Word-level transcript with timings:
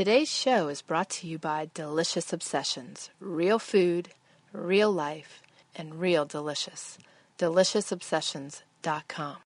Today's 0.00 0.32
show 0.32 0.68
is 0.68 0.80
brought 0.80 1.10
to 1.10 1.26
you 1.26 1.36
by 1.38 1.68
Delicious 1.74 2.32
Obsessions 2.32 3.10
real 3.20 3.58
food, 3.58 4.08
real 4.50 4.90
life, 4.90 5.42
and 5.76 6.00
real 6.00 6.24
delicious. 6.24 6.96
DeliciousObsessions.com. 7.38 9.36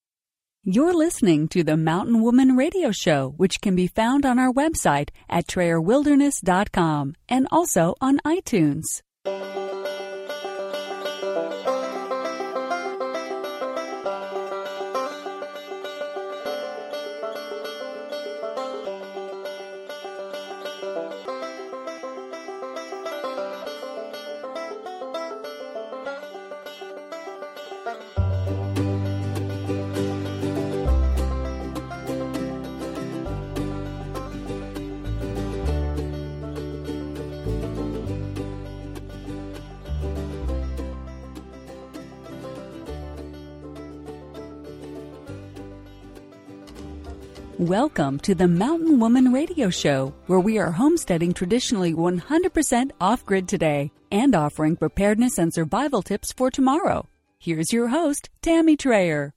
You're 0.63 0.95
listening 0.95 1.49
to 1.49 1.65
the 1.65 1.77
Mountain 1.77 2.23
Woman 2.23 2.55
Radio 2.55 2.93
Show, 2.93 3.35
which 3.37 3.61
can 3.61 3.75
be 3.75 3.89
found 3.89 4.25
on 4.25 4.39
our 4.39 4.53
website 4.53 5.09
at 5.29 5.49
TrayerWilderness.com 5.49 7.17
and 7.29 7.49
also 7.51 7.97
on 8.01 8.21
iTunes. 8.25 8.85
Welcome 47.65 48.19
to 48.21 48.35
the 48.35 48.47
Mountain 48.47 49.01
Woman 49.01 49.33
Radio 49.33 49.71
Show, 49.71 50.13
where 50.27 50.39
we 50.39 50.59
are 50.59 50.71
homesteading 50.71 51.33
traditionally 51.33 51.95
100% 51.95 52.91
off 53.01 53.25
grid 53.25 53.49
today 53.49 53.91
and 54.13 54.35
offering 54.35 54.77
preparedness 54.77 55.39
and 55.39 55.51
survival 55.51 56.03
tips 56.03 56.31
for 56.31 56.51
tomorrow. 56.51 57.09
Here's 57.39 57.73
your 57.73 57.89
host, 57.89 58.29
Tammy 58.43 58.77
Trayer. 58.77 59.33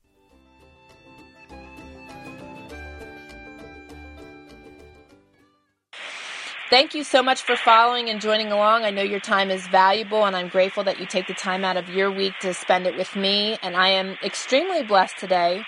Thank 6.70 6.94
you 6.94 7.06
so 7.06 7.24
much 7.24 7.44
for 7.44 7.56
following 7.56 8.10
and 8.10 8.20
joining 8.20 8.52
along. 8.52 8.84
I 8.84 8.92
know 8.92 9.04
your 9.04 9.22
time 9.22 9.50
is 9.50 9.66
valuable, 9.68 10.26
and 10.26 10.36
I'm 10.36 10.50
grateful 10.50 10.84
that 10.84 11.00
you 11.00 11.06
take 11.06 11.28
the 11.28 11.34
time 11.34 11.64
out 11.64 11.78
of 11.78 11.88
your 11.88 12.12
week 12.12 12.34
to 12.42 12.54
spend 12.54 12.88
it 12.88 12.98
with 12.98 13.16
me. 13.16 13.58
And 13.64 13.78
I 13.78 13.88
am 13.88 14.18
extremely 14.22 14.84
blessed 14.84 15.18
today 15.18 15.64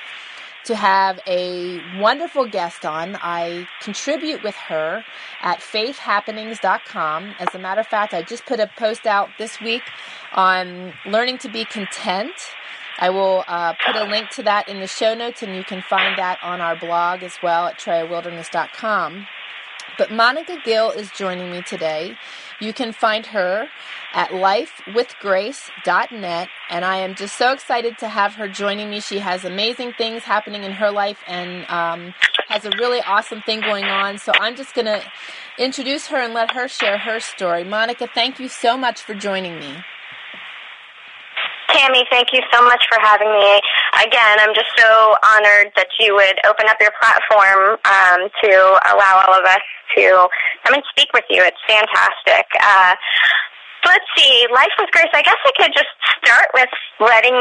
to 0.65 0.75
have 0.75 1.19
a 1.27 1.79
wonderful 1.99 2.47
guest 2.47 2.85
on. 2.85 3.17
I 3.21 3.67
contribute 3.81 4.43
with 4.43 4.55
her 4.55 5.03
at 5.41 5.59
faithhappenings.com. 5.59 7.35
As 7.39 7.55
a 7.55 7.59
matter 7.59 7.81
of 7.81 7.88
fact, 7.88 8.13
I 8.13 8.21
just 8.21 8.45
put 8.45 8.59
a 8.59 8.69
post 8.77 9.07
out 9.07 9.29
this 9.38 9.59
week 9.61 9.83
on 10.33 10.93
learning 11.05 11.39
to 11.39 11.49
be 11.49 11.66
content. 11.66 12.33
I 12.99 13.09
will 13.09 13.45
uh, 13.47 13.73
put 13.85 13.95
a 13.95 14.03
link 14.03 14.29
to 14.31 14.43
that 14.43 14.67
in 14.67 14.81
the 14.81 14.88
show 14.88 15.13
notes, 15.16 15.41
and 15.41 15.55
you 15.55 15.63
can 15.63 15.81
find 15.81 16.17
that 16.17 16.38
on 16.43 16.59
our 16.59 16.75
blog 16.75 17.23
as 17.23 17.38
well 17.41 17.67
at 17.67 17.79
trayerwilderness.com. 17.79 19.27
But 19.97 20.11
Monica 20.11 20.57
Gill 20.63 20.91
is 20.91 21.09
joining 21.11 21.51
me 21.51 21.61
today. 21.61 22.16
You 22.59 22.73
can 22.73 22.91
find 22.91 23.25
her 23.27 23.69
at 24.13 24.31
lifewithgrace.net, 24.31 26.49
and 26.69 26.85
I 26.85 26.97
am 26.97 27.16
just 27.16 27.38
so 27.38 27.53
excited 27.53 27.97
to 27.99 28.09
have 28.09 28.35
her 28.35 28.49
joining 28.49 28.89
me. 28.89 28.99
She 28.99 29.19
has 29.19 29.45
amazing 29.45 29.93
things 29.93 30.23
happening 30.23 30.63
in 30.63 30.71
her 30.73 30.91
life 30.91 31.23
and 31.27 31.66
um, 31.69 32.13
has 32.47 32.66
a 32.66 32.71
really 32.77 32.99
awesome 33.01 33.41
thing 33.41 33.61
going 33.61 33.85
on. 33.85 34.17
So 34.17 34.33
I'm 34.35 34.57
just 34.57 34.73
going 34.73 34.88
to 34.88 35.03
introduce 35.57 36.07
her 36.07 36.17
and 36.17 36.33
let 36.33 36.51
her 36.51 36.67
share 36.67 36.97
her 36.97 37.19
story. 37.19 37.63
Monica, 37.63 38.07
thank 38.13 38.39
you 38.39 38.49
so 38.49 38.75
much 38.77 39.01
for 39.01 39.13
joining 39.13 39.59
me. 39.59 39.77
Tammy, 41.73 42.06
thank 42.09 42.34
you 42.34 42.42
so 42.52 42.64
much 42.64 42.84
for 42.89 43.00
having 43.02 43.30
me. 43.30 43.62
Again, 44.02 44.38
I'm 44.40 44.53
just 44.56 44.69
so 44.78 45.16
honored 45.38 45.72
that 45.75 45.88
you 46.00 46.16
would 46.16 46.40
open 46.46 46.66
up 46.68 46.78
your 46.81 46.91
platform 46.97 47.78
um, 47.85 48.30
to 48.44 48.52
allow 48.94 49.24
all 49.28 49.34
of 49.38 49.46
us 49.46 49.62
to 49.96 50.28
come 50.66 50.74
and 50.74 50.84
speak 50.90 51.09
with 51.13 51.25
you. 51.29 51.41
It's 51.44 51.62
fantastic. 51.68 52.46
Uh, 52.62 52.96
let's 53.85 54.06
see, 54.17 54.47
Life 54.53 54.73
with 54.79 54.91
Grace, 54.91 55.12
I 55.13 55.22
guess 55.22 55.38
I 55.45 55.51
could 55.57 55.73
just 55.73 55.91
start 56.23 56.47
with 56.53 56.69
letting 57.00 57.35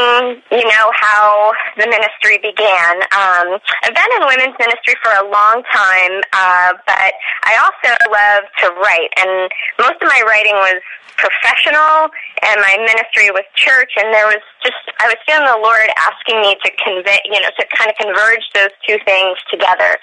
you 0.51 0.65
know 0.65 0.87
how 0.95 1.53
the 1.77 1.87
ministry 1.87 2.39
began. 2.39 2.95
Um, 3.11 3.59
I've 3.83 3.95
been 3.95 4.13
in 4.17 4.27
women's 4.27 4.57
ministry 4.59 4.95
for 5.03 5.13
a 5.13 5.29
long 5.29 5.63
time, 5.73 6.15
uh, 6.33 6.73
but 6.87 7.13
I 7.45 7.59
also 7.59 7.91
love 8.11 8.45
to 8.63 8.67
write, 8.81 9.11
and 9.19 9.51
most 9.79 9.99
of 10.03 10.09
my 10.09 10.23
writing 10.27 10.55
was 10.55 10.81
professional, 11.19 12.09
and 12.47 12.63
my 12.63 12.79
ministry 12.87 13.29
was 13.35 13.43
church, 13.59 13.91
and 13.99 14.15
there 14.15 14.31
was 14.31 14.41
just, 14.63 14.79
I 15.03 15.11
was 15.11 15.19
feeling 15.27 15.45
the 15.45 15.59
Lord 15.59 15.91
asking 16.07 16.41
me 16.41 16.55
to 16.63 16.71
convey, 16.79 17.19
you 17.27 17.43
know, 17.43 17.51
to 17.59 17.65
kind 17.75 17.91
of 17.91 17.99
converge 17.99 18.47
those 18.55 18.71
two 18.87 18.97
things 19.03 19.35
together. 19.51 19.99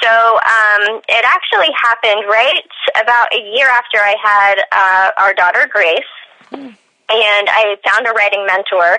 So 0.00 0.10
um, 0.10 1.04
it 1.04 1.24
actually 1.28 1.68
happened 1.76 2.24
right 2.26 2.64
about 2.96 3.28
a 3.36 3.40
year 3.54 3.68
after 3.68 4.00
I 4.00 4.16
had 4.16 4.56
uh, 4.72 5.08
our 5.20 5.32
daughter 5.36 5.68
Grace. 5.74 6.12
Mm 6.50 6.74
and 7.10 7.48
I 7.50 7.76
found 7.88 8.06
a 8.06 8.12
writing 8.12 8.46
mentor, 8.46 8.98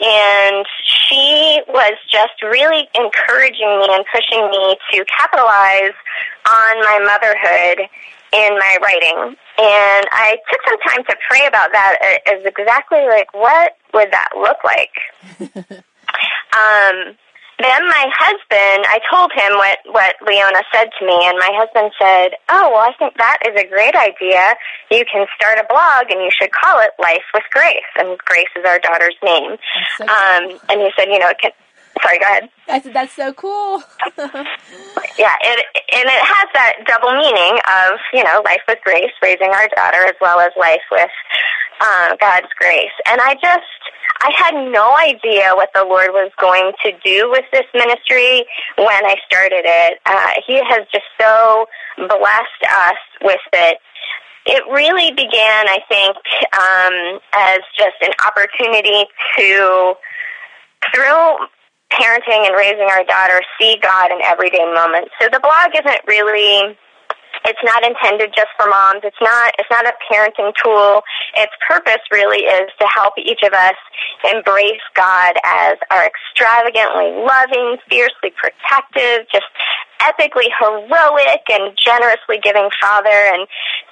and 0.00 0.66
she 0.84 1.60
was 1.68 1.94
just 2.10 2.42
really 2.42 2.88
encouraging 2.94 3.68
me 3.78 3.88
and 3.92 4.04
pushing 4.12 4.48
me 4.50 4.76
to 4.92 5.04
capitalize 5.04 5.96
on 6.48 6.74
my 6.80 6.98
motherhood 7.04 7.88
in 8.32 8.58
my 8.58 8.78
writing. 8.82 9.36
And 9.58 10.06
I 10.10 10.38
took 10.50 10.60
some 10.66 10.78
time 10.80 11.04
to 11.04 11.16
pray 11.28 11.46
about 11.46 11.72
that 11.72 12.20
as 12.26 12.44
exactly 12.44 13.06
like 13.06 13.32
what 13.34 13.76
would 13.92 14.10
that 14.10 14.30
look 14.34 14.58
like. 14.64 14.96
um, 16.56 17.16
then 17.62 17.82
my 17.86 18.06
husband, 18.18 18.86
I 18.88 18.98
told 19.10 19.32
him 19.32 19.56
what, 19.56 19.78
what 19.90 20.14
Leona 20.26 20.62
said 20.72 20.90
to 20.98 21.06
me, 21.06 21.16
and 21.24 21.38
my 21.38 21.50
husband 21.54 21.92
said, 21.98 22.34
Oh, 22.48 22.70
well, 22.72 22.84
I 22.84 22.92
think 22.98 23.16
that 23.18 23.38
is 23.46 23.54
a 23.58 23.66
great 23.66 23.94
idea. 23.94 24.54
You 24.90 25.04
can 25.10 25.26
start 25.36 25.58
a 25.58 25.66
blog 25.68 26.10
and 26.10 26.20
you 26.20 26.30
should 26.30 26.52
call 26.52 26.80
it 26.80 26.90
Life 27.00 27.24
with 27.34 27.44
Grace. 27.52 27.90
And 27.96 28.18
Grace 28.24 28.52
is 28.56 28.64
our 28.64 28.78
daughter's 28.78 29.16
name. 29.22 29.56
So 29.98 30.04
um, 30.04 30.58
and 30.68 30.80
he 30.80 30.90
said, 30.96 31.08
You 31.08 31.18
know, 31.18 31.28
it 31.28 31.38
can, 31.38 31.52
sorry, 32.02 32.18
go 32.18 32.26
ahead. 32.26 32.48
I 32.68 32.80
said, 32.80 32.94
That's 32.94 33.12
so 33.12 33.32
cool. 33.32 33.82
yeah, 35.18 35.36
it, 35.44 35.58
and 35.92 36.06
it 36.08 36.22
has 36.24 36.48
that 36.54 36.84
double 36.86 37.12
meaning 37.12 37.60
of, 37.68 38.00
you 38.12 38.24
know, 38.24 38.42
life 38.44 38.62
with 38.68 38.78
grace, 38.84 39.12
raising 39.22 39.50
our 39.50 39.68
daughter, 39.76 40.04
as 40.06 40.16
well 40.20 40.40
as 40.40 40.52
life 40.58 40.84
with 40.90 41.10
uh, 41.82 42.16
God's 42.20 42.46
grace. 42.58 42.94
And 43.10 43.20
I 43.20 43.34
just, 43.34 43.80
I 44.22 44.30
had 44.36 44.54
no 44.70 44.94
idea 44.96 45.50
what 45.54 45.70
the 45.74 45.84
Lord 45.84 46.10
was 46.12 46.30
going 46.40 46.72
to 46.84 46.92
do 47.04 47.28
with 47.30 47.44
this 47.52 47.66
ministry 47.74 48.46
when 48.78 49.04
I 49.04 49.16
started 49.26 49.64
it. 49.66 49.98
Uh, 50.06 50.30
he 50.46 50.62
has 50.62 50.86
just 50.92 51.06
so 51.20 51.66
blessed 51.98 52.62
us 52.70 53.02
with 53.22 53.40
it. 53.52 53.78
It 54.46 54.62
really 54.70 55.10
began, 55.10 55.68
I 55.68 55.78
think, 55.88 56.16
um, 56.54 57.20
as 57.32 57.60
just 57.76 57.98
an 58.02 58.14
opportunity 58.26 59.06
to, 59.38 59.94
through 60.94 61.46
parenting 61.92 62.46
and 62.46 62.56
raising 62.56 62.88
our 62.90 63.04
daughter, 63.04 63.40
see 63.60 63.76
God 63.82 64.10
in 64.10 64.18
everyday 64.22 64.64
moments. 64.72 65.10
So 65.20 65.28
the 65.30 65.40
blog 65.40 65.74
isn't 65.74 66.00
really 66.06 66.76
it's 67.44 67.62
not 67.64 67.84
intended 67.84 68.32
just 68.34 68.48
for 68.58 68.68
moms. 68.68 69.02
It's 69.04 69.20
not, 69.20 69.54
it's 69.58 69.70
not 69.70 69.86
a 69.86 69.94
parenting 70.10 70.52
tool. 70.62 71.02
Its 71.36 71.52
purpose 71.66 72.02
really 72.10 72.44
is 72.44 72.70
to 72.80 72.86
help 72.86 73.14
each 73.18 73.42
of 73.42 73.52
us 73.52 73.76
embrace 74.32 74.82
God 74.94 75.34
as 75.44 75.74
our 75.90 76.06
extravagantly 76.06 77.10
loving, 77.22 77.78
fiercely 77.88 78.32
protective, 78.36 79.26
just 79.32 79.46
epically 80.00 80.50
heroic 80.58 81.42
and 81.50 81.76
generously 81.78 82.38
giving 82.42 82.68
Father. 82.80 83.08
And 83.08 83.46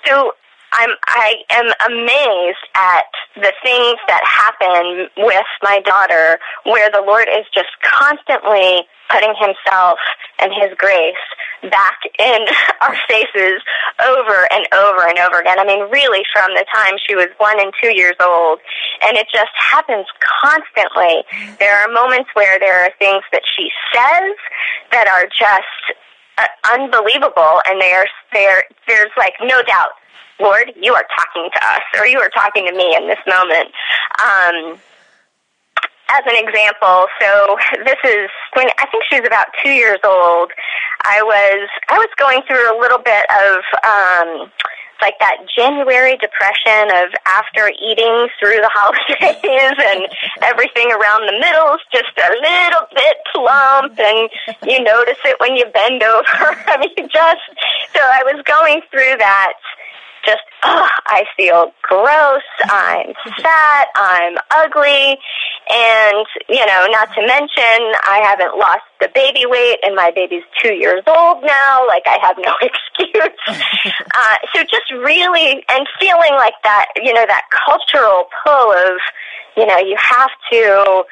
so 0.07 0.33
I'm 0.73 0.91
I 1.07 1.35
am 1.51 1.67
amazed 1.91 2.67
at 2.75 3.11
the 3.35 3.53
things 3.63 3.99
that 4.07 4.23
happen 4.25 5.09
with 5.17 5.47
my 5.63 5.81
daughter 5.81 6.39
where 6.65 6.91
the 6.91 7.03
Lord 7.03 7.29
is 7.29 7.47
just 7.55 7.71
constantly 7.83 8.87
putting 9.11 9.35
himself 9.35 9.99
and 10.39 10.53
his 10.55 10.71
grace 10.79 11.19
back 11.69 11.99
in 12.19 12.47
our 12.81 12.97
faces 13.09 13.61
over 14.07 14.47
and 14.55 14.65
over 14.73 15.03
and 15.09 15.19
over 15.19 15.41
again. 15.41 15.59
I 15.59 15.67
mean, 15.67 15.91
really 15.91 16.23
from 16.33 16.55
the 16.55 16.65
time 16.73 16.95
she 17.07 17.15
was 17.15 17.29
one 17.39 17.61
and 17.61 17.73
two 17.83 17.93
years 17.95 18.17
old. 18.23 18.61
And 19.03 19.19
it 19.19 19.27
just 19.33 19.53
happens 19.59 20.07
constantly. 20.43 21.27
There 21.59 21.75
are 21.75 21.93
moments 21.93 22.31
where 22.35 22.59
there 22.59 22.85
are 22.85 22.91
things 22.99 23.25
that 23.33 23.43
she 23.57 23.69
says 23.93 24.35
that 24.93 25.09
are 25.11 25.27
just 25.27 25.99
uh, 26.39 26.47
unbelievable 26.73 27.61
and 27.67 27.81
they 27.81 27.93
are, 27.93 28.07
they're, 28.33 28.65
there's 28.87 29.13
like 29.19 29.35
no 29.43 29.63
doubt 29.63 30.00
Lord, 30.41 30.73
you 30.81 30.95
are 30.95 31.05
talking 31.17 31.51
to 31.53 31.61
us, 31.67 31.83
or 31.99 32.07
you 32.07 32.19
are 32.19 32.31
talking 32.31 32.67
to 32.67 32.73
me 32.73 32.97
in 32.97 33.07
this 33.09 33.21
moment. 33.27 33.69
Um, 34.25 34.81
as 36.11 36.23
an 36.27 36.37
example, 36.37 37.07
so 37.21 37.57
this 37.85 38.01
is 38.05 38.31
when 38.55 38.69
I 38.79 38.87
think 38.91 39.05
she 39.09 39.21
was 39.21 39.27
about 39.27 39.47
two 39.63 39.71
years 39.71 40.01
old. 40.03 40.51
I 41.05 41.23
was 41.23 41.69
I 41.89 41.99
was 41.99 42.09
going 42.17 42.43
through 42.49 42.67
a 42.67 42.77
little 42.81 42.99
bit 42.99 43.25
of 43.31 43.63
um, 43.85 44.51
like 45.01 45.19
that 45.21 45.47
January 45.57 46.17
depression 46.21 46.93
of 46.93 47.15
after 47.27 47.73
eating 47.81 48.29
through 48.39 48.61
the 48.61 48.71
holidays 48.75 49.77
and 49.79 50.09
everything 50.43 50.93
around 50.93 51.27
the 51.27 51.37
middle 51.41 51.75
is 51.75 51.85
just 51.93 52.13
a 52.21 52.31
little 52.43 52.87
bit 52.93 53.17
plump 53.33 53.97
and 53.99 54.29
you 54.69 54.83
notice 54.83 55.19
it 55.25 55.37
when 55.41 55.57
you 55.57 55.65
bend 55.73 56.03
over. 56.03 56.27
I 56.69 56.77
mean, 56.81 57.09
just, 57.09 57.45
so 57.95 58.01
I 58.01 58.23
was 58.25 58.43
going 58.45 58.83
through 58.91 59.17
that 59.19 59.55
just, 60.25 60.43
oh, 60.63 60.89
I 61.07 61.25
feel 61.37 61.73
gross, 61.83 62.43
I'm 62.65 63.15
fat, 63.43 63.87
I'm 63.95 64.37
ugly, 64.51 65.19
and, 65.69 66.27
you 66.49 66.65
know, 66.67 66.87
not 66.91 67.15
to 67.15 67.27
mention, 67.27 67.81
I 68.05 68.21
haven't 68.25 68.59
lost 68.59 68.85
the 69.01 69.09
baby 69.15 69.47
weight, 69.47 69.79
and 69.83 69.95
my 69.95 70.11
baby's 70.15 70.43
two 70.63 70.75
years 70.75 71.03
old 71.07 71.43
now, 71.43 71.87
like, 71.87 72.03
I 72.07 72.19
have 72.21 72.37
no 72.39 72.55
excuse. 72.63 73.39
uh, 73.49 74.37
so 74.55 74.63
just 74.63 74.91
really, 74.91 75.65
and 75.69 75.87
feeling 75.99 76.35
like 76.35 76.55
that, 76.65 76.87
you 76.97 77.13
know, 77.13 77.25
that 77.27 77.43
cultural 77.67 78.27
pull 78.45 78.73
of, 78.73 79.01
you 79.57 79.67
know, 79.67 79.79
you 79.79 79.97
have 79.99 80.31
to, 80.53 81.05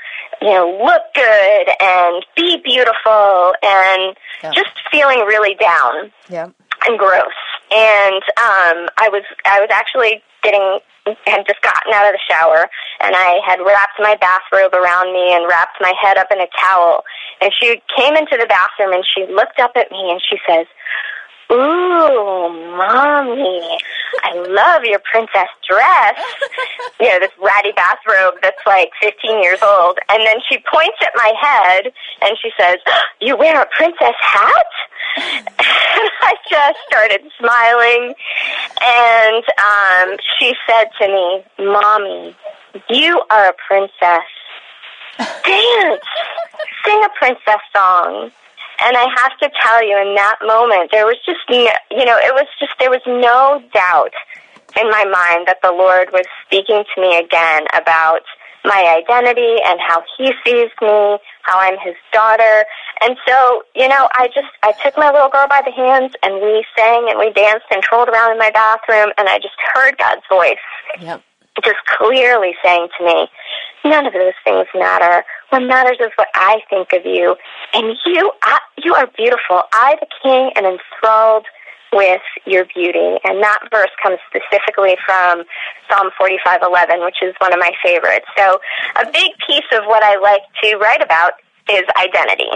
you 0.42 0.50
know, 0.50 0.78
look 0.84 1.02
good 1.14 1.68
and 1.80 2.24
be 2.36 2.56
beautiful 2.64 3.54
and 3.62 4.16
yeah. 4.42 4.52
just 4.54 4.70
feeling 4.90 5.18
really 5.26 5.54
down 5.54 6.12
yeah. 6.28 6.48
and 6.86 6.98
gross 6.98 7.32
and 7.70 8.22
um, 8.38 8.88
I 8.96 9.08
was 9.12 9.22
I 9.44 9.60
was 9.60 9.68
actually 9.70 10.22
getting 10.42 10.80
had 11.26 11.46
just 11.46 11.62
gotten 11.62 11.92
out 11.94 12.06
of 12.06 12.12
the 12.12 12.20
shower 12.28 12.68
and 13.00 13.14
I 13.16 13.40
had 13.46 13.60
wrapped 13.64 13.96
my 13.98 14.16
bathrobe 14.20 14.74
around 14.74 15.12
me 15.12 15.32
and 15.32 15.48
wrapped 15.48 15.78
my 15.80 15.92
head 16.00 16.18
up 16.18 16.28
in 16.30 16.40
a 16.40 16.48
towel. 16.58 17.04
And 17.40 17.52
she 17.58 17.80
came 17.96 18.16
into 18.16 18.36
the 18.36 18.46
bathroom 18.46 18.92
and 18.92 19.04
she 19.06 19.24
looked 19.32 19.58
up 19.58 19.72
at 19.76 19.90
me 19.90 20.10
and 20.10 20.20
she 20.20 20.36
says, 20.48 20.66
Ooh, 21.50 22.76
mommy, 22.76 23.78
I 24.22 24.34
love 24.48 24.84
your 24.84 25.00
princess 25.10 25.48
dress. 25.68 26.20
you 27.00 27.08
know, 27.08 27.18
this 27.20 27.32
ratty 27.42 27.72
bathrobe 27.72 28.34
that's 28.42 28.60
like 28.66 28.90
15 29.00 29.42
years 29.42 29.58
old. 29.62 29.98
And 30.10 30.26
then 30.26 30.36
she 30.48 30.58
points 30.70 30.98
at 31.00 31.12
my 31.16 31.32
head 31.40 31.92
and 32.20 32.36
she 32.42 32.50
says, 32.60 32.76
You 33.20 33.36
wear 33.36 33.62
a 33.62 33.66
princess 33.76 34.14
hat? 34.20 34.66
and 35.16 35.48
I 36.20 36.34
just 36.50 36.78
started 36.86 37.20
smiling. 37.38 38.14
And 38.82 39.44
um, 39.58 40.18
she 40.38 40.54
said 40.66 40.84
to 41.00 41.08
me, 41.08 41.66
Mommy, 41.66 42.36
you 42.90 43.22
are 43.30 43.48
a 43.48 43.54
princess. 43.66 44.28
Dance! 45.18 46.02
Sing 46.84 47.04
a 47.04 47.08
princess 47.18 47.60
song. 47.74 48.30
And 48.80 48.96
I 48.96 49.06
have 49.16 49.36
to 49.38 49.50
tell 49.62 49.82
you, 49.82 49.98
in 49.98 50.14
that 50.14 50.38
moment, 50.42 50.90
there 50.92 51.06
was 51.06 51.16
just, 51.26 51.40
you 51.48 52.04
know, 52.04 52.18
it 52.18 52.34
was 52.34 52.46
just, 52.60 52.72
there 52.78 52.90
was 52.90 53.02
no 53.06 53.62
doubt 53.74 54.14
in 54.78 54.88
my 54.90 55.04
mind 55.04 55.48
that 55.48 55.58
the 55.62 55.72
Lord 55.72 56.10
was 56.12 56.24
speaking 56.46 56.84
to 56.94 57.00
me 57.00 57.18
again 57.18 57.66
about 57.74 58.22
my 58.64 59.00
identity 59.00 59.58
and 59.64 59.80
how 59.80 60.02
He 60.16 60.30
sees 60.44 60.70
me, 60.82 61.18
how 61.42 61.58
I'm 61.58 61.78
His 61.82 61.94
daughter. 62.12 62.64
And 63.00 63.16
so, 63.26 63.62
you 63.74 63.88
know, 63.88 64.08
I 64.14 64.28
just, 64.28 64.50
I 64.62 64.72
took 64.82 64.96
my 64.96 65.10
little 65.10 65.30
girl 65.30 65.48
by 65.48 65.62
the 65.64 65.72
hands 65.72 66.14
and 66.22 66.34
we 66.34 66.64
sang 66.76 67.06
and 67.10 67.18
we 67.18 67.32
danced 67.32 67.66
and 67.70 67.82
trolled 67.82 68.08
around 68.08 68.32
in 68.32 68.38
my 68.38 68.50
bathroom 68.50 69.10
and 69.18 69.28
I 69.28 69.38
just 69.38 69.58
heard 69.74 69.98
God's 69.98 70.22
voice. 70.28 70.62
Yep. 71.00 71.22
Just 71.64 71.82
clearly 71.98 72.54
saying 72.62 72.88
to 72.98 73.04
me, 73.04 73.26
none 73.84 74.06
of 74.06 74.12
those 74.12 74.34
things 74.44 74.66
matter. 74.74 75.24
What 75.50 75.60
matters 75.60 75.98
is 76.00 76.10
what 76.16 76.28
I 76.34 76.60
think 76.70 76.92
of 76.92 77.04
you. 77.04 77.36
And 77.74 77.96
you, 78.06 78.32
I, 78.42 78.58
you 78.82 78.94
are 78.94 79.06
beautiful. 79.16 79.62
I, 79.72 79.96
the 80.00 80.06
king, 80.22 80.50
am 80.56 80.64
enthralled 80.64 81.46
with 81.92 82.20
your 82.46 82.64
beauty. 82.74 83.18
And 83.24 83.42
that 83.42 83.60
verse 83.70 83.90
comes 84.02 84.18
specifically 84.28 84.96
from 85.06 85.44
Psalm 85.90 86.10
45:11, 86.20 87.04
which 87.04 87.16
is 87.22 87.34
one 87.38 87.52
of 87.52 87.58
my 87.58 87.72
favorites. 87.82 88.26
So, 88.36 88.60
a 88.96 89.06
big 89.06 89.32
piece 89.46 89.68
of 89.72 89.84
what 89.86 90.02
I 90.02 90.18
like 90.18 90.42
to 90.62 90.76
write 90.76 91.02
about 91.02 91.32
is 91.70 91.82
identity. 91.96 92.50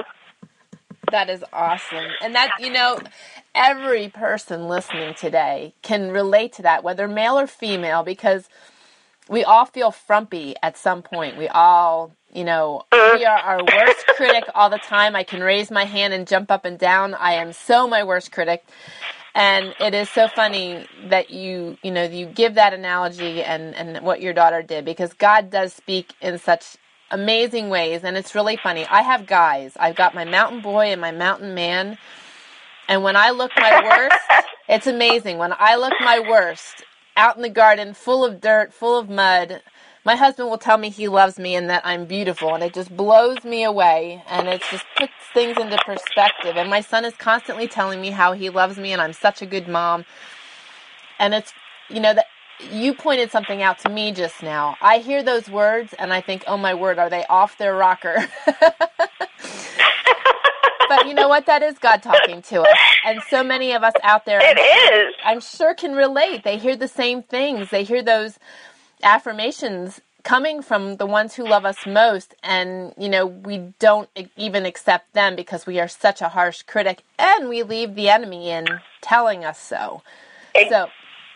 That 1.10 1.28
is 1.28 1.44
awesome. 1.52 2.06
And 2.22 2.34
that, 2.34 2.52
you 2.58 2.72
know, 2.72 2.98
every 3.54 4.08
person 4.08 4.66
listening 4.66 5.14
today 5.14 5.74
can 5.82 6.10
relate 6.10 6.54
to 6.54 6.62
that, 6.62 6.82
whether 6.82 7.06
male 7.06 7.38
or 7.38 7.46
female, 7.46 8.02
because 8.02 8.48
we 9.28 9.44
all 9.44 9.64
feel 9.64 9.90
frumpy 9.90 10.54
at 10.62 10.76
some 10.76 11.02
point. 11.02 11.36
We 11.38 11.48
all, 11.48 12.14
you 12.32 12.44
know, 12.44 12.82
we 12.92 13.24
are 13.24 13.38
our 13.38 13.58
worst 13.64 14.06
critic 14.16 14.44
all 14.54 14.70
the 14.70 14.78
time. 14.78 15.14
I 15.14 15.22
can 15.22 15.42
raise 15.42 15.70
my 15.70 15.84
hand 15.84 16.12
and 16.12 16.26
jump 16.26 16.50
up 16.50 16.64
and 16.64 16.78
down. 16.78 17.14
I 17.14 17.34
am 17.34 17.52
so 17.52 17.86
my 17.86 18.04
worst 18.04 18.32
critic. 18.32 18.64
And 19.34 19.74
it 19.80 19.94
is 19.94 20.10
so 20.10 20.28
funny 20.28 20.86
that 21.08 21.30
you, 21.30 21.78
you 21.82 21.90
know, 21.90 22.04
you 22.04 22.26
give 22.26 22.54
that 22.56 22.74
analogy 22.74 23.42
and, 23.42 23.74
and 23.74 24.04
what 24.04 24.20
your 24.20 24.34
daughter 24.34 24.60
did 24.62 24.84
because 24.84 25.14
God 25.14 25.48
does 25.50 25.72
speak 25.72 26.12
in 26.20 26.38
such 26.38 26.76
amazing 27.10 27.70
ways. 27.70 28.04
And 28.04 28.16
it's 28.16 28.34
really 28.34 28.56
funny. 28.56 28.86
I 28.86 29.02
have 29.02 29.26
guys. 29.26 29.72
I've 29.80 29.96
got 29.96 30.14
my 30.14 30.24
mountain 30.24 30.60
boy 30.60 30.86
and 30.86 31.00
my 31.00 31.12
mountain 31.12 31.54
man. 31.54 31.96
And 32.88 33.02
when 33.02 33.16
I 33.16 33.30
look 33.30 33.52
my 33.56 33.82
worst, 33.82 34.44
it's 34.69 34.86
amazing. 34.86 35.38
When 35.38 35.54
I 35.58 35.76
look 35.76 35.94
my 36.00 36.20
worst, 36.20 36.84
out 37.16 37.36
in 37.36 37.42
the 37.42 37.50
garden 37.50 37.94
full 37.94 38.24
of 38.24 38.40
dirt, 38.40 38.72
full 38.72 38.98
of 38.98 39.08
mud. 39.08 39.62
My 40.04 40.16
husband 40.16 40.50
will 40.50 40.58
tell 40.58 40.78
me 40.78 40.90
he 40.90 41.08
loves 41.08 41.38
me 41.38 41.54
and 41.54 41.70
that 41.70 41.86
I'm 41.86 42.06
beautiful, 42.06 42.54
and 42.54 42.64
it 42.64 42.74
just 42.74 42.96
blows 42.96 43.44
me 43.44 43.64
away, 43.64 44.22
and 44.28 44.48
it 44.48 44.62
just 44.70 44.84
puts 44.96 45.12
things 45.32 45.58
into 45.58 45.78
perspective. 45.84 46.56
And 46.56 46.70
my 46.70 46.80
son 46.80 47.04
is 47.04 47.14
constantly 47.16 47.68
telling 47.68 48.00
me 48.00 48.10
how 48.10 48.32
he 48.32 48.50
loves 48.50 48.78
me 48.78 48.92
and 48.92 49.00
I'm 49.00 49.12
such 49.12 49.42
a 49.42 49.46
good 49.46 49.68
mom. 49.68 50.04
And 51.18 51.34
it's, 51.34 51.52
you 51.88 52.00
know, 52.00 52.14
that 52.14 52.26
you 52.72 52.94
pointed 52.94 53.30
something 53.30 53.62
out 53.62 53.78
to 53.80 53.88
me 53.88 54.12
just 54.12 54.42
now. 54.42 54.76
I 54.80 54.98
hear 54.98 55.22
those 55.22 55.48
words 55.48 55.94
and 55.98 56.12
I 56.12 56.20
think, 56.20 56.44
oh 56.46 56.56
my 56.56 56.74
word, 56.74 56.98
are 56.98 57.10
they 57.10 57.24
off 57.28 57.58
their 57.58 57.74
rocker? 57.74 58.16
but 60.88 61.06
you 61.06 61.14
know 61.14 61.29
what? 61.29 61.46
That 61.46 61.62
is 61.62 61.79
God 61.79 62.02
talking 62.02 62.43
to 62.43 62.62
us. 62.62 62.79
And 63.05 63.23
so 63.31 63.43
many 63.43 63.73
of 63.73 63.82
us 63.82 63.94
out 64.02 64.25
there, 64.25 64.40
it 64.43 64.58
I'm, 64.58 65.08
is. 65.08 65.14
I'm 65.25 65.40
sure 65.40 65.75
can 65.75 65.94
relate. 65.94 66.44
They 66.44 66.58
hear 66.58 66.76
the 66.76 66.88
same 66.88 67.23
things. 67.23 67.70
They 67.70 67.84
hear 67.84 68.02
those 68.02 68.38
affirmations 69.02 70.00
coming 70.23 70.62
from 70.62 70.96
the 70.96 71.06
ones 71.06 71.34
who 71.34 71.44
love 71.44 71.64
us 71.64 71.84
most 71.87 72.34
and 72.44 72.94
you 72.96 73.08
know 73.08 73.26
we 73.26 73.58
don't 73.81 74.08
even 74.37 74.64
accept 74.67 75.12
them 75.14 75.34
because 75.34 75.67
we 75.67 75.81
are 75.81 75.88
such 75.88 76.20
a 76.23 76.29
harsh 76.29 76.62
critic 76.62 77.02
and 77.19 77.49
we 77.49 77.62
leave 77.64 77.94
the 77.96 78.08
enemy 78.08 78.50
in 78.50 78.67
telling 79.00 79.44
us 79.44 79.58
so 79.58 80.02
so 80.70 80.88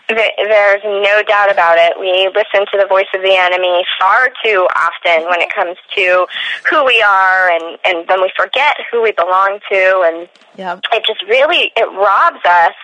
there's 0.09 0.83
no 0.85 1.23
doubt 1.27 1.51
about 1.51 1.79
it. 1.79 1.99
We 1.99 2.29
listen 2.29 2.67
to 2.73 2.79
the 2.79 2.87
voice 2.87 3.11
of 3.15 3.23
the 3.23 3.37
enemy 3.37 3.85
far 4.01 4.31
too 4.45 4.67
often 4.77 5.29
when 5.29 5.41
it 5.41 5.53
comes 5.53 5.77
to 5.97 6.27
who 6.71 6.85
we 6.85 7.03
are, 7.03 7.51
and 7.51 7.79
and 7.85 8.09
then 8.09 8.23
we 8.23 8.31
forget 8.37 8.77
who 8.91 9.03
we 9.03 9.13
belong 9.13 9.59
to, 9.71 10.03
and 10.07 10.29
yep. 10.57 10.81
it 10.93 11.05
just 11.07 11.23
really 11.29 11.73
it 11.77 11.89
robs 11.99 12.45
us 12.45 12.75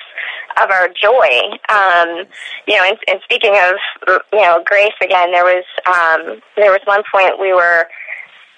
of 0.62 0.70
our 0.70 0.88
joy. 0.88 1.30
Um, 1.68 2.26
you 2.66 2.74
know, 2.76 2.84
and, 2.86 2.98
and 3.08 3.20
speaking 3.22 3.54
of 3.54 4.20
you 4.32 4.40
know 4.40 4.62
grace 4.64 4.98
again, 5.00 5.30
there 5.32 5.44
was 5.44 5.64
um, 5.86 6.40
there 6.56 6.72
was 6.72 6.80
one 6.84 7.02
point 7.12 7.38
we 7.40 7.52
were 7.52 7.86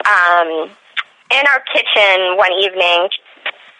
um, 0.08 0.70
in 1.30 1.44
our 1.52 1.62
kitchen 1.72 2.36
one 2.36 2.52
evening 2.52 3.08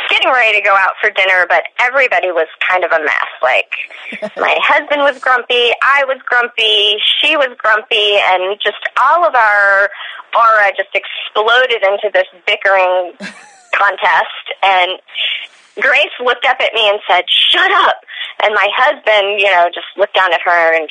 getting 0.09 0.29
ready 0.29 0.59
to 0.59 0.65
go 0.65 0.75
out 0.75 0.93
for 1.01 1.11
dinner, 1.11 1.47
but 1.49 1.65
everybody 1.79 2.29
was 2.29 2.49
kind 2.61 2.85
of 2.85 2.93
a 2.93 3.01
mess. 3.01 3.31
Like, 3.43 3.71
my 4.37 4.57
husband 4.63 5.03
was 5.03 5.19
grumpy, 5.21 5.73
I 5.83 6.05
was 6.07 6.19
grumpy, 6.25 6.97
she 7.21 7.37
was 7.37 7.55
grumpy, 7.59 8.19
and 8.33 8.59
just 8.63 8.83
all 9.01 9.25
of 9.25 9.35
our 9.35 9.91
aura 10.35 10.71
just 10.77 10.95
exploded 10.95 11.83
into 11.83 12.11
this 12.13 12.29
bickering 12.47 13.13
contest. 13.75 14.45
And 14.63 14.99
Grace 15.81 16.15
looked 16.23 16.47
up 16.47 16.61
at 16.61 16.73
me 16.75 16.89
and 16.89 17.01
said, 17.09 17.25
Shut 17.29 17.71
up! 17.71 18.05
And 18.43 18.55
my 18.55 18.69
husband, 18.77 19.41
you 19.41 19.51
know, 19.51 19.71
just 19.73 19.87
looked 19.97 20.15
down 20.15 20.33
at 20.33 20.43
her 20.43 20.75
and 20.75 20.89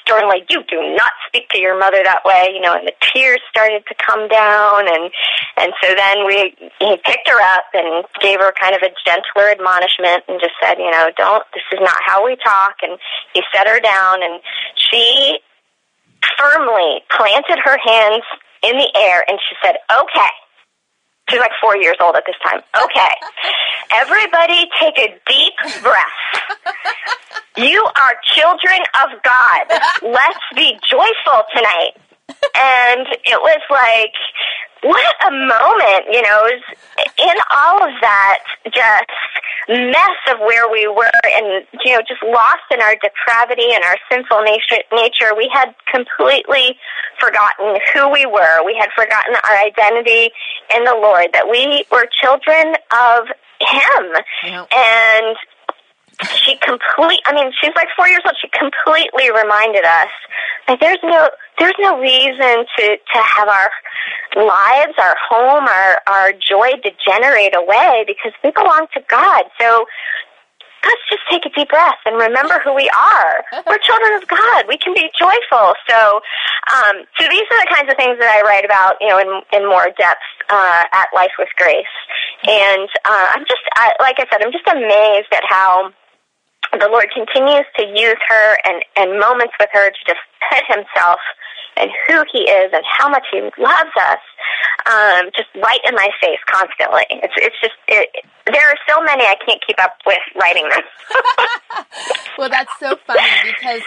sternly, 0.00 0.44
you 0.50 0.62
do 0.68 0.80
not 0.96 1.12
speak 1.26 1.48
to 1.50 1.58
your 1.58 1.78
mother 1.78 2.02
that 2.04 2.24
way, 2.24 2.50
you 2.54 2.60
know, 2.60 2.74
and 2.74 2.86
the 2.86 2.94
tears 3.12 3.40
started 3.50 3.82
to 3.88 3.94
come 3.94 4.28
down 4.28 4.88
and 4.88 5.10
and 5.56 5.72
so 5.82 5.94
then 5.94 6.26
we 6.26 6.54
he 6.78 6.96
picked 7.04 7.28
her 7.28 7.40
up 7.56 7.64
and 7.74 8.04
gave 8.20 8.40
her 8.40 8.52
kind 8.60 8.74
of 8.74 8.82
a 8.82 8.92
gentler 9.04 9.50
admonishment 9.50 10.24
and 10.28 10.40
just 10.40 10.54
said, 10.62 10.78
you 10.78 10.90
know, 10.90 11.10
don't 11.16 11.44
this 11.54 11.64
is 11.72 11.80
not 11.80 11.96
how 12.04 12.24
we 12.24 12.36
talk 12.36 12.76
and 12.82 12.98
he 13.34 13.42
set 13.54 13.66
her 13.66 13.80
down 13.80 14.22
and 14.22 14.40
she 14.76 15.38
firmly 16.38 17.00
planted 17.10 17.58
her 17.62 17.78
hands 17.78 18.24
in 18.62 18.76
the 18.76 18.90
air 18.96 19.24
and 19.28 19.38
she 19.48 19.56
said, 19.62 19.76
Okay, 19.90 20.32
She's 21.30 21.38
like 21.40 21.52
four 21.60 21.76
years 21.76 21.96
old 22.00 22.16
at 22.16 22.24
this 22.26 22.36
time. 22.44 22.60
Okay. 22.76 23.14
Everybody 23.92 24.66
take 24.80 24.98
a 24.98 25.18
deep 25.28 25.54
breath. 25.82 26.76
You 27.56 27.82
are 27.84 28.14
children 28.34 28.80
of 29.04 29.22
God. 29.22 29.62
Let's 30.02 30.44
be 30.54 30.78
joyful 30.88 31.42
tonight. 31.54 31.92
and 32.56 33.06
it 33.24 33.40
was 33.40 33.60
like, 33.70 34.14
what 34.82 35.14
a 35.26 35.30
moment, 35.30 36.04
you 36.10 36.22
know, 36.22 36.48
in 37.18 37.36
all 37.50 37.82
of 37.82 37.94
that 38.00 38.38
just 38.66 39.10
mess 39.68 40.18
of 40.30 40.40
where 40.40 40.70
we 40.70 40.88
were 40.88 41.10
and, 41.34 41.64
you 41.84 41.94
know, 41.94 42.02
just 42.02 42.22
lost 42.22 42.66
in 42.70 42.80
our 42.80 42.96
depravity 42.98 43.70
and 43.72 43.84
our 43.84 43.96
sinful 44.10 44.42
nature, 44.42 44.82
nature, 44.92 45.34
we 45.36 45.48
had 45.52 45.74
completely 45.86 46.76
forgotten 47.20 47.78
who 47.94 48.10
we 48.10 48.26
were. 48.26 48.64
We 48.66 48.74
had 48.74 48.90
forgotten 48.96 49.34
our 49.46 49.56
identity 49.56 50.30
in 50.74 50.84
the 50.84 50.98
Lord, 50.98 51.28
that 51.32 51.48
we 51.48 51.84
were 51.92 52.06
children 52.20 52.74
of 52.90 53.30
Him. 53.62 54.04
Yep. 54.42 54.66
And 54.74 55.36
she 56.22 56.56
complete 56.58 57.20
I 57.26 57.34
mean, 57.34 57.52
she's 57.60 57.74
like 57.74 57.88
four 57.96 58.08
years 58.08 58.20
old. 58.24 58.36
She 58.40 58.48
completely 58.48 59.30
reminded 59.30 59.84
us 59.84 60.12
that 60.68 60.78
there's 60.80 61.02
no 61.02 61.30
there's 61.62 61.78
no 61.78 62.00
reason 62.00 62.66
to 62.76 62.84
to 62.98 63.18
have 63.22 63.48
our 63.48 63.70
lives, 64.34 64.94
our 64.98 65.16
home, 65.30 65.64
our 65.68 66.02
our 66.06 66.32
joy 66.32 66.72
degenerate 66.82 67.54
away 67.54 68.04
because 68.06 68.32
we 68.42 68.50
belong 68.50 68.86
to 68.94 69.00
God. 69.08 69.44
So 69.60 69.86
let's 70.82 71.04
just 71.08 71.22
take 71.30 71.46
a 71.46 71.50
deep 71.54 71.68
breath 71.68 72.02
and 72.04 72.16
remember 72.18 72.58
who 72.64 72.74
we 72.74 72.90
are. 72.90 73.62
We're 73.66 73.78
children 73.78 74.18
of 74.18 74.26
God. 74.26 74.64
We 74.66 74.76
can 74.76 74.94
be 74.94 75.06
joyful. 75.14 75.74
So, 75.86 76.20
um, 76.74 77.06
so 77.18 77.30
these 77.30 77.46
are 77.46 77.60
the 77.62 77.70
kinds 77.70 77.88
of 77.90 77.96
things 77.96 78.18
that 78.18 78.26
I 78.26 78.42
write 78.42 78.64
about, 78.64 78.98
you 79.00 79.08
know, 79.08 79.18
in 79.22 79.30
in 79.54 79.68
more 79.68 79.86
depth 79.94 80.26
uh, 80.50 80.82
at 80.92 81.06
Life 81.14 81.32
with 81.38 81.48
Grace. 81.56 81.94
And 82.42 82.88
uh, 83.06 83.26
I'm 83.38 83.46
just, 83.46 83.62
I, 83.78 83.94
like 84.00 84.18
I 84.18 84.26
said, 84.26 84.42
I'm 84.42 84.50
just 84.50 84.66
amazed 84.66 85.30
at 85.30 85.46
how 85.46 85.94
the 86.80 86.88
Lord 86.88 87.06
continues 87.12 87.66
to 87.76 87.84
use 87.84 88.20
her 88.28 88.58
and, 88.64 88.84
and 88.96 89.20
moments 89.20 89.54
with 89.60 89.68
her 89.72 89.90
to 89.90 90.00
just 90.06 90.20
put 90.50 90.64
himself 90.68 91.20
and 91.76 91.90
who 92.06 92.24
he 92.32 92.40
is 92.40 92.70
and 92.72 92.82
how 92.98 93.08
much 93.08 93.24
he 93.32 93.40
loves 93.40 93.90
us 93.96 94.18
um, 94.86 95.30
just 95.36 95.48
right 95.56 95.80
in 95.86 95.94
my 95.94 96.08
face 96.20 96.38
constantly. 96.50 97.04
It's 97.10 97.34
it's 97.36 97.56
just 97.60 97.74
it, 97.88 98.08
there 98.46 98.68
are 98.68 98.76
so 98.88 99.02
many 99.02 99.24
I 99.24 99.36
can't 99.46 99.62
keep 99.66 99.80
up 99.80 99.96
with 100.06 100.18
writing 100.40 100.68
them. 100.68 100.82
well, 102.38 102.48
that's 102.48 102.72
so 102.78 102.96
funny 103.06 103.22
because 103.44 103.82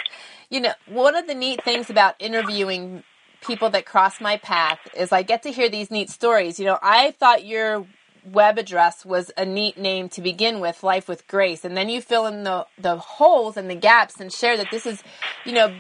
you 0.50 0.62
know 0.62 0.74
one 0.88 1.16
of 1.16 1.28
the 1.28 1.36
neat 1.36 1.64
things 1.64 1.90
about 1.90 2.16
interviewing 2.20 3.04
people 3.46 3.70
that 3.70 3.86
cross 3.86 4.20
my 4.20 4.38
path 4.38 4.80
is 4.98 5.12
I 5.12 5.22
get 5.22 5.44
to 5.44 5.52
hear 5.52 5.70
these 5.70 5.92
neat 5.92 6.10
stories. 6.10 6.60
You 6.60 6.66
know, 6.66 6.80
I 6.82 7.12
thought 7.12 7.46
your 7.46 7.86
web 8.32 8.58
address 8.58 9.06
was 9.06 9.32
a 9.38 9.46
neat 9.46 9.78
name 9.78 10.10
to 10.10 10.22
begin 10.22 10.60
with, 10.60 10.84
Life 10.84 11.08
with 11.08 11.28
Grace, 11.28 11.66
and 11.66 11.76
then 11.78 11.90
you 11.90 12.02
fill 12.02 12.26
in 12.26 12.44
the 12.44 12.66
the 12.78 12.98
holes 12.98 13.58
and 13.58 13.70
the 13.70 13.76
gaps 13.76 14.20
and 14.20 14.32
share 14.32 14.58
that 14.58 14.68
this 14.72 14.86
is, 14.86 15.04
you 15.46 15.54
know, 15.54 15.76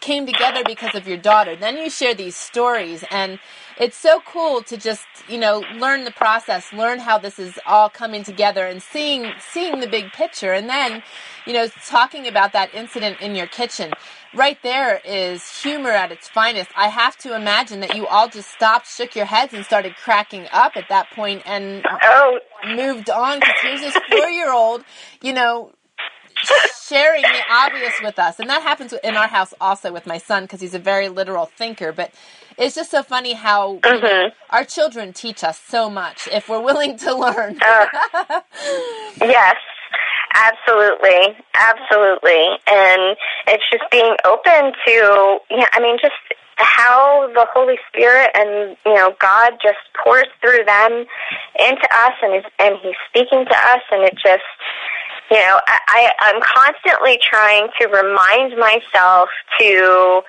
came 0.00 0.26
together 0.26 0.62
because 0.64 0.94
of 0.94 1.06
your 1.06 1.18
daughter. 1.18 1.54
Then 1.54 1.76
you 1.76 1.90
share 1.90 2.14
these 2.14 2.36
stories 2.36 3.04
and 3.10 3.38
it's 3.78 3.96
so 3.96 4.20
cool 4.26 4.62
to 4.64 4.76
just, 4.76 5.06
you 5.28 5.38
know, 5.38 5.62
learn 5.76 6.04
the 6.04 6.10
process, 6.10 6.72
learn 6.72 6.98
how 6.98 7.18
this 7.18 7.38
is 7.38 7.58
all 7.66 7.88
coming 7.88 8.24
together 8.24 8.66
and 8.66 8.82
seeing 8.82 9.32
seeing 9.52 9.80
the 9.80 9.86
big 9.86 10.12
picture 10.12 10.52
and 10.52 10.68
then, 10.68 11.02
you 11.46 11.52
know, 11.52 11.68
talking 11.86 12.26
about 12.26 12.52
that 12.52 12.74
incident 12.74 13.20
in 13.20 13.34
your 13.34 13.46
kitchen. 13.46 13.92
Right 14.32 14.58
there 14.62 15.00
is 15.04 15.62
humor 15.62 15.90
at 15.90 16.12
its 16.12 16.28
finest. 16.28 16.70
I 16.76 16.88
have 16.88 17.16
to 17.18 17.34
imagine 17.34 17.80
that 17.80 17.96
you 17.96 18.06
all 18.06 18.28
just 18.28 18.50
stopped, 18.50 18.86
shook 18.86 19.16
your 19.16 19.24
heads 19.24 19.52
and 19.52 19.64
started 19.64 19.96
cracking 19.96 20.46
up 20.52 20.76
at 20.76 20.88
that 20.88 21.10
point 21.10 21.42
and 21.44 21.84
oh. 22.02 22.38
moved 22.64 23.10
on 23.10 23.40
because 23.40 23.56
here's 23.60 23.80
this 23.80 23.96
4-year-old, 24.12 24.84
you 25.20 25.32
know, 25.32 25.72
sharing 26.88 27.22
the 27.22 27.42
obvious 27.50 27.94
with 28.02 28.18
us. 28.20 28.38
And 28.38 28.48
that 28.50 28.62
happens 28.62 28.94
in 29.02 29.16
our 29.16 29.26
house 29.26 29.52
also 29.60 29.92
with 29.92 30.06
my 30.06 30.18
son 30.18 30.44
because 30.44 30.60
he's 30.60 30.74
a 30.74 30.78
very 30.78 31.08
literal 31.08 31.46
thinker. 31.46 31.92
But 31.92 32.12
it's 32.56 32.74
just 32.74 32.90
so 32.90 33.02
funny 33.02 33.32
how 33.32 33.78
mm-hmm. 33.78 34.28
our 34.50 34.64
children 34.64 35.12
teach 35.12 35.42
us 35.42 35.58
so 35.58 35.90
much 35.90 36.28
if 36.32 36.48
we're 36.48 36.62
willing 36.62 36.96
to 36.98 37.14
learn. 37.16 37.58
uh, 37.62 37.86
yes. 39.20 39.56
Absolutely, 40.34 41.36
absolutely, 41.54 42.58
and 42.66 43.16
it's 43.48 43.64
just 43.70 43.84
being 43.90 44.14
open 44.24 44.72
to, 44.86 45.38
yeah. 45.50 45.66
I 45.72 45.80
mean, 45.80 45.98
just 46.00 46.14
how 46.56 47.30
the 47.34 47.46
Holy 47.52 47.78
Spirit 47.88 48.30
and 48.34 48.76
you 48.86 48.94
know 48.94 49.14
God 49.18 49.54
just 49.62 49.78
pours 50.04 50.26
through 50.40 50.64
them 50.64 51.04
into 51.58 51.88
us, 51.94 52.14
and 52.22 52.36
is, 52.36 52.44
and 52.58 52.76
He's 52.82 52.94
speaking 53.08 53.44
to 53.44 53.56
us, 53.56 53.82
and 53.90 54.02
it 54.04 54.14
just 54.14 54.44
you 55.30 55.36
know, 55.36 55.60
I, 55.66 56.10
I'm 56.18 56.40
constantly 56.42 57.18
trying 57.22 57.68
to 57.80 57.86
remind 57.86 58.58
myself 58.58 59.28
to 59.60 60.22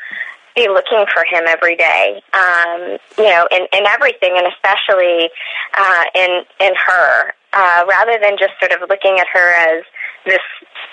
be 0.56 0.68
looking 0.68 1.06
for 1.14 1.26
him 1.26 1.46
every 1.48 1.76
day. 1.76 2.22
Um, 2.34 2.98
you 3.18 3.24
know, 3.24 3.48
in, 3.52 3.62
in 3.74 3.86
everything, 3.88 4.34
and 4.38 4.48
especially 4.48 5.30
uh, 5.76 6.04
in 6.16 6.44
in 6.60 6.74
her, 6.88 7.34
uh, 7.54 7.86
rather 7.88 8.18
than 8.22 8.38
just 8.38 8.54
sort 8.60 8.72
of 8.72 8.88
looking 8.90 9.20
at 9.20 9.28
her 9.34 9.54
as 9.54 9.84
this 10.26 10.42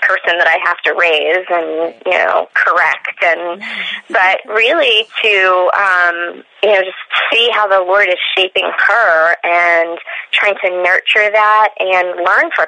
person 0.03 0.39
that 0.39 0.49
I 0.49 0.59
have 0.65 0.79
to 0.87 0.95
raise 0.95 1.45
and 1.51 1.95
you 2.07 2.19
know 2.19 2.49
correct, 2.55 3.19
and 3.25 3.63
but 4.09 4.39
really 4.47 5.07
to 5.23 5.71
um, 5.77 6.43
you 6.63 6.73
know 6.73 6.83
just 6.83 7.03
see 7.33 7.51
how 7.53 7.69
the 7.69 7.85
Lord 7.85 8.09
is 8.09 8.21
shaping 8.37 8.71
her 8.89 9.37
and 9.45 9.99
trying 10.33 10.55
to 10.65 10.71
nurture 10.83 11.31
that 11.31 11.69
and 11.79 12.17
learn 12.25 12.51
from 12.55 12.67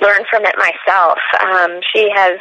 learn 0.00 0.24
from 0.30 0.44
it 0.44 0.54
myself. 0.58 1.18
Um, 1.40 1.80
she 1.92 2.08
has 2.14 2.38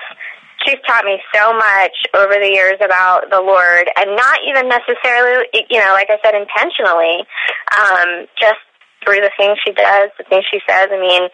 she's 0.65 0.79
taught 0.87 1.05
me 1.05 1.19
so 1.33 1.53
much 1.53 1.95
over 2.13 2.33
the 2.33 2.49
years 2.51 2.77
about 2.83 3.29
the 3.29 3.41
Lord, 3.41 3.89
and 3.97 4.15
not 4.15 4.39
even 4.47 4.69
necessarily, 4.69 5.45
you 5.69 5.79
know, 5.79 5.91
like 5.93 6.09
I 6.09 6.17
said, 6.23 6.35
intentionally, 6.35 7.25
um, 7.75 8.27
just 8.39 8.63
through 9.03 9.21
the 9.21 9.31
things 9.37 9.57
she 9.65 9.73
does, 9.73 10.09
the 10.17 10.23
things 10.25 10.45
she 10.49 10.59
says. 10.67 10.87
I 10.91 10.99
mean, 10.99 11.29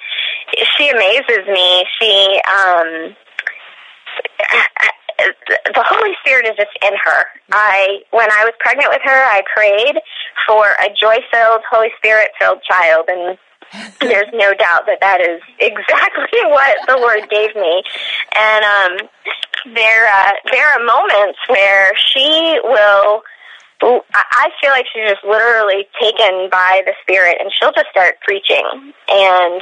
she 0.77 0.89
amazes 0.89 1.47
me. 1.47 1.85
She, 1.99 2.41
um, 2.47 3.15
the 5.75 5.83
Holy 5.85 6.13
Spirit 6.21 6.45
is 6.45 6.55
just 6.55 6.75
in 6.81 6.93
her. 7.03 7.25
I, 7.51 7.99
when 8.11 8.31
I 8.31 8.45
was 8.45 8.53
pregnant 8.59 8.89
with 8.91 9.01
her, 9.03 9.23
I 9.25 9.41
prayed 9.53 9.99
for 10.47 10.65
a 10.79 10.89
joy-filled, 10.99 11.61
Holy 11.69 11.89
Spirit-filled 11.97 12.61
child, 12.63 13.05
and 13.07 13.37
there's 14.01 14.31
no 14.33 14.53
doubt 14.53 14.85
that 14.87 14.99
that 15.01 15.21
is 15.21 15.41
exactly 15.59 16.39
what 16.49 16.77
the 16.87 16.97
Lord 16.97 17.29
gave 17.29 17.55
me. 17.55 17.83
And 18.35 18.65
um, 18.65 19.09
there, 19.75 20.07
uh, 20.07 20.31
there 20.51 20.67
are 20.73 20.83
moments 20.83 21.39
where 21.47 21.91
she 21.95 22.59
will. 22.63 23.21
I 23.81 24.49
feel 24.61 24.71
like 24.71 24.85
she's 24.91 25.07
just 25.07 25.23
literally 25.23 25.87
taken 26.01 26.49
by 26.51 26.81
the 26.85 26.93
Spirit, 27.01 27.37
and 27.39 27.51
she'll 27.53 27.71
just 27.71 27.89
start 27.91 28.19
preaching. 28.21 28.93
And 29.07 29.61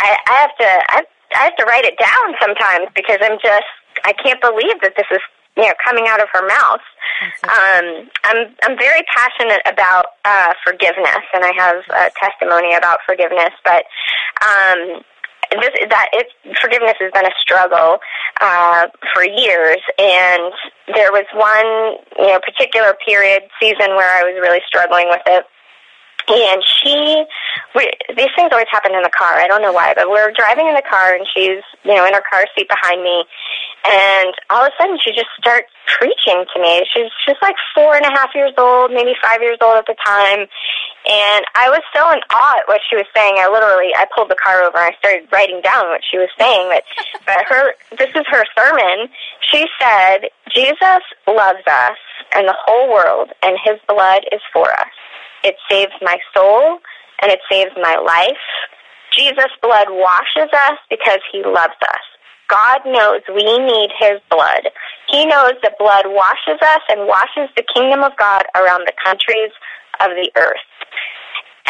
I, 0.00 0.16
I 0.26 0.34
have 0.46 0.54
to, 0.56 0.70
I, 0.94 1.02
I 1.34 1.42
have 1.44 1.56
to 1.56 1.64
write 1.64 1.84
it 1.84 1.98
down 1.98 2.34
sometimes 2.40 2.88
because 2.94 3.18
I'm 3.22 3.38
just, 3.42 3.66
I 4.04 4.12
can't 4.12 4.40
believe 4.40 4.80
that 4.82 4.94
this 4.96 5.06
is 5.10 5.20
you 5.56 5.66
know 5.66 5.74
coming 5.84 6.06
out 6.08 6.22
of 6.22 6.28
her 6.32 6.46
mouth. 6.46 6.84
Um, 7.44 8.08
I'm 8.24 8.54
I'm 8.62 8.78
very 8.78 9.02
passionate 9.14 9.62
about 9.66 10.06
uh, 10.24 10.54
forgiveness, 10.64 11.24
and 11.34 11.44
I 11.44 11.52
have 11.56 11.82
a 11.90 12.10
testimony 12.18 12.74
about 12.74 13.00
forgiveness. 13.06 13.50
But 13.64 13.84
um, 14.40 15.02
this 15.58 15.74
that 15.90 16.08
it 16.12 16.26
forgiveness 16.60 16.94
has 17.00 17.10
been 17.12 17.26
a 17.26 17.34
struggle 17.40 17.98
uh, 18.40 18.86
for 19.12 19.24
years, 19.24 19.82
and 19.98 20.52
there 20.94 21.10
was 21.10 21.26
one 21.34 21.98
you 22.18 22.32
know 22.32 22.40
particular 22.40 22.94
period 23.06 23.42
season 23.58 23.98
where 23.98 24.10
I 24.18 24.22
was 24.22 24.38
really 24.40 24.62
struggling 24.66 25.08
with 25.08 25.22
it. 25.26 25.44
And 26.28 26.62
she, 26.62 27.24
we, 27.74 27.90
these 28.14 28.30
things 28.36 28.50
always 28.52 28.70
happen 28.70 28.94
in 28.94 29.02
the 29.02 29.10
car. 29.10 29.40
I 29.40 29.48
don't 29.48 29.62
know 29.62 29.72
why, 29.72 29.94
but 29.96 30.08
we're 30.08 30.30
driving 30.30 30.68
in 30.68 30.74
the 30.74 30.84
car, 30.86 31.14
and 31.16 31.26
she's, 31.34 31.64
you 31.82 31.96
know, 31.96 32.06
in 32.06 32.14
her 32.14 32.22
car 32.22 32.46
seat 32.54 32.68
behind 32.68 33.02
me, 33.02 33.24
and 33.84 34.34
all 34.50 34.62
of 34.62 34.70
a 34.70 34.76
sudden, 34.78 34.98
she 35.02 35.10
just 35.10 35.32
starts 35.38 35.72
preaching 35.86 36.44
to 36.52 36.60
me. 36.60 36.84
She's 36.92 37.10
just 37.26 37.40
like 37.40 37.56
four 37.74 37.96
and 37.96 38.04
a 38.04 38.12
half 38.12 38.30
years 38.34 38.52
old, 38.58 38.92
maybe 38.92 39.14
five 39.22 39.40
years 39.40 39.56
old 39.62 39.78
at 39.78 39.86
the 39.86 39.96
time. 40.04 40.46
And 41.08 41.44
I 41.56 41.70
was 41.70 41.80
so 41.96 42.12
in 42.12 42.20
awe 42.30 42.58
at 42.60 42.68
what 42.68 42.80
she 42.88 42.96
was 42.96 43.08
saying. 43.16 43.36
I 43.40 43.48
literally, 43.48 43.92
I 43.96 44.04
pulled 44.14 44.30
the 44.30 44.36
car 44.36 44.62
over 44.62 44.76
and 44.76 44.92
I 44.92 44.98
started 44.98 45.28
writing 45.32 45.60
down 45.62 45.88
what 45.88 46.02
she 46.04 46.18
was 46.18 46.28
saying. 46.38 46.68
But, 46.68 46.84
but 47.26 47.40
her, 47.48 47.72
this 47.96 48.12
is 48.14 48.26
her 48.28 48.44
sermon. 48.56 49.08
She 49.50 49.64
said, 49.80 50.28
Jesus 50.52 51.02
loves 51.26 51.64
us 51.66 51.98
and 52.36 52.46
the 52.46 52.54
whole 52.54 52.92
world, 52.92 53.30
and 53.42 53.58
his 53.64 53.80
blood 53.88 54.22
is 54.30 54.40
for 54.52 54.70
us. 54.70 54.94
It 55.42 55.56
saves 55.68 55.92
my 56.02 56.18
soul 56.32 56.78
and 57.22 57.32
it 57.32 57.40
saves 57.50 57.72
my 57.76 57.96
life. 57.96 58.44
Jesus' 59.16 59.50
blood 59.62 59.88
washes 59.90 60.52
us 60.52 60.78
because 60.88 61.18
he 61.32 61.42
loves 61.42 61.80
us. 61.82 62.04
God 62.50 62.80
knows 62.84 63.22
we 63.28 63.46
need 63.46 63.90
His 63.98 64.18
blood. 64.28 64.66
He 65.08 65.24
knows 65.24 65.54
that 65.62 65.78
blood 65.78 66.06
washes 66.06 66.58
us 66.60 66.82
and 66.90 67.06
washes 67.06 67.48
the 67.56 67.64
kingdom 67.72 68.02
of 68.02 68.16
God 68.18 68.42
around 68.56 68.86
the 68.86 68.92
countries 69.02 69.54
of 70.00 70.10
the 70.18 70.30
earth. 70.36 70.66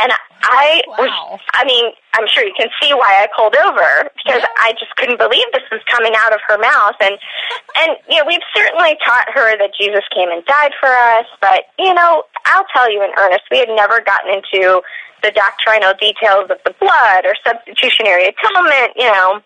And 0.01 0.13
I 0.43 0.81
wow. 0.89 0.97
was, 1.37 1.41
I 1.53 1.65
mean, 1.65 1.93
I'm 2.17 2.27
sure 2.27 2.45
you 2.45 2.57
can 2.57 2.73
see 2.81 2.93
why 2.95 3.21
I 3.21 3.29
pulled 3.37 3.55
over 3.57 4.09
because 4.17 4.41
yeah. 4.41 4.65
I 4.65 4.73
just 4.81 4.97
couldn't 4.97 5.21
believe 5.21 5.45
this 5.53 5.69
was 5.71 5.85
coming 5.93 6.13
out 6.17 6.33
of 6.33 6.41
her 6.49 6.57
mouth. 6.57 6.97
And, 7.01 7.21
and 7.85 7.91
you 8.09 8.19
know, 8.19 8.25
we've 8.27 8.45
certainly 8.57 8.97
taught 9.05 9.29
her 9.35 9.59
that 9.61 9.77
Jesus 9.77 10.05
came 10.15 10.33
and 10.33 10.45
died 10.45 10.73
for 10.81 10.89
us, 10.89 11.27
but 11.41 11.69
you 11.79 11.93
know, 11.93 12.25
I'll 12.47 12.67
tell 12.73 12.91
you 12.91 13.05
in 13.05 13.11
earnest, 13.19 13.45
we 13.51 13.59
had 13.59 13.69
never 13.69 14.01
gotten 14.01 14.41
into 14.41 14.81
the 15.23 15.31
doctrinal 15.33 15.93
details 16.01 16.49
of 16.49 16.57
the 16.65 16.73
blood 16.81 17.29
or 17.29 17.37
substitutionary 17.45 18.33
atonement, 18.33 18.97
you 18.97 19.07
know. 19.13 19.45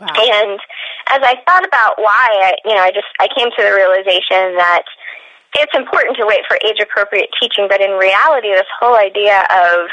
Wow. 0.00 0.10
And 0.10 0.58
as 1.06 1.22
I 1.22 1.38
thought 1.46 1.64
about 1.64 1.94
why, 2.02 2.26
I, 2.42 2.52
you 2.64 2.74
know, 2.74 2.82
I 2.82 2.90
just 2.90 3.06
I 3.20 3.28
came 3.30 3.50
to 3.54 3.62
the 3.62 3.70
realization 3.70 4.58
that 4.58 4.82
it's 5.54 5.74
important 5.74 6.16
to 6.18 6.26
wait 6.26 6.40
for 6.48 6.58
age 6.66 6.80
appropriate 6.80 7.30
teaching, 7.40 7.66
but 7.68 7.80
in 7.80 7.92
reality, 7.92 8.50
this 8.50 8.68
whole 8.80 8.96
idea 8.96 9.42
of 9.50 9.88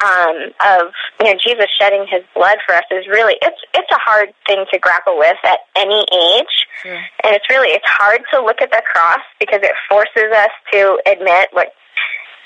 um, 0.00 0.36
of 0.64 0.92
you 1.20 1.26
know 1.26 1.36
Jesus 1.44 1.66
shedding 1.78 2.06
His 2.08 2.22
blood 2.34 2.56
for 2.66 2.74
us 2.74 2.84
is 2.90 3.06
really 3.06 3.36
it's 3.42 3.60
it's 3.74 3.90
a 3.92 4.00
hard 4.00 4.32
thing 4.46 4.64
to 4.72 4.78
grapple 4.78 5.18
with 5.18 5.36
at 5.44 5.60
any 5.76 6.06
age, 6.08 6.54
sure. 6.82 6.96
and 7.24 7.36
it's 7.36 7.44
really 7.50 7.68
it's 7.68 7.86
hard 7.86 8.22
to 8.32 8.42
look 8.42 8.62
at 8.62 8.70
the 8.70 8.82
cross 8.84 9.20
because 9.38 9.60
it 9.62 9.72
forces 9.88 10.32
us 10.32 10.50
to 10.72 10.98
admit 11.06 11.48
what 11.52 11.72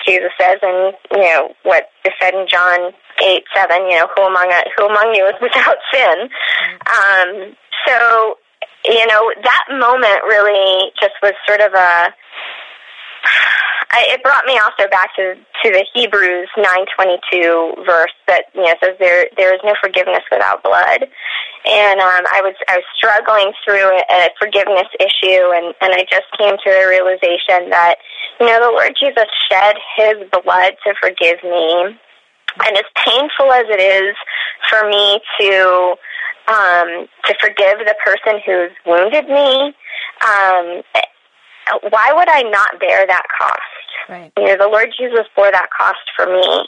Jesus 0.05 0.31
says, 0.39 0.59
and 0.61 0.93
you 1.11 1.21
know 1.21 1.55
what 1.63 1.89
is 2.05 2.13
said 2.21 2.33
in 2.33 2.45
John 2.47 2.91
eight 3.23 3.43
seven. 3.55 3.89
You 3.89 4.03
know 4.03 4.09
who 4.15 4.23
among 4.23 4.51
us, 4.51 4.65
who 4.77 4.85
among 4.85 5.15
you 5.15 5.25
is 5.27 5.35
without 5.41 5.77
sin. 5.93 6.29
Um, 6.91 7.55
so 7.87 8.37
you 8.85 9.05
know 9.07 9.31
that 9.43 9.65
moment 9.71 10.21
really 10.27 10.91
just 10.99 11.15
was 11.23 11.33
sort 11.47 11.61
of 11.61 11.73
a 11.73 12.13
it 14.09 14.23
brought 14.23 14.45
me 14.45 14.57
also 14.57 14.89
back 14.89 15.15
to 15.15 15.35
to 15.35 15.67
the 15.71 15.85
Hebrews 15.93 16.49
nine 16.57 16.85
twenty 16.95 17.19
two 17.31 17.73
verse 17.85 18.13
that 18.27 18.45
you 18.53 18.63
know 18.63 18.73
says 18.81 18.95
there 18.99 19.27
there 19.37 19.53
is 19.53 19.61
no 19.63 19.73
forgiveness 19.81 20.23
without 20.31 20.63
blood, 20.63 21.05
and 21.65 21.99
um, 21.99 22.23
I 22.33 22.41
was 22.41 22.55
I 22.67 22.77
was 22.77 22.87
struggling 22.97 23.53
through 23.63 23.85
a, 24.09 24.29
forgiveness 24.39 24.87
issue, 24.99 25.53
and 25.53 25.73
and 25.81 25.93
I 25.93 26.05
just 26.09 26.25
came 26.37 26.57
to 26.57 26.69
the 26.69 26.85
realization 26.89 27.69
that 27.69 27.95
you 28.39 28.47
know 28.47 28.59
the 28.59 28.73
Lord 28.73 28.95
Jesus 28.99 29.29
shed 29.49 29.75
His 29.97 30.17
blood 30.31 30.73
to 30.83 30.93
forgive 30.99 31.43
me, 31.43 31.95
and 32.65 32.73
as 32.77 32.89
painful 33.05 33.51
as 33.53 33.65
it 33.69 33.81
is 33.81 34.15
for 34.69 34.89
me 34.89 35.21
to 35.39 35.95
um, 36.47 37.07
to 37.25 37.33
forgive 37.39 37.85
the 37.85 37.95
person 38.03 38.41
who's 38.45 38.73
wounded 38.85 39.29
me. 39.29 39.73
Um, 40.25 40.81
why 41.89 42.13
would 42.13 42.29
I 42.29 42.43
not 42.43 42.79
bear 42.79 43.05
that 43.07 43.23
cost? 43.37 43.74
Right. 44.09 44.31
You 44.37 44.45
know, 44.45 44.57
the 44.57 44.67
Lord 44.67 44.89
Jesus 44.97 45.25
bore 45.35 45.51
that 45.51 45.69
cost 45.75 46.05
for 46.15 46.25
me. 46.25 46.67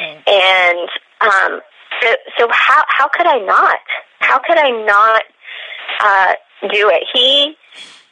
Right. 0.00 0.22
And 0.26 0.88
um, 1.20 1.60
so, 2.02 2.14
so 2.38 2.48
how 2.50 2.82
how 2.88 3.08
could 3.08 3.26
I 3.26 3.38
not? 3.38 3.78
How 4.20 4.38
could 4.38 4.58
I 4.58 4.70
not 4.70 5.22
uh, 6.00 6.32
do 6.72 6.90
it? 6.90 7.04
He, 7.12 7.54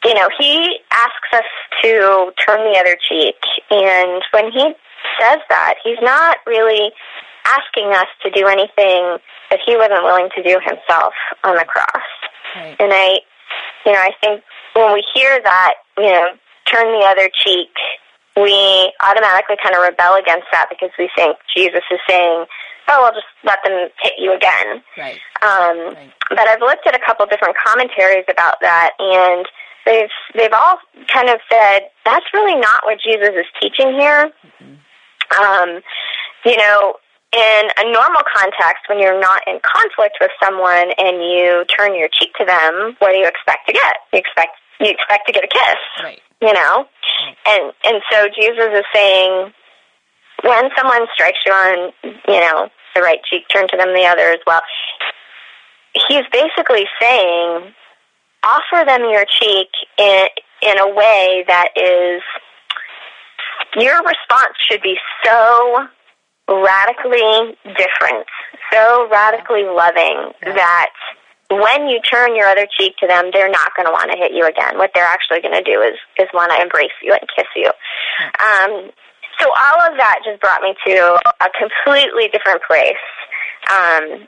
you 0.03 0.13
know, 0.13 0.29
he 0.37 0.79
asks 0.91 1.33
us 1.33 1.43
to 1.83 2.31
turn 2.45 2.59
the 2.71 2.77
other 2.79 2.97
cheek, 3.07 3.35
and 3.69 4.21
when 4.31 4.51
he 4.51 4.73
says 5.19 5.39
that, 5.49 5.75
he's 5.83 5.99
not 6.01 6.37
really 6.45 6.91
asking 7.45 7.91
us 7.93 8.07
to 8.23 8.29
do 8.31 8.47
anything 8.47 9.17
that 9.49 9.59
he 9.65 9.75
wasn't 9.75 10.03
willing 10.03 10.29
to 10.35 10.43
do 10.43 10.59
himself 10.65 11.13
on 11.43 11.55
the 11.55 11.65
cross. 11.65 12.07
Right. 12.55 12.75
And 12.79 12.91
I, 12.91 13.19
you 13.85 13.91
know, 13.91 13.99
I 13.99 14.11
think 14.21 14.43
when 14.73 14.93
we 14.93 15.03
hear 15.13 15.39
that, 15.43 15.73
you 15.97 16.09
know, 16.09 16.27
turn 16.71 16.99
the 16.99 17.05
other 17.05 17.29
cheek, 17.43 17.69
we 18.35 18.91
automatically 18.99 19.55
kind 19.63 19.75
of 19.75 19.81
rebel 19.81 20.15
against 20.15 20.47
that 20.51 20.67
because 20.69 20.91
we 20.99 21.09
think 21.15 21.37
Jesus 21.55 21.83
is 21.89 21.99
saying, 22.07 22.45
oh, 22.89 23.05
I'll 23.05 23.13
just 23.13 23.27
let 23.43 23.59
them 23.63 23.89
hit 24.01 24.13
you 24.17 24.35
again. 24.35 24.83
Right. 24.97 25.19
Um, 25.41 25.95
right. 25.95 26.11
But 26.29 26.47
I've 26.47 26.59
looked 26.59 26.85
at 26.87 26.95
a 26.95 27.03
couple 27.05 27.25
different 27.27 27.55
commentaries 27.57 28.25
about 28.29 28.57
that, 28.61 28.91
and 28.99 29.45
they've 29.85 30.11
they've 30.35 30.53
all 30.53 30.77
kind 31.07 31.29
of 31.29 31.39
said 31.51 31.89
that's 32.03 32.25
really 32.33 32.59
not 32.59 32.83
what 32.83 32.99
Jesus 32.99 33.31
is 33.35 33.45
teaching 33.61 33.93
here. 33.99 34.31
Mm-hmm. 34.61 34.75
Um, 35.41 35.81
you 36.45 36.57
know, 36.57 36.95
in 37.33 37.63
a 37.77 37.91
normal 37.91 38.21
context, 38.35 38.87
when 38.87 38.99
you're 38.99 39.19
not 39.19 39.41
in 39.47 39.59
conflict 39.63 40.17
with 40.21 40.31
someone 40.43 40.91
and 40.97 41.23
you 41.23 41.65
turn 41.75 41.95
your 41.95 42.09
cheek 42.11 42.33
to 42.39 42.45
them, 42.45 42.95
what 42.99 43.11
do 43.11 43.17
you 43.17 43.27
expect 43.27 43.67
to 43.67 43.73
get? 43.73 43.95
You 44.13 44.19
expect 44.19 44.57
you 44.79 44.89
expect 44.89 45.27
to 45.27 45.33
get 45.33 45.43
a 45.43 45.47
kiss. 45.47 45.81
Right. 46.03 46.21
You 46.41 46.53
know? 46.53 46.85
Right. 46.85 47.37
And 47.47 47.73
and 47.83 48.01
so 48.11 48.27
Jesus 48.29 48.69
is 48.73 48.85
saying 48.93 49.53
when 50.43 50.69
someone 50.77 51.07
strikes 51.13 51.39
you 51.45 51.51
on, 51.51 51.91
you 52.03 52.39
know, 52.39 52.69
the 52.95 53.01
right 53.01 53.19
cheek, 53.29 53.43
turn 53.51 53.67
to 53.69 53.77
them 53.77 53.93
the 53.93 54.05
other 54.05 54.29
as 54.29 54.39
well. 54.45 54.61
He's 56.07 56.25
basically 56.31 56.85
saying 57.01 57.73
offer 58.43 58.85
them 58.85 59.01
your 59.09 59.25
cheek 59.25 59.69
in 59.97 60.27
in 60.61 60.79
a 60.79 60.87
way 60.87 61.43
that 61.47 61.69
is 61.75 62.21
your 63.75 63.97
response 63.97 64.55
should 64.69 64.81
be 64.81 64.97
so 65.23 65.87
radically 66.47 67.57
different, 67.65 68.25
so 68.71 69.09
radically 69.09 69.63
loving 69.63 70.31
that 70.43 70.91
when 71.61 71.87
you 71.87 71.99
turn 72.01 72.35
your 72.35 72.47
other 72.47 72.67
cheek 72.77 72.97
to 72.97 73.07
them, 73.07 73.29
they're 73.33 73.51
not 73.51 73.75
going 73.75 73.85
to 73.85 73.91
want 73.91 74.11
to 74.11 74.17
hit 74.17 74.31
you 74.33 74.45
again. 74.45 74.77
What 74.77 74.91
they're 74.93 75.07
actually 75.07 75.41
going 75.41 75.55
to 75.55 75.63
do 75.63 75.81
is 75.81 75.95
is 76.19 76.29
want 76.33 76.51
to 76.51 76.61
embrace 76.61 76.95
you 77.01 77.13
and 77.13 77.23
kiss 77.35 77.49
you. 77.55 77.71
Um, 78.39 78.91
so 79.39 79.51
all 79.51 79.91
of 79.91 79.97
that 79.97 80.19
just 80.23 80.39
brought 80.39 80.61
me 80.61 80.75
to 80.87 81.19
a 81.43 81.49
completely 81.59 82.31
different 82.31 82.63
place 82.63 83.03
um, 83.67 84.27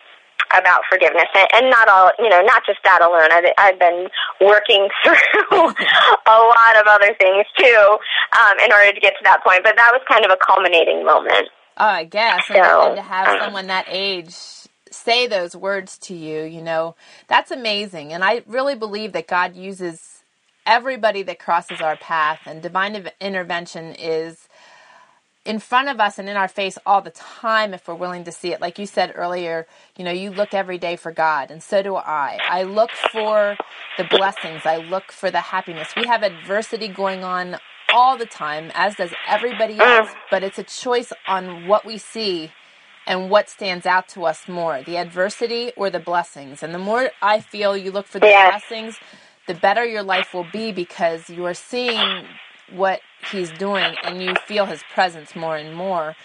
about 0.52 0.82
forgiveness, 0.90 1.28
and, 1.36 1.48
and 1.54 1.66
not 1.72 1.88
all 1.88 2.12
you 2.20 2.30
know, 2.30 2.42
not 2.42 2.64
just 2.66 2.80
that 2.84 3.02
alone. 3.02 3.32
I've, 3.32 3.48
I've 3.58 3.80
been 3.80 4.08
working 4.42 4.90
through 5.04 5.72
a 5.72 6.38
lot 6.38 6.76
of 6.76 6.88
other 6.88 7.16
things 7.20 7.46
too 7.58 7.98
um, 8.36 8.56
in 8.64 8.72
order 8.72 8.94
to 8.94 9.00
get 9.00 9.16
to 9.16 9.24
that 9.24 9.44
point. 9.44 9.64
But 9.64 9.76
that 9.76 9.92
was 9.92 10.02
kind 10.10 10.26
of 10.26 10.32
a 10.32 10.40
culminating 10.44 11.06
moment. 11.06 11.50
Oh, 11.78 11.86
I 11.86 12.06
guess. 12.06 12.48
So, 12.48 12.56
and, 12.56 12.88
and 12.88 12.96
to 12.98 13.02
have 13.04 13.28
um, 13.28 13.40
someone 13.40 13.68
that 13.68 13.86
age 13.88 14.34
say 15.08 15.26
those 15.26 15.56
words 15.56 15.98
to 15.98 16.14
you, 16.14 16.44
you 16.44 16.62
know, 16.62 16.94
that's 17.30 17.50
amazing. 17.50 18.12
And 18.12 18.26
I 18.26 18.44
really 18.46 18.76
believe 18.76 19.14
that 19.14 19.26
God 19.26 19.56
uses 19.56 20.26
everybody 20.66 21.24
that 21.24 21.40
crosses 21.40 21.80
our 21.80 21.96
path, 21.96 22.42
and 22.46 22.62
divine 22.62 23.10
intervention 23.22 23.96
is 23.96 24.50
in 25.46 25.60
front 25.60 25.88
of 25.88 26.02
us 26.02 26.20
and 26.20 26.28
in 26.28 26.36
our 26.36 26.50
face 26.50 26.78
all 26.86 27.02
the 27.02 27.12
time 27.12 27.74
if 27.74 27.88
we're 27.88 27.96
willing 27.96 28.26
to 28.26 28.34
see 28.34 28.52
it. 28.52 28.60
Like 28.60 28.78
you 28.78 28.86
said 28.86 29.14
earlier, 29.16 29.66
you 29.98 30.04
know, 30.04 30.12
you 30.12 30.30
look 30.30 30.54
every 30.54 30.78
day 30.78 30.98
for 30.98 31.14
God, 31.14 31.52
and 31.52 31.64
so 31.64 31.82
do 31.82 31.96
I. 31.96 32.38
I 32.50 32.64
look 32.64 32.92
for 32.92 33.56
the 33.98 34.04
blessings, 34.04 34.64
I 34.66 34.76
look 34.76 35.14
for 35.14 35.32
the 35.32 35.40
happiness. 35.40 35.88
We 35.96 36.06
have 36.08 36.22
adversity 36.22 36.90
going 36.90 37.24
on 37.24 37.56
all 37.94 38.18
the 38.18 38.26
time, 38.26 38.74
as 38.74 38.96
does 38.96 39.12
everybody 39.26 39.80
else, 39.80 40.10
mm. 40.10 40.16
but 40.30 40.44
it's 40.44 40.60
a 40.60 40.64
choice 40.64 41.14
on 41.30 41.66
what 41.70 41.86
we 41.86 41.98
see 41.98 42.52
and 43.08 43.30
what 43.32 43.50
stands 43.50 43.86
out 43.88 44.10
to 44.10 44.26
us 44.26 44.48
more 44.48 44.84
the 44.84 44.98
adversity 44.98 45.72
or 45.78 45.90
the 45.90 46.00
blessings. 46.00 46.62
And 46.62 46.74
the 46.74 46.80
more 46.80 47.12
I 47.22 47.40
feel 47.40 47.76
you 47.78 47.92
look 47.92 48.08
for 48.08 48.20
the 48.20 48.28
yeah. 48.28 48.50
blessings, 48.52 49.00
the 49.48 49.56
better 49.56 49.86
your 49.86 50.04
life 50.04 50.34
will 50.34 50.48
be 50.52 50.72
because 50.72 51.30
you 51.30 51.46
are 51.46 51.56
seeing 51.56 52.26
what 52.72 53.02
he's 53.32 53.52
doing 53.54 53.96
and 54.04 54.22
you 54.22 54.36
feel 54.46 54.66
his 54.66 54.84
presence 54.94 55.36
more 55.36 55.58
and 55.58 55.76
more. 55.76 56.16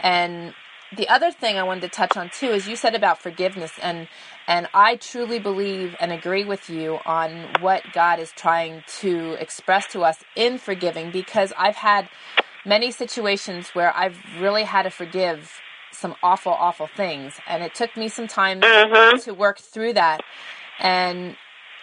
And 0.00 0.54
the 0.96 1.08
other 1.08 1.30
thing 1.30 1.58
I 1.58 1.64
wanted 1.64 1.82
to 1.82 1.88
touch 1.88 2.16
on 2.16 2.30
too 2.30 2.48
is 2.48 2.68
you 2.68 2.76
said 2.76 2.94
about 2.94 3.20
forgiveness 3.20 3.72
and 3.82 4.08
and 4.46 4.66
I 4.72 4.96
truly 4.96 5.38
believe 5.38 5.94
and 6.00 6.10
agree 6.10 6.44
with 6.44 6.70
you 6.70 7.00
on 7.04 7.48
what 7.60 7.82
God 7.92 8.18
is 8.18 8.32
trying 8.32 8.82
to 9.00 9.32
express 9.34 9.86
to 9.88 10.02
us 10.02 10.24
in 10.34 10.56
forgiving 10.56 11.10
because 11.10 11.52
I've 11.58 11.76
had 11.76 12.08
many 12.64 12.90
situations 12.90 13.68
where 13.74 13.94
I've 13.94 14.18
really 14.40 14.64
had 14.64 14.84
to 14.84 14.90
forgive 14.90 15.60
some 15.92 16.14
awful, 16.22 16.52
awful 16.52 16.86
things. 16.86 17.34
And 17.46 17.62
it 17.62 17.74
took 17.74 17.96
me 17.96 18.08
some 18.08 18.26
time 18.26 18.60
mm-hmm. 18.60 19.18
to 19.18 19.34
work 19.34 19.58
through 19.58 19.94
that. 19.94 20.22
And 20.78 21.36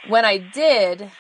when 0.08 0.26
I 0.26 0.38
did, 0.38 1.12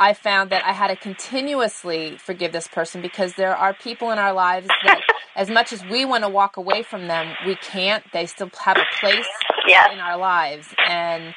I 0.00 0.14
found 0.14 0.50
that 0.50 0.64
I 0.64 0.72
had 0.72 0.88
to 0.88 0.96
continuously 0.96 2.16
forgive 2.18 2.52
this 2.52 2.68
person 2.68 3.02
because 3.02 3.34
there 3.34 3.56
are 3.56 3.74
people 3.74 4.10
in 4.10 4.18
our 4.18 4.32
lives 4.32 4.68
that, 4.84 5.00
as 5.36 5.50
much 5.50 5.72
as 5.72 5.84
we 5.84 6.04
want 6.04 6.24
to 6.24 6.30
walk 6.30 6.56
away 6.56 6.82
from 6.82 7.08
them, 7.08 7.34
we 7.46 7.56
can't. 7.56 8.04
They 8.12 8.26
still 8.26 8.50
have 8.64 8.76
a 8.76 8.86
place 9.00 9.26
yeah. 9.66 9.92
in 9.92 9.98
our 9.98 10.16
lives. 10.16 10.68
And 10.86 11.34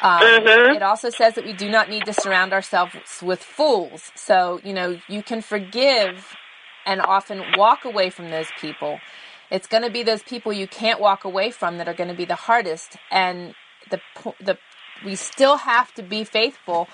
um, 0.00 0.20
mm-hmm. 0.20 0.76
it 0.76 0.82
also 0.82 1.10
says 1.10 1.34
that 1.34 1.44
we 1.44 1.52
do 1.52 1.68
not 1.68 1.90
need 1.90 2.04
to 2.06 2.12
surround 2.12 2.52
ourselves 2.52 2.94
with 3.22 3.42
fools. 3.42 4.10
So, 4.14 4.60
you 4.64 4.72
know, 4.72 4.98
you 5.08 5.22
can 5.22 5.42
forgive 5.42 6.34
and 6.86 7.02
often 7.02 7.42
walk 7.56 7.84
away 7.84 8.08
from 8.08 8.30
those 8.30 8.48
people 8.58 8.98
it's 9.50 9.66
going 9.66 9.82
to 9.82 9.90
be 9.90 10.02
those 10.02 10.22
people 10.22 10.52
you 10.52 10.66
can't 10.66 11.00
walk 11.00 11.24
away 11.24 11.50
from 11.50 11.78
that 11.78 11.88
are 11.88 11.94
going 11.94 12.08
to 12.08 12.16
be 12.16 12.24
the 12.24 12.34
hardest 12.34 12.96
and 13.10 13.54
the 13.90 14.00
the 14.40 14.58
we 15.04 15.14
still 15.14 15.56
have 15.58 15.92
to 15.94 16.02
be 16.02 16.24
faithful 16.24 16.88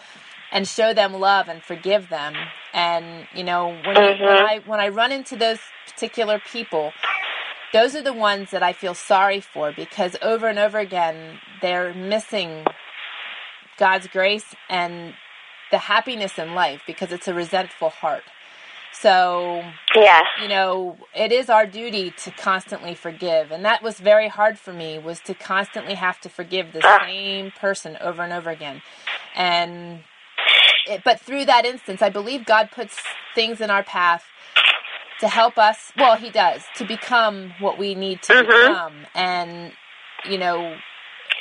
and 0.52 0.68
show 0.68 0.92
them 0.94 1.14
love 1.14 1.48
and 1.48 1.62
forgive 1.62 2.08
them 2.08 2.34
and 2.72 3.26
you 3.34 3.44
know 3.44 3.68
when, 3.68 3.96
mm-hmm. 3.96 4.24
when 4.24 4.38
i 4.38 4.60
when 4.66 4.80
i 4.80 4.88
run 4.88 5.12
into 5.12 5.36
those 5.36 5.58
particular 5.86 6.40
people 6.52 6.92
those 7.72 7.94
are 7.94 8.02
the 8.02 8.12
ones 8.12 8.50
that 8.50 8.62
i 8.62 8.72
feel 8.72 8.94
sorry 8.94 9.40
for 9.40 9.72
because 9.72 10.16
over 10.22 10.46
and 10.46 10.58
over 10.58 10.78
again 10.78 11.38
they're 11.62 11.94
missing 11.94 12.64
god's 13.78 14.06
grace 14.06 14.54
and 14.68 15.14
the 15.74 15.78
happiness 15.78 16.38
in 16.38 16.54
life 16.54 16.82
because 16.86 17.10
it's 17.10 17.26
a 17.26 17.34
resentful 17.34 17.90
heart. 17.90 18.22
So, 19.00 19.62
yes. 19.94 20.24
you 20.40 20.48
know, 20.48 20.96
it 21.14 21.32
is 21.32 21.50
our 21.50 21.66
duty 21.66 22.12
to 22.18 22.30
constantly 22.30 22.94
forgive. 22.94 23.50
And 23.50 23.64
that 23.64 23.82
was 23.82 23.98
very 23.98 24.28
hard 24.28 24.58
for 24.58 24.72
me 24.72 24.98
was 24.98 25.20
to 25.20 25.34
constantly 25.34 25.94
have 25.94 26.20
to 26.20 26.28
forgive 26.28 26.72
the 26.72 26.86
uh. 26.86 27.04
same 27.04 27.50
person 27.50 27.98
over 28.00 28.22
and 28.22 28.32
over 28.32 28.50
again. 28.50 28.82
And 29.34 30.04
it, 30.86 31.02
but 31.04 31.20
through 31.20 31.44
that 31.46 31.64
instance, 31.64 32.02
I 32.02 32.08
believe 32.08 32.46
God 32.46 32.70
puts 32.70 32.96
things 33.34 33.60
in 33.60 33.68
our 33.70 33.82
path 33.82 34.24
to 35.20 35.28
help 35.28 35.58
us. 35.58 35.92
Well, 35.96 36.16
He 36.16 36.30
does 36.30 36.62
to 36.76 36.84
become 36.84 37.52
what 37.60 37.78
we 37.78 37.94
need 37.94 38.22
to 38.22 38.32
mm-hmm. 38.32 38.72
become, 38.72 39.06
and 39.14 39.72
you 40.28 40.38
know, 40.38 40.76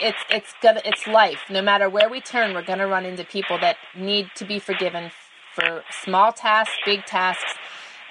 it's 0.02 0.18
it's 0.30 0.54
gonna 0.62 0.82
it's 0.86 1.08
life. 1.08 1.42
No 1.50 1.62
matter 1.62 1.90
where 1.90 2.10
we 2.10 2.22
turn, 2.22 2.54
we're 2.54 2.64
gonna 2.64 2.88
run 2.88 3.06
into 3.06 3.24
people 3.24 3.58
that 3.60 3.78
need 3.96 4.30
to 4.36 4.46
be 4.46 4.60
forgiven 4.60 5.12
for 5.54 5.84
small 6.04 6.32
tasks, 6.32 6.76
big 6.86 7.06
tasks, 7.06 7.56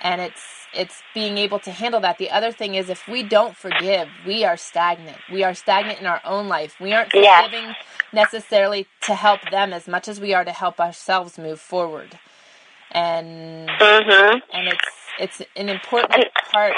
and 0.01 0.21
it's 0.21 0.43
it's 0.75 1.03
being 1.13 1.37
able 1.37 1.59
to 1.61 1.71
handle 1.71 2.01
that. 2.01 2.19
The 2.19 2.31
other 2.31 2.51
thing 2.51 2.75
is 2.75 2.89
if 2.89 3.07
we 3.07 3.23
don't 3.23 3.55
forgive, 3.55 4.09
we 4.27 4.45
are 4.45 4.57
stagnant. 4.57 5.19
We 5.31 5.45
are 5.45 5.55
stagnant 5.55 6.01
in 6.01 6.07
our 6.07 6.21
own 6.25 6.49
life. 6.49 6.77
We 6.81 6.93
aren't 6.95 7.11
forgiving 7.11 7.69
yes. 7.69 7.77
necessarily 8.13 8.87
to 9.03 9.15
help 9.15 9.41
them 9.51 9.73
as 9.73 9.87
much 9.87 10.09
as 10.09 10.21
we 10.21 10.33
are 10.33 10.45
to 10.45 10.53
help 10.53 10.81
ourselves 10.81 11.39
move 11.39 11.61
forward. 11.61 12.19
And 12.91 13.69
mm-hmm. 13.69 14.39
and 14.53 14.69
it's 14.69 14.89
it's 15.21 15.43
an 15.57 15.69
important 15.69 16.27
part 16.51 16.75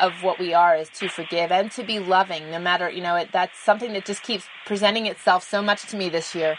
of 0.00 0.22
what 0.22 0.38
we 0.38 0.54
are 0.54 0.76
is 0.76 0.88
to 0.88 1.08
forgive 1.08 1.52
and 1.52 1.70
to 1.70 1.84
be 1.84 1.98
loving 1.98 2.50
no 2.50 2.58
matter 2.58 2.90
you 2.90 3.00
know 3.00 3.14
it, 3.14 3.28
that's 3.32 3.56
something 3.58 3.92
that 3.92 4.04
just 4.04 4.22
keeps 4.22 4.44
presenting 4.66 5.06
itself 5.06 5.48
so 5.48 5.62
much 5.62 5.86
to 5.86 5.96
me 5.96 6.08
this 6.08 6.34
year 6.34 6.56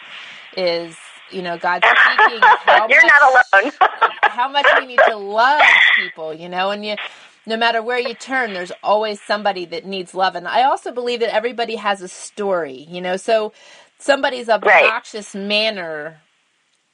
is 0.56 0.96
you 1.32 1.42
know 1.42 1.58
god 1.58 1.84
speaking 2.06 2.42
you're 2.90 3.02
much, 3.04 3.12
not 3.22 3.44
alone. 3.54 3.72
how 4.24 4.50
much 4.50 4.66
we 4.80 4.86
need 4.86 5.00
to 5.08 5.16
love 5.16 5.62
people 5.96 6.34
you 6.34 6.50
know 6.50 6.72
and 6.72 6.86
you 6.86 6.96
no 7.48 7.58
matter 7.58 7.82
where 7.82 8.00
you 8.00 8.14
turn 8.14 8.54
there's 8.54 8.72
always 8.84 9.22
somebody 9.22 9.66
that 9.66 9.86
needs 9.86 10.14
love. 10.16 10.36
And 10.36 10.48
i 10.48 10.64
also 10.64 10.92
believe 10.92 11.20
that 11.22 11.34
everybody 11.34 11.76
has 11.76 12.02
a 12.02 12.08
story 12.08 12.86
you 12.90 13.02
know 13.02 13.18
so 13.18 13.54
somebody's 14.00 14.50
obnoxious 14.50 15.36
right. 15.36 15.44
manner 15.44 16.22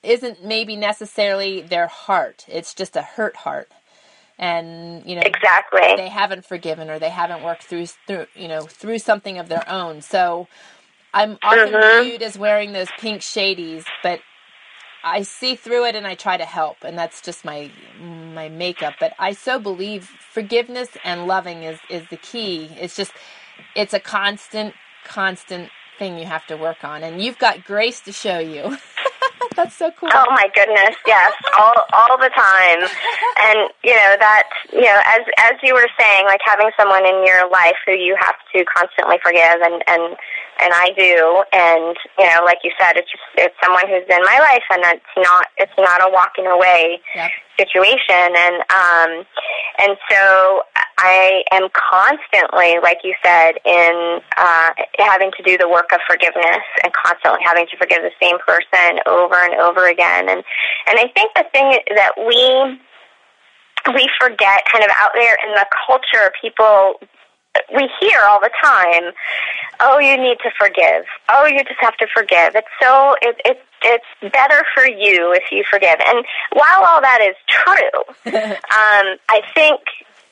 isn't 0.03 0.43
maybe 0.43 0.75
necessarily 0.75 1.61
their 1.61 1.87
heart. 1.87 2.45
It's 2.47 2.73
just 2.73 2.95
a 2.95 3.01
hurt 3.01 3.35
heart. 3.35 3.69
And 4.39 5.05
you 5.05 5.15
know 5.15 5.21
exactly. 5.23 5.95
they 5.97 6.09
haven't 6.09 6.45
forgiven 6.45 6.89
or 6.89 6.97
they 6.97 7.09
haven't 7.09 7.43
worked 7.43 7.63
through 7.63 7.85
through 8.07 8.25
you 8.33 8.47
know 8.47 8.61
through 8.61 8.97
something 8.97 9.37
of 9.37 9.49
their 9.49 9.67
own. 9.69 10.01
So 10.01 10.47
i'm 11.13 11.37
often 11.43 11.73
mm-hmm. 11.73 12.03
viewed 12.03 12.21
as 12.21 12.37
wearing 12.37 12.73
those 12.73 12.89
pink 12.99 13.21
shadies 13.21 13.85
but 14.03 14.19
i 15.03 15.21
see 15.21 15.55
through 15.55 15.85
it 15.85 15.95
and 15.95 16.05
i 16.05 16.15
try 16.15 16.37
to 16.37 16.45
help 16.45 16.77
and 16.83 16.97
that's 16.97 17.21
just 17.21 17.43
my 17.45 17.71
my 18.01 18.49
makeup. 18.49 18.95
But 18.99 19.13
i 19.19 19.33
so 19.33 19.59
believe 19.59 20.09
forgiveness 20.33 20.89
and 21.03 21.27
loving 21.27 21.63
is 21.63 21.79
is 21.89 22.07
the 22.09 22.17
key. 22.17 22.69
It's 22.79 22.95
just 22.95 23.11
it's 23.75 23.93
a 23.93 23.99
constant 23.99 24.73
constant 25.03 25.69
thing 25.99 26.17
you 26.17 26.25
have 26.25 26.45
to 26.47 26.55
work 26.55 26.83
on 26.83 27.03
and 27.03 27.21
you've 27.21 27.37
got 27.37 27.63
grace 27.63 27.99
to 28.01 28.11
show 28.11 28.39
you. 28.39 28.77
That's 29.55 29.75
so 29.75 29.91
cool. 29.91 30.09
Oh 30.13 30.25
my 30.29 30.47
goodness, 30.55 30.95
yes, 31.05 31.33
all 31.59 31.73
all 31.91 32.17
the 32.17 32.29
time, 32.29 32.79
and 33.39 33.69
you 33.83 33.91
know 33.91 34.15
that 34.17 34.47
you 34.71 34.81
know 34.81 35.01
as 35.05 35.21
as 35.39 35.53
you 35.61 35.73
were 35.73 35.89
saying, 35.99 36.25
like 36.25 36.39
having 36.45 36.71
someone 36.79 37.05
in 37.05 37.25
your 37.25 37.49
life 37.49 37.75
who 37.85 37.91
you 37.91 38.15
have 38.17 38.35
to 38.55 38.63
constantly 38.63 39.17
forgive, 39.21 39.59
and 39.61 39.83
and 39.87 40.15
and 40.61 40.71
I 40.73 40.93
do, 40.93 41.43
and 41.51 41.97
you 42.19 42.25
know, 42.29 42.45
like 42.45 42.59
you 42.63 42.71
said, 42.79 42.93
it's 42.95 43.09
just 43.09 43.23
it's 43.35 43.55
someone 43.63 43.87
who's 43.89 44.05
in 44.05 44.21
my 44.21 44.39
life, 44.39 44.63
and 44.69 44.81
it's 44.93 45.15
not 45.17 45.47
it's 45.57 45.77
not 45.77 46.01
a 46.01 46.09
walking 46.13 46.45
away 46.45 47.01
yep. 47.15 47.31
situation, 47.57 48.37
and 48.37 48.55
um, 48.69 49.11
and 49.81 49.97
so 50.09 50.61
I 51.01 51.43
am 51.51 51.67
constantly, 51.73 52.77
like 52.83 52.99
you 53.03 53.15
said, 53.25 53.57
in 53.65 54.21
uh, 54.37 54.69
having 54.99 55.31
to 55.37 55.43
do 55.43 55.57
the 55.57 55.67
work 55.67 55.89
of 55.93 55.99
forgiveness 56.07 56.61
and 56.83 56.93
constantly 56.93 57.41
having 57.43 57.65
to 57.65 57.77
forgive 57.77 58.05
the 58.05 58.13
same 58.21 58.37
person 58.45 59.01
over 59.07 59.35
and 59.41 59.55
over 59.57 59.89
again. 59.89 60.29
And 60.29 60.43
and 60.85 60.95
I 61.01 61.09
think 61.17 61.33
the 61.35 61.45
thing 61.51 61.73
that 61.97 62.13
we 62.21 62.77
we 63.97 64.09
forget 64.21 64.61
kind 64.71 64.85
of 64.85 64.91
out 65.01 65.11
there 65.15 65.37
in 65.41 65.55
the 65.55 65.65
culture, 65.87 66.31
people 66.39 67.01
we 67.75 67.89
hear 67.99 68.19
all 68.21 68.39
the 68.39 68.51
time, 68.63 69.11
"Oh, 69.79 69.99
you 69.99 70.17
need 70.17 70.37
to 70.43 70.51
forgive. 70.57 71.05
Oh, 71.29 71.45
you 71.45 71.63
just 71.63 71.79
have 71.79 71.97
to 71.97 72.07
forgive." 72.13 72.55
It's 72.55 72.67
so 72.81 73.15
it, 73.21 73.41
it 73.45 73.61
it's 73.83 74.33
better 74.33 74.63
for 74.73 74.87
you 74.87 75.33
if 75.33 75.51
you 75.51 75.63
forgive. 75.69 75.95
And 76.05 76.25
while 76.53 76.85
all 76.85 77.01
that 77.01 77.19
is 77.21 77.35
true, 77.47 78.33
um, 78.33 79.17
I 79.29 79.41
think 79.53 79.81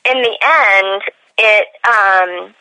in 0.04 0.22
the 0.22 0.36
end, 0.42 1.02
it 1.38 1.66
um, 1.86 2.54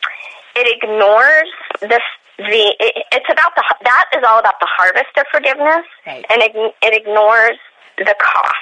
it 0.55 0.77
ignores 0.81 1.49
the 1.81 1.99
the 2.37 2.75
it, 2.79 3.05
it's 3.11 3.29
about 3.31 3.55
the 3.55 3.63
that 3.83 4.05
is 4.17 4.23
all 4.27 4.39
about 4.39 4.59
the 4.59 4.67
harvest 4.69 5.17
of 5.17 5.25
forgiveness, 5.31 5.85
right. 6.05 6.25
and 6.29 6.41
it, 6.41 6.51
it 6.81 6.93
ignores 6.93 7.57
the 7.97 8.15
cost. 8.19 8.55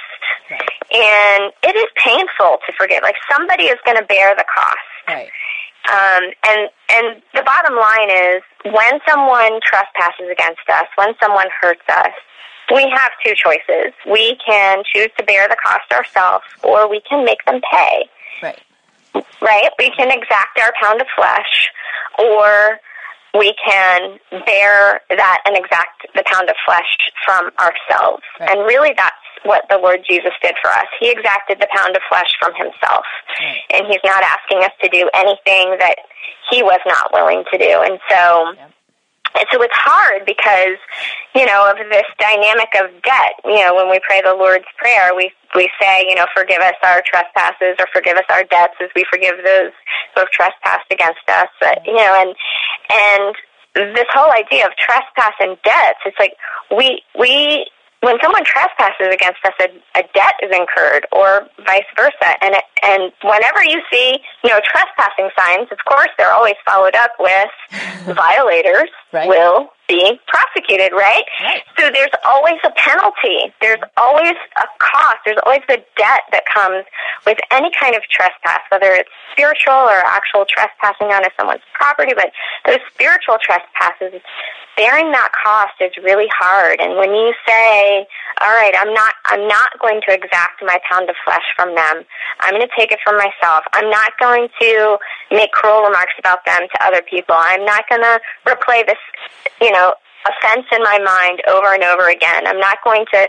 Right. 0.50 0.60
And 0.90 1.52
it 1.62 1.76
is 1.76 1.86
painful 2.02 2.58
to 2.66 2.72
forgive. 2.78 3.02
Like 3.02 3.16
somebody 3.30 3.64
is 3.64 3.76
going 3.84 3.98
to 3.98 4.04
bear 4.04 4.34
the 4.34 4.44
cost. 4.52 4.88
Right. 5.06 5.30
Um, 5.90 6.24
and 6.44 6.68
and 6.90 7.22
the 7.34 7.42
bottom 7.44 7.76
line 7.76 8.10
is 8.10 8.42
when 8.64 9.00
someone 9.08 9.60
trespasses 9.64 10.28
against 10.30 10.68
us, 10.68 10.86
when 10.96 11.14
someone 11.20 11.46
hurts 11.60 11.88
us, 11.88 12.12
we 12.74 12.82
have 12.94 13.10
two 13.24 13.34
choices. 13.34 13.94
We 14.10 14.36
can 14.44 14.82
choose 14.92 15.08
to 15.18 15.24
bear 15.24 15.48
the 15.48 15.56
cost 15.64 15.90
ourselves, 15.92 16.44
or 16.62 16.88
we 16.88 17.00
can 17.08 17.24
make 17.24 17.44
them 17.46 17.60
pay. 17.72 18.04
Right 18.42 18.60
right? 19.40 19.70
We 19.78 19.90
can 19.90 20.10
exact 20.10 20.58
our 20.60 20.72
pound 20.80 21.00
of 21.00 21.06
flesh, 21.16 21.70
or 22.18 22.80
we 23.34 23.54
can 23.58 24.18
bear 24.46 25.00
that 25.10 25.38
and 25.44 25.56
exact 25.56 26.06
the 26.14 26.24
pound 26.26 26.48
of 26.48 26.56
flesh 26.64 26.88
from 27.24 27.50
ourselves. 27.60 28.22
Right. 28.40 28.50
And 28.50 28.60
really, 28.64 28.94
that's 28.96 29.16
what 29.44 29.64
the 29.68 29.78
Lord 29.78 30.00
Jesus 30.08 30.32
did 30.42 30.54
for 30.62 30.70
us. 30.70 30.88
He 31.00 31.10
exacted 31.10 31.60
the 31.60 31.68
pound 31.76 31.96
of 31.96 32.02
flesh 32.08 32.30
from 32.40 32.52
himself. 32.54 33.04
Right. 33.40 33.60
And 33.74 33.86
he's 33.86 34.04
not 34.04 34.22
asking 34.22 34.64
us 34.64 34.72
to 34.82 34.88
do 34.88 35.08
anything 35.14 35.76
that 35.78 35.96
he 36.50 36.62
was 36.62 36.80
not 36.86 37.12
willing 37.12 37.44
to 37.52 37.58
do. 37.58 37.82
And 37.84 37.98
so. 38.08 38.54
Yeah 38.56 38.68
and 39.38 39.46
so 39.52 39.62
it's 39.62 39.78
hard 39.78 40.26
because, 40.26 40.76
you 41.34 41.46
know, 41.46 41.70
of 41.70 41.78
this 41.78 42.08
dynamic 42.18 42.68
of 42.82 42.90
debt. 43.02 43.38
You 43.44 43.62
know, 43.62 43.74
when 43.74 43.90
we 43.90 44.00
pray 44.02 44.20
the 44.20 44.34
Lord's 44.34 44.66
Prayer, 44.76 45.14
we 45.14 45.30
we 45.54 45.70
say, 45.80 46.04
you 46.08 46.14
know, 46.14 46.26
forgive 46.34 46.60
us 46.60 46.74
our 46.82 47.02
trespasses 47.06 47.78
or 47.78 47.86
forgive 47.92 48.18
us 48.18 48.26
our 48.30 48.42
debts 48.44 48.74
as 48.82 48.90
we 48.94 49.04
forgive 49.10 49.38
those 49.38 49.72
who 50.14 50.26
have 50.26 50.30
trespassed 50.30 50.90
against 50.90 51.22
us. 51.28 51.48
But, 51.60 51.86
you 51.86 51.94
know, 51.94 52.14
and 52.18 52.34
and 52.90 53.34
this 53.94 54.10
whole 54.10 54.32
idea 54.32 54.66
of 54.66 54.72
trespass 54.74 55.34
and 55.40 55.56
debts, 55.62 56.02
it's 56.04 56.18
like 56.18 56.34
we 56.74 57.02
we 57.18 57.66
when 58.00 58.16
someone 58.22 58.44
trespasses 58.44 59.12
against 59.12 59.38
us, 59.44 59.54
a, 59.60 59.68
a 59.98 60.02
debt 60.14 60.34
is 60.42 60.54
incurred, 60.54 61.06
or 61.12 61.48
vice 61.66 61.88
versa. 61.96 62.34
And 62.40 62.54
it, 62.54 62.64
and 62.82 63.12
whenever 63.22 63.64
you 63.64 63.82
see, 63.90 64.18
you 64.44 64.50
know, 64.50 64.60
trespassing 64.64 65.30
signs, 65.36 65.68
of 65.72 65.78
course, 65.88 66.08
they're 66.16 66.32
always 66.32 66.54
followed 66.64 66.94
up 66.94 67.12
with 67.18 67.50
violators 68.16 68.90
right. 69.12 69.28
will 69.28 69.70
be 69.88 70.20
prosecuted, 70.28 70.92
right? 70.92 71.24
right? 71.40 71.62
So 71.78 71.90
there's 71.90 72.12
always 72.24 72.60
a 72.62 72.70
penalty. 72.76 73.52
There's 73.60 73.80
always 73.96 74.36
a 74.56 74.66
cost. 74.78 75.24
There's 75.24 75.40
always 75.44 75.64
a 75.68 75.80
debt 75.96 76.22
that 76.30 76.44
comes 76.52 76.84
with 77.26 77.38
any 77.50 77.70
kind 77.72 77.96
of 77.96 78.02
trespass, 78.12 78.60
whether 78.70 78.92
it's 78.92 79.08
spiritual 79.32 79.88
or 79.88 79.98
actual 80.04 80.44
trespassing 80.44 81.08
onto 81.08 81.30
someone's 81.40 81.64
property. 81.72 82.12
But 82.14 82.30
those 82.66 82.84
spiritual 82.92 83.38
trespasses, 83.40 84.20
bearing 84.76 85.10
that 85.10 85.32
cost 85.32 85.74
is 85.80 85.90
really 86.04 86.28
hard. 86.30 86.80
And 86.80 86.96
when 86.96 87.10
you 87.10 87.32
say, 87.48 88.06
all 88.40 88.54
right, 88.54 88.74
I'm 88.78 88.92
not, 88.94 89.14
I'm 89.26 89.46
not 89.48 89.78
going 89.80 90.00
to 90.06 90.14
exact 90.14 90.62
my 90.62 90.78
pound 90.90 91.08
of 91.10 91.16
flesh 91.24 91.44
from 91.56 91.74
them. 91.74 92.04
I'm 92.40 92.54
going 92.54 92.66
to 92.66 92.74
take 92.76 92.92
it 92.92 92.98
from 93.04 93.16
myself. 93.16 93.64
I'm 93.72 93.90
not 93.90 94.12
going 94.20 94.48
to 94.60 94.98
make 95.30 95.52
cruel 95.52 95.82
remarks 95.82 96.14
about 96.18 96.44
them 96.44 96.62
to 96.72 96.84
other 96.84 97.02
people. 97.02 97.34
I'm 97.36 97.64
not 97.64 97.84
going 97.88 98.02
to 98.02 98.20
replay 98.46 98.86
this, 98.86 98.98
you 99.60 99.70
know, 99.72 99.94
offense 100.26 100.66
in 100.72 100.82
my 100.82 100.98
mind 100.98 101.42
over 101.48 101.74
and 101.74 101.84
over 101.84 102.08
again. 102.08 102.46
I'm 102.46 102.60
not 102.60 102.78
going 102.84 103.04
to 103.12 103.28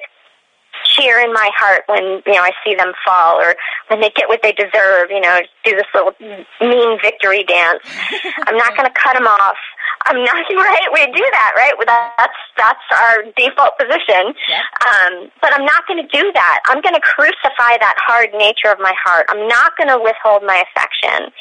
cheer 1.00 1.20
in 1.20 1.34
my 1.34 1.50
heart 1.58 1.84
when 1.88 2.22
you 2.26 2.34
know 2.34 2.44
I 2.44 2.52
see 2.64 2.76
them 2.76 2.94
fall 3.06 3.40
or 3.40 3.56
when 3.88 4.02
they 4.02 4.10
get 4.12 4.28
what 4.28 4.42
they 4.44 4.52
deserve. 4.52 5.10
You 5.10 5.22
know, 5.22 5.40
do 5.64 5.76
this 5.76 5.88
little 5.94 6.14
mean 6.62 7.00
victory 7.02 7.44
dance. 7.44 7.84
I'm 8.48 8.58
not 8.58 8.76
going 8.76 8.88
to 8.88 8.94
cut 8.94 9.16
them 9.16 9.28
off. 9.28 9.58
I'm 10.06 10.24
not 10.24 10.36
right. 10.56 10.88
We 10.94 11.06
do 11.08 11.26
that, 11.32 11.52
right? 11.56 11.74
That's 11.86 12.40
that's 12.58 12.88
our 12.92 13.24
default 13.36 13.78
position. 13.78 14.34
Yeah. 14.48 14.62
Um, 14.86 15.32
but 15.42 15.54
I'm 15.54 15.66
not 15.66 15.88
going 15.88 16.02
to 16.02 16.10
do 16.10 16.32
that. 16.34 16.60
I'm 16.66 16.82
going 16.82 16.96
to 16.96 17.02
crucify 17.02 17.80
that 17.80 17.96
hard 17.98 18.30
nature 18.34 18.72
of 18.72 18.80
my 18.80 18.94
heart. 19.04 19.26
I'm 19.30 19.48
not 19.48 19.78
going 19.78 19.90
to 19.90 20.00
withhold 20.00 20.44
my 20.44 20.64
affection. 20.70 21.32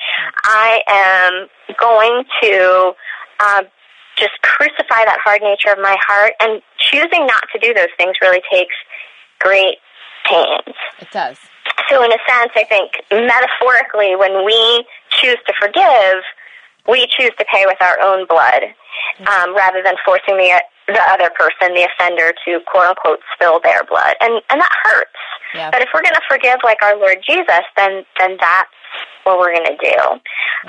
I 0.44 0.82
am 0.86 1.48
going 1.78 2.24
to 2.42 2.92
uh, 3.40 3.62
just 4.16 4.34
crucify 4.42 5.06
that 5.06 5.18
hard 5.22 5.42
nature 5.42 5.70
of 5.70 5.78
my 5.78 5.96
heart. 6.06 6.32
And 6.40 6.62
choosing 6.78 7.26
not 7.26 7.44
to 7.52 7.58
do 7.58 7.74
those 7.74 7.92
things 7.98 8.14
really 8.22 8.42
takes 8.50 8.74
great 9.40 9.78
pains. 10.26 10.76
It 11.00 11.10
does. 11.12 11.38
So, 11.88 12.02
in 12.04 12.12
a 12.12 12.20
sense, 12.28 12.52
I 12.56 12.64
think 12.68 12.92
metaphorically, 13.10 14.16
when 14.16 14.44
we 14.44 14.84
choose 15.10 15.38
to 15.46 15.52
forgive, 15.60 16.22
we 16.88 17.06
choose 17.16 17.32
to 17.38 17.44
pay 17.52 17.64
with 17.66 17.80
our 17.80 18.00
own 18.00 18.26
blood 18.26 18.74
um, 19.26 19.54
rather 19.54 19.82
than 19.82 19.94
forcing 20.04 20.36
the 20.36 20.62
the 20.88 21.04
other 21.12 21.28
person, 21.36 21.76
the 21.76 21.84
offender, 21.84 22.32
to 22.46 22.60
quote 22.64 22.88
unquote 22.88 23.20
spill 23.34 23.60
their 23.60 23.84
blood, 23.84 24.16
and 24.20 24.40
and 24.50 24.60
that 24.60 24.72
hurts. 24.84 25.20
Yeah. 25.54 25.70
But 25.70 25.82
if 25.82 25.88
we're 25.94 26.02
going 26.02 26.16
to 26.16 26.28
forgive 26.28 26.58
like 26.64 26.82
our 26.82 26.96
Lord 26.96 27.18
Jesus, 27.28 27.64
then 27.76 28.04
then 28.18 28.36
that's 28.40 28.72
what 29.24 29.38
we're 29.38 29.52
going 29.52 29.68
to 29.68 29.80
do. 29.80 29.98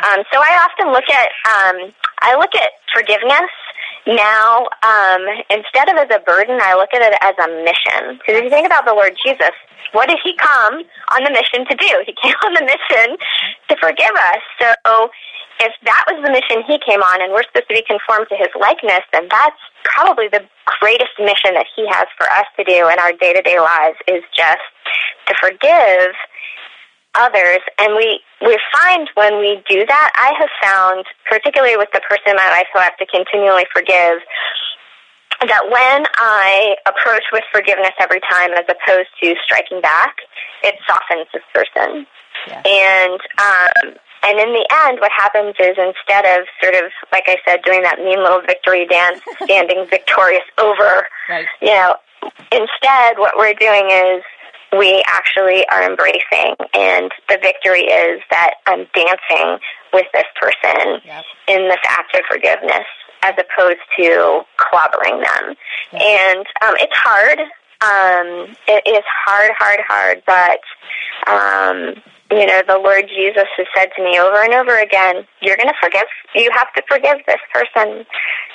Um, 0.03 0.23
so 0.31 0.39
I 0.39 0.67
often 0.67 0.91
look 0.91 1.07
at 1.09 1.29
um, 1.47 1.93
I 2.21 2.35
look 2.35 2.53
at 2.55 2.69
forgiveness 2.93 3.51
now 4.07 4.67
um, 4.83 5.21
instead 5.49 5.89
of 5.89 5.97
as 5.97 6.09
a 6.13 6.19
burden, 6.23 6.59
I 6.61 6.75
look 6.75 6.89
at 6.93 7.01
it 7.01 7.15
as 7.21 7.35
a 7.37 7.47
mission. 7.63 8.19
Because 8.19 8.39
if 8.39 8.43
you 8.43 8.49
think 8.49 8.65
about 8.65 8.85
the 8.85 8.93
Lord 8.93 9.15
Jesus, 9.23 9.53
what 9.91 10.09
did 10.09 10.19
he 10.23 10.35
come 10.37 10.83
on 11.15 11.23
the 11.23 11.31
mission 11.31 11.65
to 11.65 11.75
do? 11.75 11.91
He 12.05 12.13
came 12.23 12.37
on 12.45 12.53
the 12.53 12.65
mission 12.65 13.17
to 13.69 13.75
forgive 13.77 14.15
us. 14.15 14.41
So 14.61 15.09
if 15.59 15.73
that 15.83 16.03
was 16.07 16.23
the 16.23 16.31
mission 16.31 16.63
he 16.63 16.79
came 16.79 17.03
on 17.03 17.21
and 17.21 17.33
we're 17.33 17.43
supposed 17.43 17.67
to 17.67 17.75
be 17.75 17.83
conformed 17.83 18.27
to 18.31 18.37
his 18.39 18.51
likeness, 18.59 19.03
then 19.11 19.27
that's 19.29 19.59
probably 19.83 20.27
the 20.31 20.43
greatest 20.79 21.11
mission 21.19 21.51
that 21.55 21.67
he 21.75 21.87
has 21.91 22.07
for 22.15 22.27
us 22.31 22.47
to 22.55 22.63
do 22.63 22.87
in 22.87 22.97
our 22.99 23.11
day 23.19 23.33
to 23.33 23.41
day 23.43 23.59
lives 23.59 23.99
is 24.07 24.23
just 24.31 24.63
to 25.27 25.35
forgive 25.39 26.15
others. 27.15 27.59
And 27.77 27.95
we, 27.95 28.19
we 28.45 28.57
find 28.73 29.09
when 29.15 29.39
we 29.39 29.61
do 29.69 29.85
that, 29.85 30.11
I 30.15 30.33
have 30.39 30.49
found, 30.61 31.05
particularly 31.29 31.77
with 31.77 31.89
the 31.93 32.01
person 32.07 32.31
in 32.31 32.35
my 32.35 32.49
life 32.49 32.67
who 32.73 32.79
I 32.79 32.83
have 32.85 32.97
to 32.97 33.05
continually 33.05 33.65
forgive, 33.73 34.19
that 35.47 35.63
when 35.71 36.05
I 36.17 36.75
approach 36.85 37.23
with 37.31 37.43
forgiveness 37.51 37.95
every 37.99 38.19
time 38.29 38.51
as 38.53 38.65
opposed 38.67 39.07
to 39.23 39.35
striking 39.43 39.79
back, 39.81 40.15
it 40.63 40.75
softens 40.85 41.27
this 41.33 41.43
person. 41.53 42.05
Yeah. 42.47 42.61
And 42.65 43.19
um, 43.39 43.95
and 44.27 44.37
in 44.37 44.51
the 44.51 44.67
end, 44.85 44.99
what 44.99 45.11
happens 45.15 45.55
is 45.59 45.77
instead 45.79 46.25
of 46.27 46.45
sort 46.61 46.75
of, 46.75 46.91
like 47.13 47.23
I 47.27 47.37
said, 47.47 47.61
doing 47.63 47.81
that 47.83 47.99
mean 47.99 48.19
little 48.21 48.41
victory 48.41 48.85
dance, 48.85 49.21
standing 49.43 49.85
victorious 49.89 50.43
over, 50.57 51.07
Right. 51.29 51.45
you 51.61 51.71
know, 51.71 51.95
instead 52.51 53.17
what 53.17 53.37
we're 53.37 53.53
doing 53.53 53.87
is 53.87 54.23
we 54.77 55.03
actually 55.07 55.65
are 55.69 55.83
embracing, 55.83 56.55
and 56.73 57.11
the 57.27 57.37
victory 57.41 57.81
is 57.81 58.21
that 58.29 58.55
I'm 58.67 58.85
dancing 58.93 59.59
with 59.93 60.05
this 60.13 60.25
person 60.39 61.01
Yep. 61.05 61.23
in 61.47 61.67
this 61.67 61.79
act 61.87 62.15
of 62.15 62.21
forgiveness 62.29 62.85
as 63.23 63.33
opposed 63.37 63.79
to 63.97 64.41
clobbering 64.57 65.23
them. 65.23 65.55
Yeah. 65.91 65.99
And 66.01 66.45
um, 66.61 66.75
it's 66.79 66.95
hard. 66.95 67.39
Um, 67.81 68.55
it 68.67 68.83
is 68.87 69.03
hard, 69.25 69.51
hard, 69.57 69.79
hard, 69.87 70.21
but 70.25 70.59
um, 71.31 71.95
you 72.31 72.45
know, 72.45 72.61
the 72.67 72.77
Lord 72.77 73.05
Jesus 73.09 73.47
has 73.57 73.67
said 73.75 73.89
to 73.97 74.03
me 74.03 74.19
over 74.19 74.43
and 74.43 74.53
over 74.53 74.77
again, 74.79 75.25
you're 75.41 75.57
going 75.57 75.67
to 75.69 75.79
forgive. 75.81 76.05
You 76.35 76.49
have 76.53 76.71
to 76.73 76.83
forgive 76.87 77.17
this 77.25 77.41
person. 77.53 78.05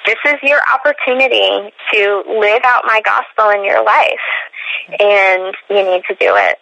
This 0.06 0.16
is 0.26 0.34
your 0.42 0.60
opportunity 0.72 1.72
to 1.92 2.22
live 2.38 2.62
out 2.64 2.84
my 2.86 3.00
gospel 3.04 3.50
in 3.50 3.64
your 3.64 3.84
life, 3.84 4.26
and 5.00 5.54
you 5.70 5.82
need 5.82 6.02
to 6.08 6.14
do 6.20 6.34
it. 6.36 6.58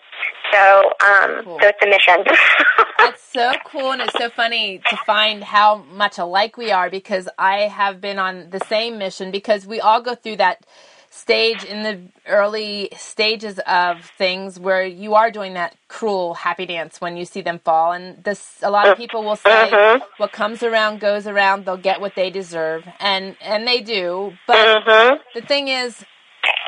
So, 0.53 0.93
um, 1.05 1.45
Cool. 1.45 1.59
so 1.61 1.69
it's 1.69 1.79
a 1.83 1.87
mission. 1.89 2.25
It's 3.05 3.23
so 3.23 3.53
cool 3.65 3.91
and 3.91 4.01
it's 4.03 4.13
so 4.13 4.31
funny 4.31 4.81
to 4.89 4.97
find 4.99 5.43
how 5.43 5.79
much 5.79 6.19
alike 6.19 6.57
we 6.57 6.71
are 6.71 6.89
because 6.89 7.29
I 7.37 7.63
have 7.63 8.01
been 8.01 8.19
on 8.19 8.51
the 8.51 8.61
same 8.61 8.97
mission 8.97 9.33
because 9.33 9.67
we 9.67 9.81
all 9.81 10.01
go 10.01 10.15
through 10.15 10.37
that 10.37 10.65
stage 11.13 11.65
in 11.65 11.85
the 11.85 12.01
early 12.29 12.91
stages 12.97 13.61
of 13.69 14.05
things 14.19 14.61
where 14.61 14.85
you 14.87 15.15
are 15.15 15.31
doing 15.31 15.55
that 15.55 15.77
cruel 15.89 16.35
happy 16.35 16.67
dance 16.67 17.01
when 17.01 17.17
you 17.19 17.27
see 17.27 17.43
them 17.43 17.61
fall 17.61 17.93
and 17.93 18.25
this 18.25 18.59
a 18.63 18.71
lot 18.71 18.89
of 18.89 18.97
people 18.97 19.25
will 19.25 19.37
say 19.37 19.71
Mhm. 19.73 20.03
what 20.19 20.33
comes 20.33 20.63
around 20.65 21.01
goes 21.01 21.27
around 21.29 21.67
they'll 21.67 21.79
get 21.79 22.01
what 22.01 22.17
they 22.17 22.31
deserve 22.31 22.85
and 23.01 23.37
and 23.43 23.69
they 23.69 23.81
do 23.83 24.39
but 24.49 24.79
mhm. 24.87 25.21
the 25.35 25.43
thing 25.43 25.69
is 25.69 26.05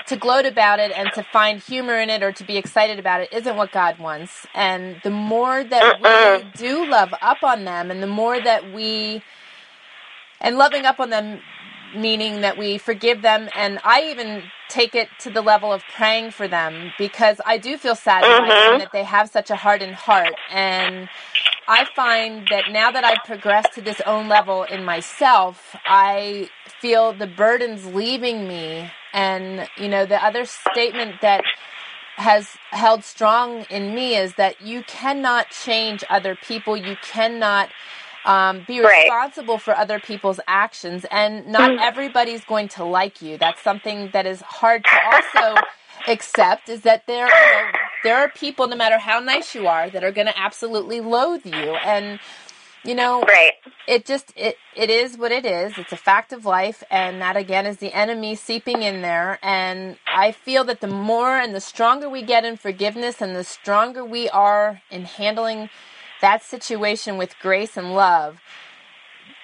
to 0.06 0.16
gloat 0.16 0.46
about 0.46 0.80
it 0.80 0.92
and 0.96 1.12
to 1.14 1.24
find 1.24 1.60
humor 1.60 1.98
in 2.00 2.10
it 2.10 2.22
or 2.22 2.32
to 2.32 2.44
be 2.44 2.58
excited 2.58 2.98
about 2.98 3.22
it 3.22 3.32
isn't 3.32 3.56
what 3.56 3.72
God 3.72 3.98
wants. 3.98 4.46
And 4.54 5.00
the 5.04 5.10
more 5.10 5.64
that 5.64 6.00
we 6.00 6.44
do 6.56 6.86
love 6.86 7.14
up 7.22 7.42
on 7.44 7.64
them 7.64 7.90
and 7.90 8.02
the 8.02 8.08
more 8.08 8.40
that 8.40 8.72
we 8.72 9.22
and 10.40 10.58
loving 10.58 10.86
up 10.86 11.00
on 11.00 11.10
them 11.10 11.40
meaning 11.94 12.40
that 12.42 12.56
we 12.56 12.78
forgive 12.78 13.22
them 13.22 13.48
and 13.54 13.78
I 13.84 14.10
even 14.10 14.42
take 14.68 14.94
it 14.94 15.08
to 15.20 15.30
the 15.30 15.42
level 15.42 15.72
of 15.72 15.82
praying 15.94 16.30
for 16.30 16.48
them 16.48 16.92
because 16.98 17.40
I 17.44 17.58
do 17.58 17.76
feel 17.76 17.94
sad 17.94 18.22
them 18.22 18.48
mm-hmm. 18.48 18.78
that 18.78 18.92
they 18.92 19.04
have 19.04 19.30
such 19.30 19.50
a 19.50 19.56
hardened 19.56 19.94
heart 19.94 20.34
and 20.50 21.08
I 21.66 21.86
find 21.96 22.46
that 22.50 22.70
now 22.70 22.90
that 22.90 23.04
I've 23.04 23.24
progressed 23.24 23.72
to 23.74 23.80
this 23.80 24.00
own 24.04 24.28
level 24.28 24.64
in 24.64 24.84
myself, 24.84 25.74
I 25.86 26.50
feel 26.80 27.12
the 27.14 27.26
burdens 27.26 27.86
leaving 27.86 28.46
me. 28.46 28.90
And, 29.14 29.68
you 29.78 29.88
know, 29.88 30.04
the 30.04 30.22
other 30.22 30.44
statement 30.44 31.22
that 31.22 31.42
has 32.16 32.56
held 32.70 33.02
strong 33.02 33.64
in 33.70 33.94
me 33.94 34.16
is 34.16 34.34
that 34.34 34.60
you 34.60 34.82
cannot 34.82 35.50
change 35.50 36.04
other 36.10 36.36
people. 36.36 36.76
You 36.76 36.96
cannot 37.02 37.70
um, 38.24 38.62
be 38.62 38.80
Right. 38.82 39.14
responsible 39.14 39.58
for 39.58 39.76
other 39.76 40.00
people's 40.00 40.40
actions. 40.48 41.06
And 41.10 41.46
not 41.48 41.74
everybody's 41.78 42.44
going 42.44 42.68
to 42.70 42.84
like 42.84 43.22
you. 43.22 43.38
That's 43.38 43.62
something 43.62 44.10
that 44.10 44.26
is 44.26 44.42
hard 44.42 44.86
to 44.88 45.00
also 45.02 45.64
accept 46.06 46.68
is 46.70 46.82
that 46.82 47.06
there, 47.06 47.34
you 47.38 47.48
know, 47.48 47.72
there 48.02 48.18
are 48.18 48.30
people, 48.30 48.68
no 48.68 48.76
matter 48.76 48.98
how 48.98 49.20
nice 49.20 49.54
you 49.54 49.66
are, 49.68 49.90
that 49.90 50.04
are 50.04 50.12
going 50.12 50.28
to 50.28 50.38
absolutely 50.38 51.00
loathe 51.00 51.46
you. 51.46 51.78
And, 51.78 52.20
you 52.84 52.94
know, 52.94 53.28
Right. 53.28 53.54
it 53.86 54.06
just 54.06 54.32
it 54.36 54.60
it 54.72 54.90
is 54.90 55.18
what 55.18 55.32
it 55.32 55.46
is 55.46 55.78
it's 55.78 55.92
a 55.92 55.96
fact 55.98 56.32
of 56.32 56.46
life 56.46 56.82
and 56.90 57.20
that 57.22 57.36
again 57.36 57.66
is 57.66 57.78
the 57.78 57.92
enemy 57.94 58.34
seeping 58.34 58.82
in 58.82 59.02
there 59.02 59.38
and 59.42 59.98
i 60.06 60.32
feel 60.32 60.64
that 60.64 60.80
the 60.80 60.88
more 60.88 61.38
and 61.38 61.54
the 61.54 61.60
stronger 61.60 62.08
we 62.08 62.22
get 62.22 62.46
in 62.46 62.56
forgiveness 62.56 63.20
and 63.20 63.36
the 63.36 63.44
stronger 63.44 64.04
we 64.04 64.28
are 64.30 64.82
in 64.90 65.04
handling 65.04 65.70
that 66.24 66.42
situation 66.42 67.18
with 67.18 67.38
grace 67.38 67.76
and 67.76 67.94
love 67.94 68.38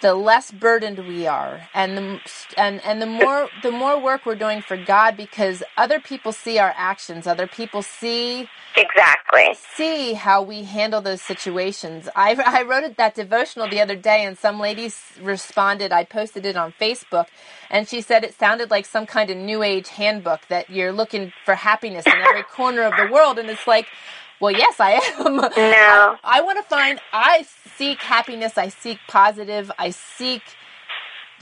the 0.01 0.15
less 0.15 0.51
burdened 0.51 0.99
we 1.07 1.27
are 1.27 1.69
and 1.75 1.99
the 1.99 2.21
and 2.57 2.81
and 2.87 3.03
the 3.03 3.07
more 3.07 3.51
the 3.63 3.71
more 3.71 4.01
work 4.03 4.25
we're 4.25 4.35
doing 4.35 4.63
for 4.63 4.79
god 4.79 5.15
because 5.15 5.63
other 5.77 6.01
people 6.01 6.33
see 6.33 6.59
our 6.59 6.73
actions 6.79 7.27
other 7.27 7.47
people 7.47 7.83
see 7.83 8.49
Exactly. 8.77 9.55
see 9.77 10.15
how 10.15 10.43
we 10.43 10.65
handle 10.65 11.01
those 11.01 11.23
situations. 11.23 12.09
I, 12.17 12.35
I 12.47 12.63
wrote 12.63 12.85
it, 12.85 12.97
that 12.97 13.15
devotional 13.15 13.69
the 13.69 13.81
other 13.81 13.97
day, 13.97 14.25
and 14.25 14.39
some 14.39 14.61
ladies 14.61 15.01
responded. 15.21 15.93
I 15.93 16.05
posted 16.05 16.47
it 16.47 16.57
on 16.57 16.73
Facebook, 16.81 17.27
and 17.71 17.89
she 17.89 18.01
said 18.01 18.25
it 18.25 18.39
sounded 18.39 18.71
like 18.71 18.87
some 18.87 19.07
kind 19.07 19.31
of 19.31 19.37
new 19.37 19.63
age 19.63 19.89
handbook 19.89 20.41
that 20.49 20.71
you're 20.71 20.93
looking 20.93 21.33
for 21.45 21.55
happiness 21.55 22.07
in 22.07 22.15
every 22.15 22.43
corner 22.57 22.83
of 22.83 22.95
the 22.97 23.13
world. 23.13 23.39
And 23.39 23.51
it's 23.51 23.67
like, 23.67 23.87
well, 24.41 24.53
yes, 24.53 24.81
I 24.81 24.93
am. 24.93 25.37
No. 25.37 26.17
I, 26.25 26.39
I 26.39 26.41
want 26.41 26.59
to 26.59 26.65
find, 26.65 27.01
I 27.13 27.47
seek 27.77 28.01
happiness, 28.01 28.57
I 28.57 28.69
seek 28.69 28.99
positive, 29.07 29.71
I 29.79 29.91
seek 29.91 30.43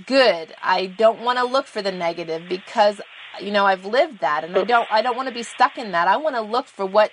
good. 0.07 0.55
I 0.63 0.87
don't 0.87 1.21
want 1.21 1.39
to 1.39 1.45
look 1.45 1.67
for 1.67 1.83
the 1.83 1.93
negative 1.93 2.49
because 2.49 3.01
you 3.41 3.51
know 3.51 3.67
I've 3.67 3.85
lived 3.85 4.21
that 4.21 4.45
and 4.45 4.57
I 4.57 4.63
mm. 4.63 4.69
don't 4.69 4.89
I 4.91 5.03
don't 5.03 5.17
want 5.17 5.29
to 5.29 5.35
be 5.35 5.43
stuck 5.43 5.79
in 5.79 5.93
that. 5.93 6.09
I 6.09 6.17
want 6.17 6.37
to 6.37 6.43
look 6.43 6.67
for 6.67 6.87
what 6.87 7.11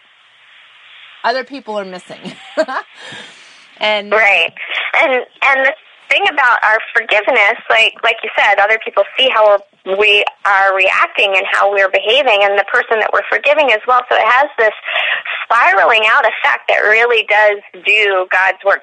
other 1.23 1.43
people 1.43 1.77
are 1.77 1.85
missing. 1.85 2.33
and 3.77 4.11
Right. 4.11 4.53
And 4.93 5.25
and 5.41 5.65
the 5.65 5.73
thing 6.09 6.23
about 6.31 6.63
our 6.63 6.79
forgiveness, 6.95 7.57
like 7.69 7.93
like 8.03 8.17
you 8.23 8.29
said, 8.37 8.59
other 8.59 8.79
people 8.83 9.03
see 9.17 9.29
how 9.29 9.47
we're, 9.47 9.59
we 9.85 10.23
are 10.45 10.75
reacting 10.75 11.33
and 11.37 11.45
how 11.51 11.71
we're 11.71 11.89
behaving, 11.89 12.39
and 12.41 12.57
the 12.57 12.65
person 12.71 12.99
that 12.99 13.11
we're 13.13 13.27
forgiving 13.29 13.71
as 13.71 13.81
well. 13.87 14.01
So 14.09 14.15
it 14.15 14.25
has 14.25 14.49
this 14.57 14.73
spiraling 15.43 16.03
out 16.09 16.25
effect 16.25 16.67
that 16.69 16.79
really 16.79 17.23
does 17.29 17.61
do 17.85 18.27
God's 18.31 18.63
work. 18.65 18.81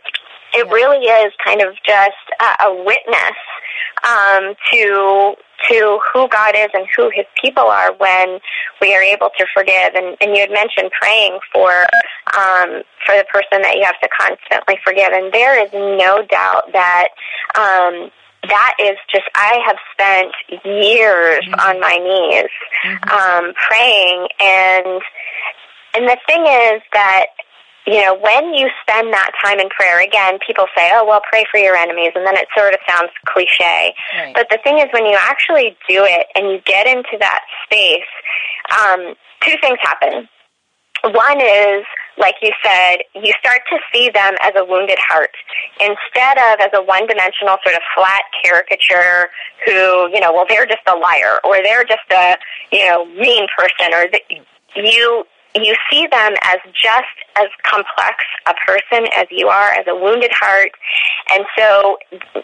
It 0.55 0.67
Yeah. 0.67 0.73
really 0.73 1.07
is 1.07 1.33
kind 1.45 1.61
of 1.62 1.75
just 1.85 2.25
a, 2.41 2.67
a 2.67 2.85
witness 2.85 3.38
um, 4.07 4.55
to 4.73 5.35
to 5.71 6.01
who 6.12 6.27
God 6.29 6.57
is 6.57 6.69
and 6.75 6.87
who 6.97 7.09
His 7.15 7.27
people 7.41 7.69
are 7.69 7.93
when 7.95 8.41
we 8.81 8.95
are 8.97 9.03
able 9.03 9.31
to 9.38 9.47
forgive. 9.55 9.95
And, 9.95 10.17
and 10.21 10.35
you 10.35 10.41
had 10.41 10.51
mentioned 10.51 10.91
praying 11.01 11.38
for 11.53 11.71
um, 12.37 12.83
for 13.07 13.15
the 13.17 13.25
person 13.33 13.62
that 13.62 13.77
you 13.77 13.85
have 13.85 13.99
to 14.01 14.09
constantly 14.09 14.77
forgive, 14.85 15.12
and 15.12 15.33
there 15.33 15.62
is 15.65 15.73
no 15.73 16.23
doubt 16.31 16.73
that. 16.73 17.09
Um, 17.55 18.11
that 18.48 18.74
is 18.81 18.96
just 19.12 19.24
I 19.35 19.61
have 19.66 19.76
spent 19.92 20.33
years 20.64 21.46
on 21.64 21.81
my 21.81 21.96
knees 21.96 22.50
um, 23.11 23.52
praying 23.55 24.28
and 24.40 25.02
and 25.94 26.09
the 26.09 26.16
thing 26.26 26.42
is 26.46 26.83
that 26.92 27.26
you 27.87 28.00
know, 28.00 28.14
when 28.14 28.55
you 28.55 28.68
spend 28.81 29.12
that 29.12 29.33
time 29.42 29.59
in 29.59 29.68
prayer, 29.68 30.00
again, 30.00 30.38
people 30.46 30.66
say, 30.76 30.90
oh, 30.94 31.05
well, 31.05 31.20
pray 31.28 31.44
for 31.50 31.59
your 31.59 31.74
enemies, 31.74 32.12
and 32.14 32.24
then 32.24 32.37
it 32.37 32.46
sort 32.57 32.72
of 32.72 32.81
sounds 32.87 33.11
cliche. 33.26 33.92
Right. 34.14 34.33
But 34.35 34.46
the 34.50 34.59
thing 34.62 34.78
is, 34.78 34.87
when 34.92 35.05
you 35.05 35.18
actually 35.18 35.76
do 35.88 36.07
it 36.07 36.26
and 36.37 36.46
you 36.46 36.61
get 36.64 36.87
into 36.87 37.18
that 37.18 37.40
space, 37.64 38.07
um, 38.70 39.14
two 39.40 39.57
things 39.61 39.78
happen. 39.83 40.28
One 41.11 41.40
is, 41.40 41.85
like 42.18 42.35
you 42.42 42.51
said, 42.62 42.98
you 43.14 43.33
start 43.40 43.61
to 43.70 43.79
see 43.92 44.11
them 44.11 44.35
as 44.42 44.53
a 44.57 44.64
wounded 44.64 44.98
heart 45.09 45.31
instead 45.81 46.38
of 46.38 46.61
as 46.61 46.70
a 46.75 46.83
one 46.83 47.07
dimensional 47.07 47.57
sort 47.64 47.75
of 47.75 47.83
flat 47.94 48.22
caricature 48.44 49.31
who, 49.66 50.11
you 50.12 50.20
know, 50.20 50.33
well, 50.33 50.44
they're 50.48 50.66
just 50.66 50.83
a 50.87 50.96
liar 50.96 51.40
or 51.44 51.62
they're 51.62 51.85
just 51.85 52.07
a, 52.11 52.37
you 52.70 52.85
know, 52.87 53.07
mean 53.07 53.46
person 53.57 53.94
or 53.94 54.07
the, 54.11 54.20
you 54.77 55.25
you 55.55 55.75
see 55.91 56.07
them 56.11 56.33
as 56.43 56.59
just 56.73 57.17
as 57.37 57.49
complex 57.65 58.25
a 58.47 58.55
person 58.67 59.07
as 59.15 59.27
you 59.31 59.49
are, 59.49 59.71
as 59.73 59.85
a 59.87 59.95
wounded 59.95 60.31
heart. 60.33 60.73
And 61.35 61.45
so, 61.57 61.99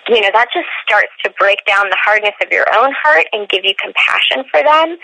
you 0.08 0.20
know, 0.20 0.30
that 0.32 0.48
just 0.52 0.68
starts 0.84 1.12
to 1.24 1.30
break 1.38 1.64
down 1.66 1.88
the 1.88 1.98
hardness 2.00 2.34
of 2.42 2.52
your 2.52 2.66
own 2.76 2.92
heart 3.02 3.26
and 3.32 3.48
give 3.48 3.64
you 3.64 3.74
compassion 3.80 4.44
for 4.50 4.60
them. 4.62 4.96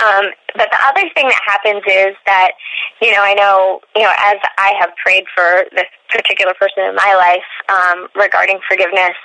Um, 0.00 0.24
but 0.56 0.68
the 0.72 0.80
other 0.84 1.08
thing 1.14 1.28
that 1.28 1.40
happens 1.44 1.82
is 1.86 2.16
that, 2.26 2.52
you 3.00 3.12
know, 3.12 3.22
I 3.22 3.34
know, 3.34 3.80
you 3.96 4.02
know, 4.02 4.12
as 4.12 4.36
I 4.58 4.72
have 4.80 4.90
prayed 5.02 5.24
for 5.34 5.64
this 5.74 5.88
particular 6.10 6.52
person 6.58 6.84
in 6.84 6.94
my 6.94 7.14
life 7.16 7.48
um, 7.68 8.08
regarding 8.16 8.60
forgiveness, 8.68 9.16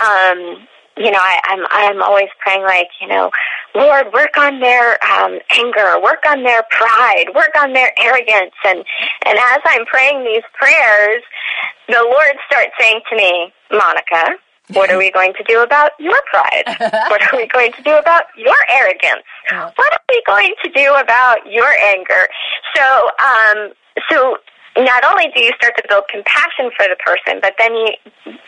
um, 0.00 0.68
you 0.98 1.10
know, 1.10 1.20
I, 1.20 1.40
I'm 1.44 1.64
I'm 1.70 2.02
always 2.02 2.28
praying 2.40 2.62
like, 2.62 2.88
you 3.00 3.08
know, 3.08 3.30
Lord, 3.74 4.12
work 4.12 4.36
on 4.36 4.60
their 4.60 5.02
um, 5.04 5.38
anger, 5.50 6.00
work 6.02 6.24
on 6.26 6.42
their 6.42 6.62
pride, 6.70 7.26
work 7.34 7.52
on 7.58 7.72
their 7.72 7.92
arrogance, 8.00 8.54
and 8.66 8.84
and 9.26 9.38
as 9.38 9.60
I'm 9.64 9.86
praying 9.86 10.24
these 10.24 10.42
prayers, 10.54 11.22
the 11.88 12.02
Lord 12.02 12.36
starts 12.46 12.72
saying 12.80 13.00
to 13.10 13.16
me, 13.16 13.52
Monica, 13.70 14.36
what 14.72 14.90
are 14.90 14.98
we 14.98 15.10
going 15.10 15.32
to 15.34 15.44
do 15.44 15.62
about 15.62 15.92
your 15.98 16.20
pride? 16.30 16.64
what 17.08 17.22
are 17.22 17.36
we 17.36 17.46
going 17.46 17.72
to 17.72 17.82
do 17.82 17.96
about 17.96 18.24
your 18.36 18.56
arrogance? 18.68 19.24
What 19.76 19.92
are 19.92 20.00
we 20.10 20.22
going 20.26 20.54
to 20.64 20.70
do 20.70 20.94
about 20.94 21.38
your 21.50 21.70
anger? 21.94 22.28
So, 22.74 23.08
um, 23.18 23.72
so 24.10 24.36
not 24.76 25.04
only 25.04 25.30
do 25.34 25.40
you 25.40 25.52
start 25.56 25.76
to 25.76 25.84
build 25.88 26.04
compassion 26.10 26.70
for 26.76 26.86
the 26.88 26.96
person, 27.04 27.40
but 27.40 27.54
then 27.58 27.74
you, 27.74 27.88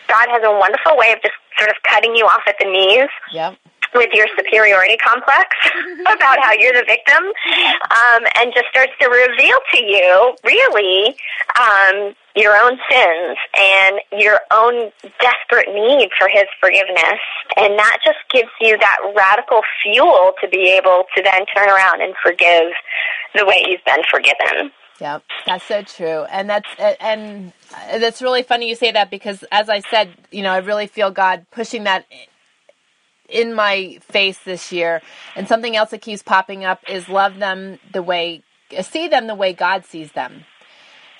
God 0.07 0.27
has 0.29 0.41
a 0.43 0.51
wonderful 0.51 0.97
way 0.97 1.11
of 1.11 1.21
just 1.21 1.35
sort 1.57 1.69
of 1.69 1.75
cutting 1.83 2.15
you 2.15 2.25
off 2.25 2.43
at 2.47 2.55
the 2.59 2.65
knees. 2.65 3.09
Yep. 3.33 3.57
With 3.93 4.13
your 4.13 4.27
superiority 4.37 4.95
complex 4.95 5.51
about 6.07 6.39
how 6.41 6.53
you're 6.53 6.71
the 6.71 6.85
victim, 6.87 7.19
um, 7.19 8.23
and 8.39 8.53
just 8.55 8.67
starts 8.71 8.93
to 9.01 9.07
reveal 9.09 9.57
to 9.75 9.83
you, 9.83 10.33
really, 10.45 11.13
um, 11.59 12.15
your 12.33 12.55
own 12.55 12.79
sins 12.89 13.37
and 13.59 13.99
your 14.17 14.39
own 14.49 14.91
desperate 15.19 15.67
need 15.75 16.07
for 16.17 16.29
His 16.29 16.45
forgiveness. 16.61 17.19
And 17.57 17.77
that 17.77 17.97
just 18.05 18.19
gives 18.31 18.51
you 18.61 18.77
that 18.77 18.97
radical 19.13 19.59
fuel 19.83 20.31
to 20.39 20.47
be 20.47 20.71
able 20.71 21.03
to 21.13 21.21
then 21.21 21.45
turn 21.53 21.67
around 21.67 22.01
and 22.01 22.15
forgive 22.23 22.71
the 23.35 23.45
way 23.45 23.65
you've 23.67 23.83
been 23.83 24.03
forgiven. 24.09 24.71
Yep, 25.01 25.23
that's 25.47 25.65
so 25.67 25.83
true, 25.83 26.25
and 26.25 26.49
that's 26.49 26.69
and 27.01 27.53
that's 28.01 28.21
really 28.23 28.43
funny 28.43 28.69
you 28.69 28.75
say 28.75 28.93
that 28.93 29.11
because, 29.11 29.43
as 29.51 29.69
I 29.69 29.81
said, 29.81 30.15
you 30.31 30.43
know, 30.43 30.51
I 30.51 30.59
really 30.59 30.87
feel 30.87 31.11
God 31.11 31.47
pushing 31.51 31.85
that 31.85 32.05
in 33.29 33.53
my 33.55 33.99
face 34.01 34.39
this 34.39 34.71
year. 34.71 35.01
And 35.35 35.47
something 35.47 35.75
else 35.75 35.91
that 35.91 36.01
keeps 36.01 36.23
popping 36.23 36.65
up 36.65 36.81
is 36.87 37.09
love 37.09 37.39
them 37.39 37.79
the 37.93 38.03
way, 38.03 38.43
see 38.83 39.07
them 39.09 39.27
the 39.27 39.35
way 39.35 39.53
God 39.53 39.85
sees 39.85 40.13
them, 40.13 40.45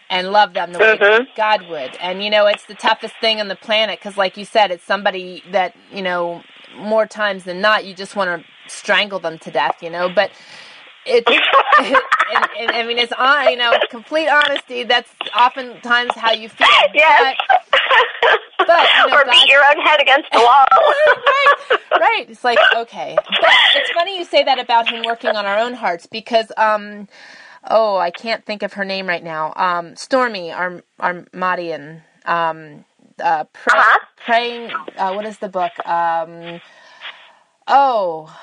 and 0.10 0.32
love 0.32 0.54
them 0.54 0.74
the 0.74 0.82
way 0.82 1.00
Mhm. 1.00 1.28
God 1.36 1.64
would. 1.64 1.98
And 2.02 2.24
you 2.24 2.30
know, 2.32 2.48
it's 2.48 2.66
the 2.66 2.76
toughest 2.76 3.16
thing 3.22 3.40
on 3.42 3.50
the 3.50 3.56
planet 3.58 4.00
because, 4.00 4.18
like 4.18 4.38
you 4.38 4.46
said, 4.46 4.72
it's 4.72 4.86
somebody 4.86 5.44
that 5.52 5.76
you 5.92 6.04
know 6.04 6.44
more 6.76 7.08
times 7.08 7.46
than 7.46 7.62
not 7.62 7.86
you 7.86 7.94
just 7.96 8.16
want 8.16 8.30
to 8.46 8.48
strangle 8.70 9.20
them 9.20 9.40
to 9.40 9.52
death. 9.52 9.84
You 9.84 9.92
know, 9.92 10.10
but 10.10 10.32
it's 11.06 11.28
and, 11.80 12.48
and, 12.60 12.72
I 12.72 12.84
mean 12.86 12.98
it's 12.98 13.12
on 13.14 13.50
you 13.50 13.58
know 13.58 13.74
complete 13.90 14.28
honesty. 14.30 14.84
That's 14.84 15.10
oftentimes 15.38 16.14
how 16.16 16.32
you 16.32 16.50
feel. 16.50 16.68
Yes. 16.94 17.36
But, 17.48 18.68
but 18.68 18.88
you 19.06 19.08
know, 19.08 19.18
or 19.18 19.26
God- 19.26 19.32
beat 19.32 19.48
your 19.50 19.64
own 19.66 19.84
head 19.86 20.02
against 20.02 20.32
the 20.32 20.40
wall. 20.40 20.66
right, 20.72 21.80
right. 22.00 22.26
It's 22.30 22.44
like 22.44 22.60
okay, 22.76 23.16
but 23.18 23.50
it's 23.76 23.92
funny 23.92 24.18
you 24.18 24.26
say 24.26 24.44
that 24.44 24.60
about 24.60 24.90
him 24.90 25.04
working 25.06 25.36
on 25.36 25.46
our 25.46 25.58
own 25.58 25.74
hearts 25.74 26.06
because 26.06 26.52
um, 26.58 27.08
oh, 27.70 27.98
I 27.98 28.12
can't 28.12 28.46
think 28.46 28.64
of 28.64 28.74
her 28.74 28.86
name 28.86 29.08
right 29.08 29.24
now. 29.24 29.54
Um, 29.56 29.94
Stormie 29.96 30.56
Arm 30.56 30.84
Omartian. 31.00 32.02
Um, 32.26 32.86
uh, 33.20 33.44
pray, 33.52 33.74
Uh-huh. 33.78 34.00
praying. 34.26 34.72
Uh, 34.98 35.14
what 35.14 35.26
is 35.26 35.38
the 35.40 35.50
book? 35.50 35.72
Um, 35.86 36.62
oh. 37.68 38.36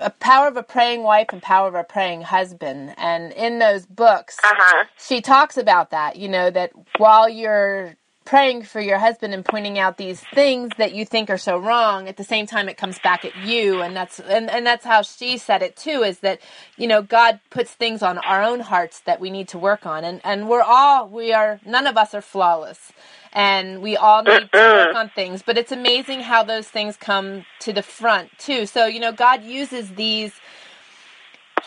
A 0.00 0.10
power 0.10 0.48
of 0.48 0.56
a 0.56 0.62
praying 0.62 1.02
wife 1.02 1.28
and 1.32 1.42
power 1.42 1.68
of 1.68 1.74
a 1.74 1.84
praying 1.84 2.22
husband, 2.22 2.94
and 2.96 3.32
in 3.32 3.58
those 3.58 3.86
books, 3.86 4.38
Uh-huh. 4.42 4.84
she 4.98 5.20
talks 5.20 5.56
about 5.56 5.90
that. 5.90 6.16
You 6.16 6.28
know 6.28 6.50
that 6.50 6.72
while 6.98 7.28
you're 7.28 7.96
praying 8.24 8.62
for 8.62 8.80
your 8.80 8.98
husband 8.98 9.34
and 9.34 9.44
pointing 9.44 9.78
out 9.78 9.96
these 9.96 10.20
things 10.34 10.70
that 10.78 10.94
you 10.94 11.04
think 11.04 11.30
are 11.30 11.38
so 11.38 11.58
wrong 11.58 12.06
at 12.06 12.16
the 12.16 12.22
same 12.22 12.46
time 12.46 12.68
it 12.68 12.76
comes 12.76 12.98
back 13.00 13.24
at 13.24 13.34
you 13.38 13.80
and 13.80 13.96
that's 13.96 14.20
and, 14.20 14.48
and 14.50 14.64
that's 14.64 14.84
how 14.84 15.00
she 15.02 15.36
said 15.38 15.62
it 15.62 15.74
too 15.74 16.02
is 16.02 16.20
that 16.20 16.38
you 16.76 16.86
know 16.86 17.00
god 17.02 17.40
puts 17.48 17.72
things 17.72 18.02
on 18.02 18.18
our 18.18 18.42
own 18.42 18.60
hearts 18.60 19.00
that 19.00 19.20
we 19.20 19.30
need 19.30 19.48
to 19.48 19.58
work 19.58 19.86
on 19.86 20.04
and 20.04 20.20
and 20.22 20.48
we're 20.50 20.62
all 20.62 21.08
we 21.08 21.32
are 21.32 21.60
none 21.64 21.86
of 21.86 21.96
us 21.96 22.14
are 22.14 22.20
flawless 22.20 22.92
and 23.32 23.80
we 23.80 23.96
all 23.96 24.22
need 24.22 24.50
to 24.52 24.58
work 24.86 24.94
on 24.94 25.08
things 25.10 25.42
but 25.42 25.56
it's 25.58 25.72
amazing 25.72 26.20
how 26.20 26.42
those 26.42 26.68
things 26.68 26.96
come 26.96 27.44
to 27.58 27.72
the 27.72 27.82
front 27.82 28.30
too 28.38 28.66
so 28.66 28.86
you 28.86 29.00
know 29.00 29.12
god 29.12 29.42
uses 29.42 29.90
these 29.94 30.32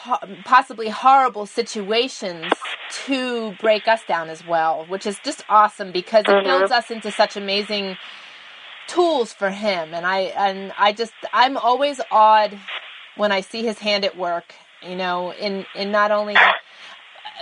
ho- 0.04 0.20
possibly 0.44 0.90
horrible 0.90 1.46
situations 1.46 2.52
to 3.06 3.54
break 3.60 3.88
us 3.88 4.02
down 4.08 4.30
as 4.30 4.46
well, 4.46 4.86
which 4.88 5.06
is 5.06 5.20
just 5.24 5.44
awesome 5.50 5.92
because 5.92 6.26
it 6.28 6.44
builds 6.44 6.66
mm-hmm. 6.66 6.74
us 6.74 6.92
into 6.92 7.12
such 7.12 7.36
amazing 7.36 7.98
tools 8.88 9.34
for 9.34 9.50
him. 9.50 9.94
And 9.94 10.06
I 10.06 10.20
and 10.38 10.74
I 10.78 10.94
just 10.94 11.14
I'm 11.32 11.58
always 11.58 12.00
awed 12.12 12.58
when 13.16 13.32
I 13.32 13.42
see 13.42 13.64
his 13.64 13.80
hand 13.80 14.06
at 14.06 14.18
work. 14.18 14.54
You 14.82 14.96
know, 14.96 15.34
in 15.34 15.66
in 15.76 15.92
not 15.92 16.12
only 16.12 16.36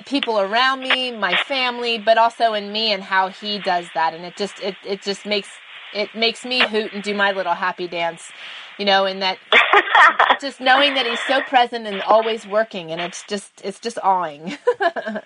people 0.05 0.39
around 0.39 0.81
me, 0.81 1.11
my 1.11 1.35
family, 1.35 1.97
but 1.97 2.17
also 2.17 2.53
in 2.53 2.71
me 2.71 2.91
and 2.93 3.03
how 3.03 3.29
he 3.29 3.59
does 3.59 3.87
that. 3.95 4.13
And 4.13 4.25
it 4.25 4.35
just 4.37 4.59
it 4.61 4.75
it 4.85 5.01
just 5.01 5.25
makes 5.25 5.49
it 5.93 6.13
makes 6.15 6.45
me 6.45 6.61
hoot 6.67 6.93
and 6.93 7.03
do 7.03 7.13
my 7.15 7.31
little 7.31 7.55
happy 7.55 7.87
dance. 7.87 8.31
You 8.79 8.85
know, 8.85 9.05
in 9.05 9.19
that 9.19 9.37
just 10.41 10.59
knowing 10.61 10.95
that 10.95 11.05
he's 11.05 11.19
so 11.27 11.41
present 11.41 11.87
and 11.87 12.01
always 12.03 12.47
working 12.47 12.91
and 12.91 13.01
it's 13.01 13.23
just 13.27 13.61
it's 13.63 13.79
just 13.79 13.99
awing 14.03 14.57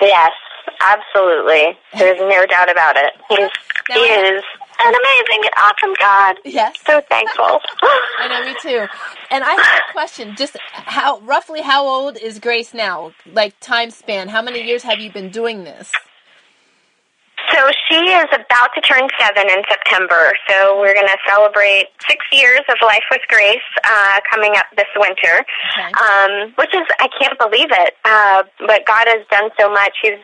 Yes, 0.00 0.32
absolutely. 0.84 1.78
There's 1.98 2.20
no 2.20 2.46
doubt 2.46 2.70
about 2.70 2.96
it. 2.96 3.12
He's, 3.28 3.48
he 3.92 4.00
Now 4.00 4.00
is 4.00 4.42
an 4.80 4.94
amazing 4.94 5.42
and 5.42 5.50
awesome 5.58 5.94
God. 5.98 6.36
yes 6.44 6.76
So 6.86 7.00
thankful. 7.08 7.60
i 8.18 8.28
know 8.28 8.44
me 8.44 8.54
too 8.62 8.86
and 9.30 9.44
i 9.44 9.50
have 9.54 9.82
a 9.88 9.92
question 9.92 10.34
just 10.36 10.56
how 10.72 11.18
roughly 11.20 11.62
how 11.62 11.84
old 11.86 12.16
is 12.18 12.38
grace 12.38 12.72
now 12.74 13.12
like 13.32 13.58
time 13.60 13.90
span 13.90 14.28
how 14.28 14.42
many 14.42 14.62
years 14.62 14.82
have 14.82 15.00
you 15.00 15.10
been 15.10 15.30
doing 15.30 15.64
this 15.64 15.92
So 17.52 17.70
she 17.88 18.00
is 18.10 18.26
about 18.34 18.70
to 18.74 18.80
turn 18.80 19.06
seven 19.20 19.46
in 19.48 19.62
September. 19.70 20.32
So 20.48 20.80
we're 20.80 20.94
going 20.94 21.06
to 21.06 21.18
celebrate 21.30 21.86
six 22.08 22.24
years 22.32 22.60
of 22.68 22.74
Life 22.82 23.04
with 23.10 23.22
Grace 23.28 23.68
uh, 23.84 24.18
coming 24.30 24.52
up 24.56 24.66
this 24.76 24.90
winter, 24.96 25.44
Okay. 25.70 25.90
um, 26.04 26.52
which 26.58 26.74
is 26.74 26.82
I 26.98 27.08
can't 27.20 27.38
believe 27.38 27.70
it. 27.70 27.94
Uh, 28.04 28.42
but 28.66 28.84
God 28.84 29.06
has 29.06 29.22
done 29.30 29.50
so 29.60 29.70
much. 29.70 29.94
He's, 30.02 30.18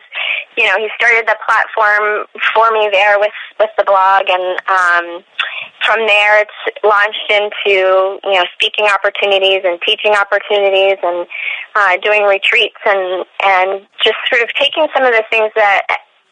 you 0.57 0.65
know, 0.65 0.77
he 0.77 0.89
started 0.95 1.27
the 1.27 1.37
platform 1.45 2.25
for 2.53 2.71
me 2.71 2.89
there 2.91 3.19
with 3.19 3.33
with 3.59 3.69
the 3.77 3.83
blog, 3.83 4.29
and 4.29 4.45
um, 4.67 5.23
from 5.85 6.05
there 6.07 6.41
it's 6.41 6.59
launched 6.83 7.29
into 7.29 8.19
you 8.23 8.37
know 8.37 8.45
speaking 8.53 8.85
opportunities 8.85 9.61
and 9.63 9.79
teaching 9.85 10.13
opportunities 10.13 10.97
and 11.03 11.27
uh, 11.75 11.97
doing 12.01 12.23
retreats 12.23 12.79
and 12.85 13.25
and 13.43 13.87
just 14.03 14.17
sort 14.31 14.41
of 14.41 14.49
taking 14.55 14.87
some 14.93 15.03
of 15.03 15.11
the 15.11 15.23
things 15.29 15.51
that 15.55 15.81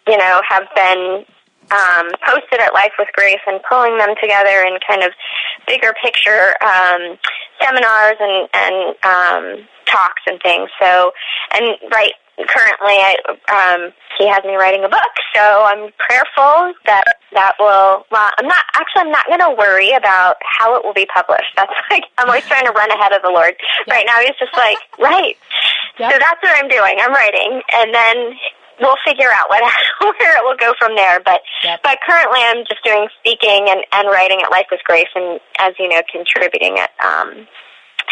you 0.08 0.18
know, 0.18 0.42
have 0.48 0.64
been 0.76 1.26
um, 1.72 2.12
posted 2.26 2.60
at 2.60 2.74
Life 2.74 2.92
with 2.98 3.08
Grace 3.14 3.42
and 3.48 3.62
pulling 3.70 3.98
them 3.98 4.16
together 4.22 4.66
in 4.66 4.78
kind 4.88 5.04
of 5.04 5.12
bigger 5.68 5.94
picture 6.04 6.56
um, 6.62 7.18
seminars 7.62 8.18
and, 8.20 8.50
and 8.54 8.96
um, 9.04 9.68
talks 9.86 10.22
and 10.28 10.42
things. 10.42 10.70
So, 10.82 11.12
and 11.54 11.78
right 11.92 12.14
currently, 12.48 12.96
I, 12.98 13.16
um, 13.50 13.92
he 14.18 14.28
has 14.28 14.44
me 14.44 14.56
writing 14.56 14.84
a 14.84 14.90
book, 14.90 15.14
so 15.34 15.42
I'm 15.42 15.92
prayerful 15.98 16.74
that 16.86 17.04
that 17.34 17.56
will. 17.60 18.06
Well, 18.12 18.30
I'm 18.38 18.48
not 18.48 18.64
actually. 18.74 19.10
I'm 19.10 19.12
not 19.12 19.26
going 19.28 19.40
to 19.42 19.56
worry 19.58 19.92
about 19.94 20.38
how 20.44 20.76
it 20.76 20.84
will 20.86 20.94
be 20.94 21.08
published. 21.08 21.54
That's 21.56 21.74
like 21.92 22.04
I'm 22.18 22.28
always 22.28 22.46
trying 22.46 22.66
to 22.66 22.72
run 22.72 22.92
ahead 22.92 23.14
of 23.14 23.22
the 23.22 23.32
Lord. 23.32 23.56
Yeah. 23.88 23.94
Right 23.96 24.06
now, 24.06 24.20
he's 24.20 24.38
just 24.40 24.54
like 24.56 24.78
right. 25.00 25.36
Yep. 26.00 26.12
So 26.12 26.16
that's 26.20 26.42
what 26.44 26.54
I'm 26.58 26.70
doing. 26.70 26.98
I'm 27.00 27.14
writing, 27.14 27.62
and 27.76 27.94
then 27.94 28.16
we'll 28.80 29.00
figure 29.06 29.30
out 29.34 29.50
what 29.50 29.62
where 30.20 30.38
it 30.38 30.44
will 30.44 30.58
go 30.58 30.74
from 30.78 30.96
there. 30.96 31.20
But 31.20 31.42
Yep. 31.64 31.82
but 31.84 32.00
currently, 32.06 32.40
I'm 32.42 32.66
just 32.66 32.84
doing 32.84 33.08
speaking 33.20 33.68
and 33.70 33.82
and 33.94 34.08
writing 34.10 34.42
at 34.44 34.52
Life 34.52 34.68
with 34.72 34.82
Grace, 34.86 35.12
and 35.16 35.40
as 35.60 35.74
you 35.80 35.88
know, 35.88 36.02
contributing 36.12 36.78
at 36.80 36.92
um, 37.04 37.48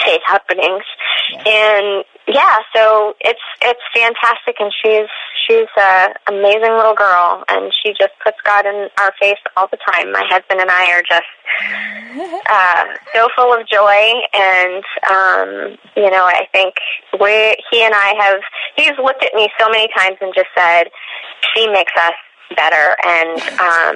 Faith 0.06 0.22
Happenings. 0.26 0.84
Yeah. 1.32 1.44
And 1.46 2.06
yeah, 2.32 2.58
so 2.76 3.16
it's 3.22 3.42
it's 3.62 3.82
fantastic, 3.94 4.56
and 4.60 4.72
she's 4.84 5.10
she's 5.48 5.70
a 5.78 6.14
amazing 6.28 6.78
little 6.78 6.94
girl, 6.94 7.44
and 7.50 7.74
she 7.74 7.90
just 8.00 8.14
puts 8.24 8.38
God 8.46 8.66
in 8.66 8.90
our 9.02 9.12
face 9.20 9.42
all 9.58 9.68
the 9.72 9.78
time. 9.92 10.12
My 10.12 10.24
husband 10.30 10.62
and 10.62 10.70
I 10.70 10.92
are 10.94 11.02
just 11.02 11.32
uh, 12.50 12.86
so 13.14 13.28
full 13.36 13.54
of 13.54 13.68
joy, 13.68 14.14
and 14.38 14.84
um, 15.10 15.78
you 15.98 16.10
know, 16.10 16.26
I 16.26 16.48
think 16.52 16.76
we 17.20 17.58
he 17.72 17.84
and 17.84 17.96
I 17.96 18.14
have 18.20 18.42
he's 18.76 18.98
looked 19.04 19.24
at 19.24 19.34
me 19.34 19.50
so 19.60 19.68
many 19.70 19.90
times 19.98 20.18
and 20.22 20.32
just 20.36 20.50
said, 20.56 20.90
"She 21.56 21.68
makes 21.68 21.94
us." 21.98 22.14
Better. 22.56 22.95
And 23.06 23.41
um 23.60 23.95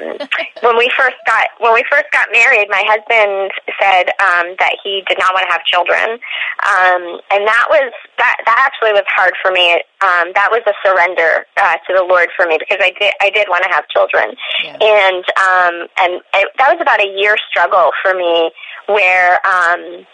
when 0.62 0.78
we 0.78 0.90
first 0.98 1.18
got 1.26 1.48
when 1.60 1.74
we 1.74 1.84
first 1.90 2.06
got 2.12 2.28
married 2.32 2.68
my 2.70 2.84
husband 2.86 3.52
said 3.80 4.10
um 4.22 4.56
that 4.60 4.76
he 4.84 5.04
did 5.08 5.18
not 5.20 5.34
want 5.34 5.46
to 5.48 5.52
have 5.52 5.64
children. 5.66 6.20
Um 6.62 7.20
and 7.32 7.48
that 7.48 7.66
was 7.70 7.92
that 8.18 8.38
that 8.46 8.58
actually 8.66 8.94
was 8.94 9.08
hard 9.08 9.34
for 9.42 9.52
me. 9.52 9.74
Um 10.02 10.32
that 10.36 10.50
was 10.52 10.62
a 10.68 10.76
surrender 10.86 11.46
uh 11.58 11.78
to 11.88 11.94
the 11.96 12.04
lord 12.04 12.30
for 12.36 12.46
me 12.46 12.58
because 12.60 12.80
i 12.82 12.92
did 13.00 13.14
i 13.22 13.30
did 13.30 13.48
want 13.50 13.64
to 13.64 13.70
have 13.70 13.88
children. 13.90 14.36
Yeah. 14.64 14.78
and 14.82 15.24
um 15.38 15.76
and 16.00 16.12
it, 16.36 16.50
that 16.58 16.74
was 16.74 16.80
about 16.82 17.02
a 17.02 17.10
year 17.20 17.36
struggle 17.50 17.92
for 18.02 18.14
me 18.14 18.52
where 18.88 19.40
um 19.46 20.06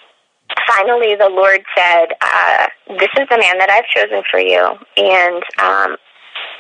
finally 0.67 1.15
the 1.15 1.29
lord 1.29 1.61
said 1.77 2.07
uh 2.21 2.67
this 2.99 3.09
is 3.17 3.27
the 3.29 3.37
man 3.37 3.57
that 3.59 3.69
i've 3.69 3.85
chosen 3.93 4.23
for 4.29 4.39
you. 4.39 4.63
And 4.97 5.43
um 5.59 5.97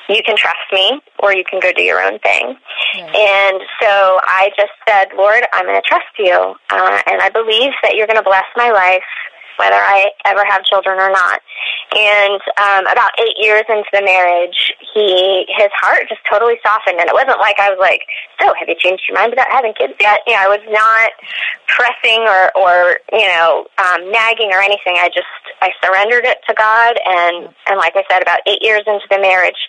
you 0.09 0.21
can 0.25 0.35
trust 0.35 0.57
me 0.73 1.01
or 1.19 1.33
you 1.33 1.43
can 1.43 1.59
go 1.59 1.71
do 1.71 1.83
your 1.83 2.01
own 2.01 2.19
thing. 2.19 2.55
Right. 2.95 3.15
And 3.15 3.61
so 3.81 4.19
I 4.23 4.49
just 4.57 4.73
said, 4.87 5.09
Lord, 5.15 5.45
I'm 5.53 5.65
going 5.65 5.79
to 5.79 5.87
trust 5.87 6.11
you. 6.17 6.55
Uh, 6.69 7.01
and 7.07 7.21
I 7.21 7.29
believe 7.29 7.71
that 7.83 7.95
you're 7.95 8.07
going 8.07 8.17
to 8.17 8.23
bless 8.23 8.45
my 8.55 8.71
life, 8.71 9.03
whether 9.59 9.75
I 9.75 10.09
ever 10.25 10.43
have 10.47 10.63
children 10.63 10.97
or 10.97 11.11
not. 11.11 11.43
And 11.91 12.41
um, 12.57 12.87
about 12.87 13.11
eight 13.19 13.35
years 13.37 13.67
into 13.67 13.89
the 13.91 14.01
marriage, 14.01 14.73
he 14.95 15.45
his 15.51 15.69
heart 15.75 16.07
just 16.07 16.21
totally 16.29 16.55
softened. 16.63 16.99
And 16.99 17.09
it 17.09 17.13
wasn't 17.13 17.39
like 17.43 17.59
I 17.59 17.69
was 17.69 17.77
like, 17.79 18.07
so 18.39 18.53
have 18.55 18.67
you 18.67 18.75
changed 18.79 19.03
your 19.09 19.19
mind 19.19 19.33
about 19.33 19.51
having 19.51 19.73
kids 19.73 19.93
yet? 19.99 20.21
You 20.25 20.33
know, 20.33 20.47
I 20.47 20.49
was 20.49 20.63
not 20.71 21.11
pressing 21.67 22.23
or, 22.23 22.55
or 22.55 22.97
you 23.11 23.27
know, 23.27 23.67
um, 23.77 24.11
nagging 24.11 24.51
or 24.55 24.61
anything. 24.63 24.95
I 24.97 25.09
just, 25.13 25.27
I 25.61 25.69
surrendered 25.83 26.25
it 26.25 26.39
to 26.47 26.53
God. 26.55 26.95
And, 27.05 27.49
and 27.67 27.77
like 27.77 27.93
I 27.95 28.03
said, 28.09 28.21
about 28.21 28.39
eight 28.47 28.61
years 28.61 28.81
into 28.87 29.05
the 29.11 29.19
marriage, 29.19 29.59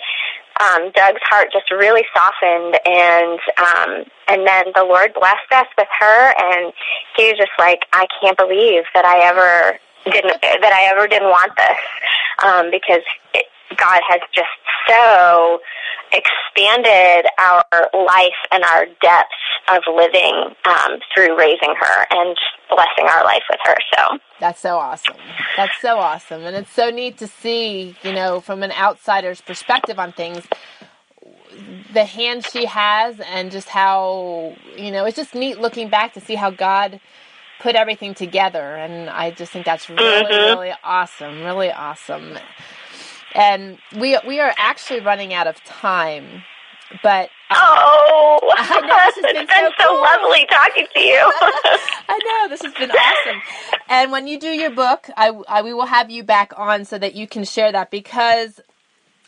um, 0.61 0.91
Doug's 0.93 1.23
heart 1.25 1.49
just 1.53 1.71
really 1.71 2.05
softened, 2.15 2.79
and 2.85 3.41
um, 3.59 3.91
and 4.29 4.47
then 4.47 4.73
the 4.75 4.85
Lord 4.85 5.13
blessed 5.15 5.51
us 5.53 5.67
with 5.77 5.89
her, 5.99 6.35
and 6.39 6.73
he 7.17 7.29
was 7.29 7.39
just 7.39 7.57
like, 7.59 7.81
I 7.93 8.07
can't 8.21 8.37
believe 8.37 8.85
that 8.95 9.05
I 9.05 9.21
ever 9.25 9.79
didn't 10.05 10.41
that 10.43 10.73
I 10.73 10.91
ever 10.93 11.09
didn't 11.09 11.29
want 11.29 11.53
this, 11.57 11.81
um, 12.45 12.71
because 12.71 13.05
it, 13.35 13.47
God 13.77 14.01
has 14.09 14.21
just 14.35 14.49
so 14.89 15.61
expanded 16.13 17.27
our 17.39 17.65
life 17.95 18.41
and 18.51 18.65
our 18.65 18.87
depth 19.01 19.31
of 19.73 19.83
living 19.95 20.55
um, 20.65 20.99
through 21.15 21.39
raising 21.39 21.75
her 21.79 22.07
and 22.11 22.37
blessing 22.69 23.07
our 23.09 23.25
life 23.25 23.43
with 23.49 23.61
her. 23.65 23.77
So. 23.97 24.19
That's 24.41 24.61
so 24.61 24.79
awesome. 24.79 25.17
That's 25.57 25.79
so 25.81 25.99
awesome. 25.99 26.43
And 26.43 26.57
it's 26.57 26.73
so 26.73 26.91
neat 26.91 27.19
to 27.19 27.27
see, 27.29 27.95
you 28.03 28.13
know, 28.13 28.41
from 28.41 28.63
an 28.63 28.73
outsider's 28.73 29.41
perspective 29.41 29.99
on 29.99 30.13
things, 30.13 30.45
the 31.93 32.05
hand 32.05 32.45
she 32.47 32.65
has 32.67 33.21
and 33.21 33.51
just 33.51 33.69
how, 33.69 34.57
you 34.77 34.91
know, 34.91 35.05
it's 35.05 35.17
just 35.17 35.35
neat 35.35 35.61
looking 35.61 35.89
back 35.89 36.15
to 36.15 36.21
see 36.21 36.35
how 36.35 36.51
God 36.51 37.01
put 37.61 37.75
everything 37.77 38.15
together. 38.15 38.77
And 38.77 39.11
I 39.11 39.31
just 39.31 39.53
think 39.53 39.67
that's 39.67 39.89
really, 39.91 40.33
Mhm. 40.33 40.47
really 40.47 40.75
awesome. 40.83 41.45
Really 41.45 41.71
awesome. 41.71 42.39
And 43.35 43.79
we, 43.99 44.19
we 44.27 44.41
are 44.41 44.55
actually 44.59 45.01
running 45.01 45.35
out 45.35 45.47
of 45.47 45.63
time. 45.65 46.45
But 47.03 47.31
um, 47.51 47.59
Oh, 47.63 48.41
I 48.57 48.81
know, 48.81 48.97
this 49.07 49.17
has 49.17 49.27
been 49.27 49.37
it's 49.43 49.53
been 49.53 49.71
so 49.71 49.73
so, 49.79 49.89
cool. 49.89 50.03
lovely 50.03 50.47
talking 50.51 50.87
to 50.95 51.01
you. 51.01 51.33
I 52.09 52.21
know 52.25 52.49
this 52.49 52.63
has 52.63 52.75
been 52.75 52.91
awesome. 52.91 53.43
And 53.89 54.13
when 54.13 54.27
you 54.27 54.39
do 54.39 54.49
your 54.49 54.71
book, 54.71 55.09
I, 55.17 55.31
I 55.49 55.63
we 55.63 55.75
will 55.75 55.87
have 55.87 56.11
you 56.11 56.23
back 56.25 56.53
on 56.57 56.85
so 56.85 56.99
that 56.99 57.15
you 57.15 57.27
can 57.29 57.45
share 57.45 57.73
that 57.73 57.91
because 57.91 58.61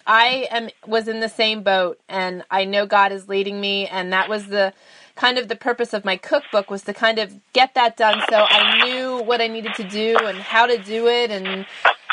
I 0.07 0.49
am 0.51 0.71
was 0.87 1.09
in 1.09 1.21
the 1.21 1.29
same 1.29 1.63
boat 1.63 2.01
and 2.09 2.45
I 2.51 2.65
know 2.65 2.87
God 2.87 3.13
is 3.13 3.29
leading 3.29 3.61
me 3.61 3.87
and 3.89 4.13
that 4.13 4.29
was 4.29 4.47
the 4.49 4.73
kind 5.15 5.39
of 5.39 5.49
the 5.49 5.57
purpose 5.57 5.93
of 5.93 6.05
my 6.05 6.17
cookbook 6.17 6.71
was 6.71 6.83
to 6.83 6.95
kind 6.95 7.19
of 7.19 7.35
get 7.53 7.75
that 7.75 7.97
done 7.97 8.21
so 8.29 8.47
I 8.49 8.85
knew 8.85 9.23
what 9.23 9.41
I 9.41 9.47
needed 9.47 9.75
to 9.75 9.85
do 9.85 10.17
and 10.25 10.39
how 10.39 10.67
to 10.67 10.79
do 10.79 11.07
it 11.07 11.31
and 11.31 11.67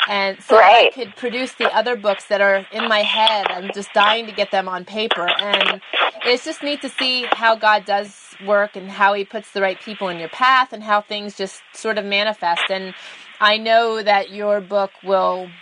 and 0.08 0.42
so 0.42 0.56
Right. 0.58 0.86
I 0.90 0.90
could 0.94 1.16
produce 1.16 1.54
the 1.54 1.72
other 1.72 1.96
books 1.96 2.26
that 2.26 2.40
are 2.40 2.66
in 2.72 2.88
my 2.88 3.02
head. 3.02 3.50
I'm 3.50 3.70
just 3.72 3.92
dying 3.92 4.26
to 4.26 4.32
get 4.32 4.50
them 4.50 4.68
on 4.68 4.84
paper 4.84 5.34
and 5.38 5.80
it's 6.24 6.44
just 6.44 6.62
neat 6.62 6.82
to 6.82 6.88
see 6.90 7.26
how 7.26 7.56
God 7.56 7.84
does 7.86 8.36
work 8.40 8.76
and 8.76 8.90
how 8.90 9.14
he 9.14 9.24
puts 9.24 9.52
the 9.52 9.62
right 9.62 9.80
people 9.80 10.08
in 10.08 10.18
your 10.18 10.28
path 10.30 10.72
and 10.72 10.82
how 10.84 11.02
things 11.02 11.36
just 11.36 11.64
sort 11.74 11.98
of 11.98 12.04
manifest 12.06 12.70
and 12.70 12.94
I 13.40 13.58
know 13.58 14.02
that 14.02 14.30
your 14.30 14.60
book 14.60 14.92
will 15.02 15.54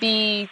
be 0.00 0.50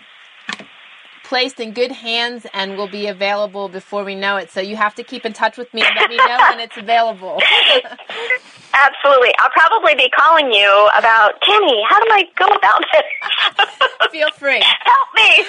placed 1.24 1.60
in 1.60 1.74
good 1.74 1.92
hands 1.92 2.46
and 2.54 2.76
will 2.76 2.88
be 2.88 3.06
available 3.08 3.68
before 3.68 4.04
we 4.04 4.14
know 4.16 4.36
it. 4.38 4.50
So 4.50 4.60
you 4.60 4.76
have 4.76 4.94
to 4.96 5.04
keep 5.04 5.26
in 5.26 5.34
touch 5.34 5.58
with 5.58 5.72
me 5.74 5.86
and 5.86 5.96
let 5.96 6.08
me 6.08 6.20
know 6.20 6.44
when 6.46 6.60
it's 6.60 6.78
available. 6.78 7.48
Absolutely. 8.80 9.30
I'll 9.38 9.50
probably 9.50 9.94
be 9.96 10.08
calling 10.10 10.52
you 10.52 10.88
about, 10.96 11.40
Tammy, 11.42 11.82
how 11.88 12.00
do 12.00 12.10
I 12.10 12.24
go 12.36 12.46
about 12.46 12.84
this? 12.92 13.88
Feel 14.12 14.30
free. 14.32 14.62
Help 14.62 15.08
me. 15.16 15.44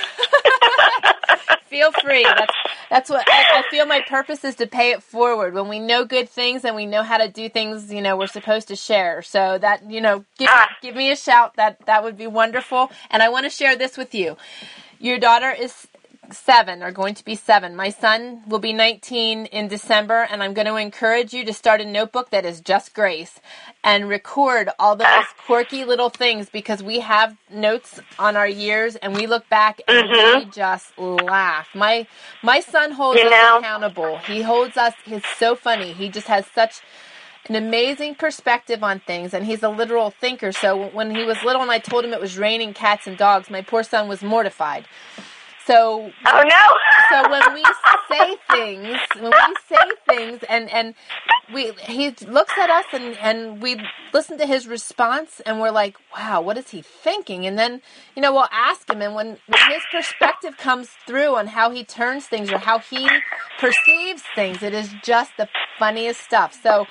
Feel 1.68 1.92
free. 1.92 2.24
That's 2.24 2.54
that's 2.90 3.10
what 3.12 3.28
I, 3.30 3.60
I 3.60 3.64
feel. 3.70 3.86
My 3.86 4.02
purpose 4.02 4.44
is 4.44 4.56
to 4.56 4.66
pay 4.66 4.92
it 4.92 5.04
forward. 5.04 5.54
When 5.54 5.68
we 5.68 5.78
know 5.80 6.04
good 6.04 6.28
things 6.28 6.66
and 6.66 6.76
we 6.76 6.88
know 6.88 7.04
how 7.04 7.18
to 7.20 7.30
do 7.30 7.48
things, 7.48 7.94
you 7.94 8.02
know, 8.02 8.18
we're 8.18 8.26
supposed 8.28 8.68
to 8.70 8.76
share. 8.76 9.22
So 9.22 9.60
that 9.60 9.90
you 9.90 10.02
know, 10.02 10.26
give 10.40 10.50
Ah. 10.52 10.68
give 10.82 10.96
me 10.96 11.12
a 11.12 11.16
shout. 11.16 11.56
That 11.58 11.86
that 11.86 12.04
would 12.04 12.18
be 12.18 12.26
wonderful. 12.28 12.92
And 13.12 13.22
I 13.22 13.30
want 13.30 13.44
to 13.46 13.52
share 13.52 13.76
this 13.76 13.98
with 13.98 14.16
you. 14.16 14.36
Your 15.00 15.20
daughter 15.20 15.52
is 15.52 15.88
seven, 16.34 16.82
are 16.84 16.92
going 16.92 17.16
to 17.16 17.26
be 17.26 17.36
seven. 17.36 17.76
My 17.76 17.90
son 17.90 18.42
will 18.48 18.60
be 18.60 18.74
19 18.74 19.46
in 19.48 19.68
December, 19.68 20.28
and 20.30 20.44
I'm 20.44 20.54
going 20.54 20.68
to 20.68 20.76
encourage 20.76 21.34
you 21.34 21.46
to 21.46 21.54
start 21.54 21.82
a 21.82 21.86
notebook 21.86 22.30
that 22.32 22.46
is 22.46 22.62
just 22.62 22.94
grace 22.94 23.40
and 23.84 24.10
record 24.10 24.70
all 24.80 24.96
those 24.96 25.08
ah. 25.08 25.34
quirky 25.46 25.86
little 25.86 26.10
things 26.10 26.50
because 26.50 26.84
we 26.84 27.00
have 27.00 27.38
notes 27.52 28.00
on 28.18 28.36
our 28.36 28.48
years 28.48 28.96
and 28.98 29.16
we 29.16 29.28
look 29.28 29.48
back 29.50 29.82
and 29.88 30.10
we 30.10 30.18
mm-hmm. 30.18 30.50
just 30.52 30.98
laugh. 30.98 31.68
My 31.74 32.08
my 32.44 32.60
son 32.60 32.92
holds 32.92 33.20
You 33.20 33.28
us 33.28 33.32
know? 33.32 33.60
accountable. 33.60 34.18
He 34.20 34.42
holds 34.42 34.78
us. 34.78 34.94
He's 35.06 35.24
so 35.38 35.56
funny. 35.56 35.94
He 35.94 36.10
just 36.10 36.28
has 36.28 36.46
such 36.48 36.82
an 37.48 37.56
amazing 37.56 38.14
perspective 38.16 38.84
on 38.84 39.00
things 39.00 39.34
and 39.34 39.46
he's 39.46 39.64
a 39.64 39.70
literal 39.70 40.12
thinker 40.12 40.52
so 40.52 40.90
when 40.90 41.10
he 41.10 41.24
was 41.24 41.42
little 41.44 41.64
and 41.64 41.72
i 41.72 41.80
told 41.80 42.06
him 42.06 42.14
it 42.14 42.22
was 42.22 42.38
raining 42.38 42.74
cats 42.74 43.08
and 43.08 43.18
dogs 43.18 43.50
my 43.50 43.62
poor 43.62 43.82
son 43.82 44.08
was 44.08 44.22
mortified 44.22 44.86
so 45.66 46.12
Oh, 46.26 46.44
no. 46.44 46.66
so 47.10 47.30
when 47.30 47.54
we 47.54 47.64
say 48.10 48.36
things 48.52 48.98
when 49.20 49.32
we 49.32 49.56
say 49.68 49.86
things 50.08 50.44
and 50.50 50.70
and 50.70 50.96
we 51.54 51.72
he 51.84 52.12
looks 52.28 52.54
at 52.58 52.70
us 52.70 52.86
and 52.94 53.18
and 53.18 53.62
we 53.62 53.80
listen 54.14 54.38
to 54.38 54.46
his 54.46 54.68
response 54.68 55.42
and 55.46 55.60
we're 55.60 55.72
like 55.72 55.98
wow 56.16 56.42
what 56.42 56.58
is 56.58 56.70
he 56.70 56.82
thinking? 56.82 57.46
And 57.46 57.58
then 57.58 57.82
you 58.16 58.22
know 58.22 58.32
we'll 58.32 58.48
ask 58.52 58.90
him 58.90 59.02
and 59.02 59.16
when, 59.16 59.38
when 59.48 59.72
his 59.72 59.84
perspective 59.92 60.58
comes 60.58 60.90
through 61.08 61.36
on 61.36 61.48
how 61.48 61.70
he 61.72 61.84
turns 61.84 62.26
things 62.28 62.52
or 62.52 62.58
how 62.58 62.80
he 62.80 63.08
perceives 63.60 64.24
things 64.36 64.64
it 64.64 64.74
is 64.74 64.94
just 65.04 65.32
the 65.38 65.48
funniest 65.78 66.22
stuff. 66.22 66.58
So 66.62 66.86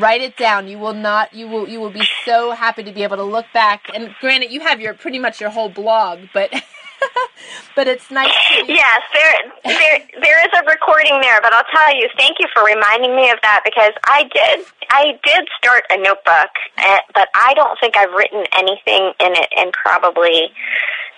write 0.00 0.20
it 0.20 0.36
down. 0.36 0.68
You 0.68 0.78
will 0.78 0.94
not 0.94 1.34
you 1.34 1.48
will 1.48 1.68
you 1.68 1.80
will 1.80 1.90
be 1.90 2.06
so 2.24 2.52
happy 2.52 2.82
to 2.84 2.92
be 2.92 3.02
able 3.02 3.16
to 3.16 3.24
look 3.24 3.46
back. 3.52 3.88
And 3.94 4.14
granted 4.20 4.50
you 4.52 4.60
have 4.60 4.80
your 4.80 4.94
pretty 4.94 5.18
much 5.18 5.40
your 5.40 5.50
whole 5.50 5.68
blog 5.68 6.20
but 6.32 6.50
but 7.76 7.88
it's 7.88 8.10
nice 8.10 8.32
Yes, 8.66 9.00
there, 9.12 9.34
there, 9.64 9.98
there 10.22 10.40
is 10.46 10.52
a 10.54 10.64
recording 10.64 11.20
there, 11.20 11.40
but 11.42 11.52
I'll 11.52 11.68
tell 11.72 11.94
you, 11.94 12.08
thank 12.16 12.38
you 12.38 12.46
for 12.52 12.64
reminding 12.64 13.14
me 13.16 13.30
of 13.30 13.38
that 13.42 13.62
because 13.64 13.92
I 14.04 14.24
did, 14.24 14.66
I 14.90 15.18
did 15.24 15.48
start 15.58 15.84
a 15.90 15.96
notebook, 15.96 16.50
eh, 16.78 17.00
but 17.14 17.28
I 17.34 17.54
don't 17.54 17.78
think 17.80 17.96
I've 17.96 18.12
written 18.12 18.44
anything 18.56 19.12
in 19.20 19.32
it 19.34 19.48
in 19.56 19.72
probably, 19.72 20.50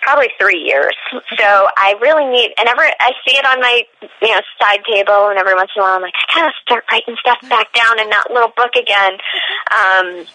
probably 0.02 0.28
three 0.40 0.62
years. 0.62 0.96
So 1.38 1.68
I 1.76 1.94
really 2.00 2.26
need, 2.26 2.54
and 2.58 2.68
ever 2.68 2.82
I 2.82 3.12
see 3.26 3.36
it 3.36 3.44
on 3.44 3.60
my, 3.60 3.82
you 4.22 4.32
know, 4.32 4.40
side 4.60 4.80
table, 4.90 5.28
and 5.28 5.38
every 5.38 5.54
once 5.54 5.70
in 5.76 5.82
a 5.82 5.84
while 5.84 5.96
I'm 5.96 6.02
like, 6.02 6.14
I 6.30 6.34
gotta 6.34 6.52
start 6.62 6.84
writing 6.90 7.16
stuff 7.20 7.38
back 7.48 7.72
down 7.74 8.00
in 8.00 8.08
that 8.10 8.30
little 8.30 8.52
book 8.56 8.74
again. 8.76 9.18
Um, 9.70 10.26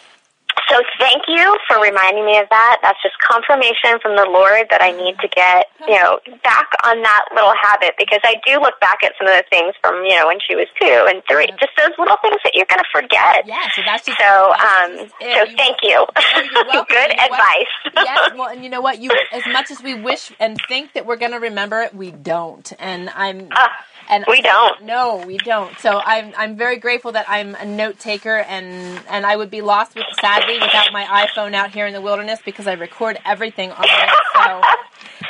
so 0.70 0.80
thank 1.00 1.24
you 1.28 1.58
for 1.68 1.80
reminding 1.82 2.26
me 2.26 2.38
of 2.40 2.48
that. 2.50 2.80
That's 2.82 3.02
just 3.04 3.16
confirmation 3.20 4.00
from 4.02 4.16
the 4.16 4.26
Lord 4.30 4.68
that 4.70 4.82
I 4.82 4.92
need 4.92 5.18
to 5.20 5.28
get, 5.28 5.68
you 5.88 5.96
know, 6.00 6.20
back 6.44 6.70
on 6.84 7.02
that 7.02 7.26
little 7.36 7.54
habit 7.62 7.96
because 7.98 8.20
I 8.24 8.36
do 8.46 8.60
look 8.60 8.80
back 8.80 9.04
at 9.04 9.14
some 9.20 9.28
of 9.28 9.36
the 9.36 9.44
things 9.50 9.74
from, 9.82 10.04
you 10.06 10.16
know, 10.18 10.28
when 10.28 10.40
she 10.48 10.56
was 10.56 10.68
two 10.80 11.06
and 11.10 11.22
three, 11.30 11.48
just 11.60 11.76
those 11.78 11.92
little 12.00 12.18
things 12.22 12.38
that 12.44 12.56
you're 12.56 12.66
going 12.70 12.80
to 12.84 12.92
forget. 12.92 13.46
Yeah, 13.48 13.68
so 13.76 13.82
that's 13.86 14.06
just 14.06 14.18
so. 14.20 14.52
Um, 14.52 15.10
so. 15.20 15.44
You- 15.50 15.58
thank 15.58 15.78
you. 15.84 16.06
Welcome. 16.68 16.86
Good 16.90 17.12
You 17.12 17.18
know 17.18 17.28
what? 17.30 17.40
advice. 17.40 17.74
yes, 17.96 18.32
well, 18.36 18.50
and 18.54 18.64
you 18.64 18.70
know 18.70 18.82
what? 18.82 19.00
You, 19.00 19.12
as 19.32 19.44
much 19.48 19.72
as 19.72 19.82
we 19.82 19.96
wish 19.96 20.32
and 20.40 20.58
think 20.68 20.94
that 20.94 21.06
we're 21.06 21.18
going 21.18 21.32
to 21.32 21.40
remember 21.40 21.82
it, 21.82 21.94
we 21.94 22.12
don't. 22.12 22.72
And 22.80 23.10
I'm, 23.12 23.50
Ah, 23.52 23.70
and 24.12 24.26
we 24.28 24.42
don't. 24.42 24.84
No, 24.84 25.24
we 25.26 25.38
don't. 25.38 25.78
So 25.80 26.02
I'm, 26.04 26.34
I'm 26.38 26.56
very 26.58 26.78
grateful 26.78 27.14
that 27.14 27.26
I'm 27.30 27.56
a 27.56 27.66
note 27.66 27.98
taker, 27.98 28.40
and 28.40 29.02
and 29.10 29.26
I 29.26 29.36
would 29.38 29.50
be 29.50 29.62
lost 29.62 29.96
with 29.96 30.06
sadly 30.20 30.56
without 30.56 30.92
my 30.92 31.06
iPhone 31.26 31.54
out 31.56 31.72
here 31.72 31.88
in 31.88 31.94
the 31.94 32.02
wilderness 32.02 32.40
because 32.46 32.68
I 32.68 32.74
record 32.74 33.18
everything 33.26 33.72
on 33.72 33.86
it. 33.86 34.10
So, 34.34 34.62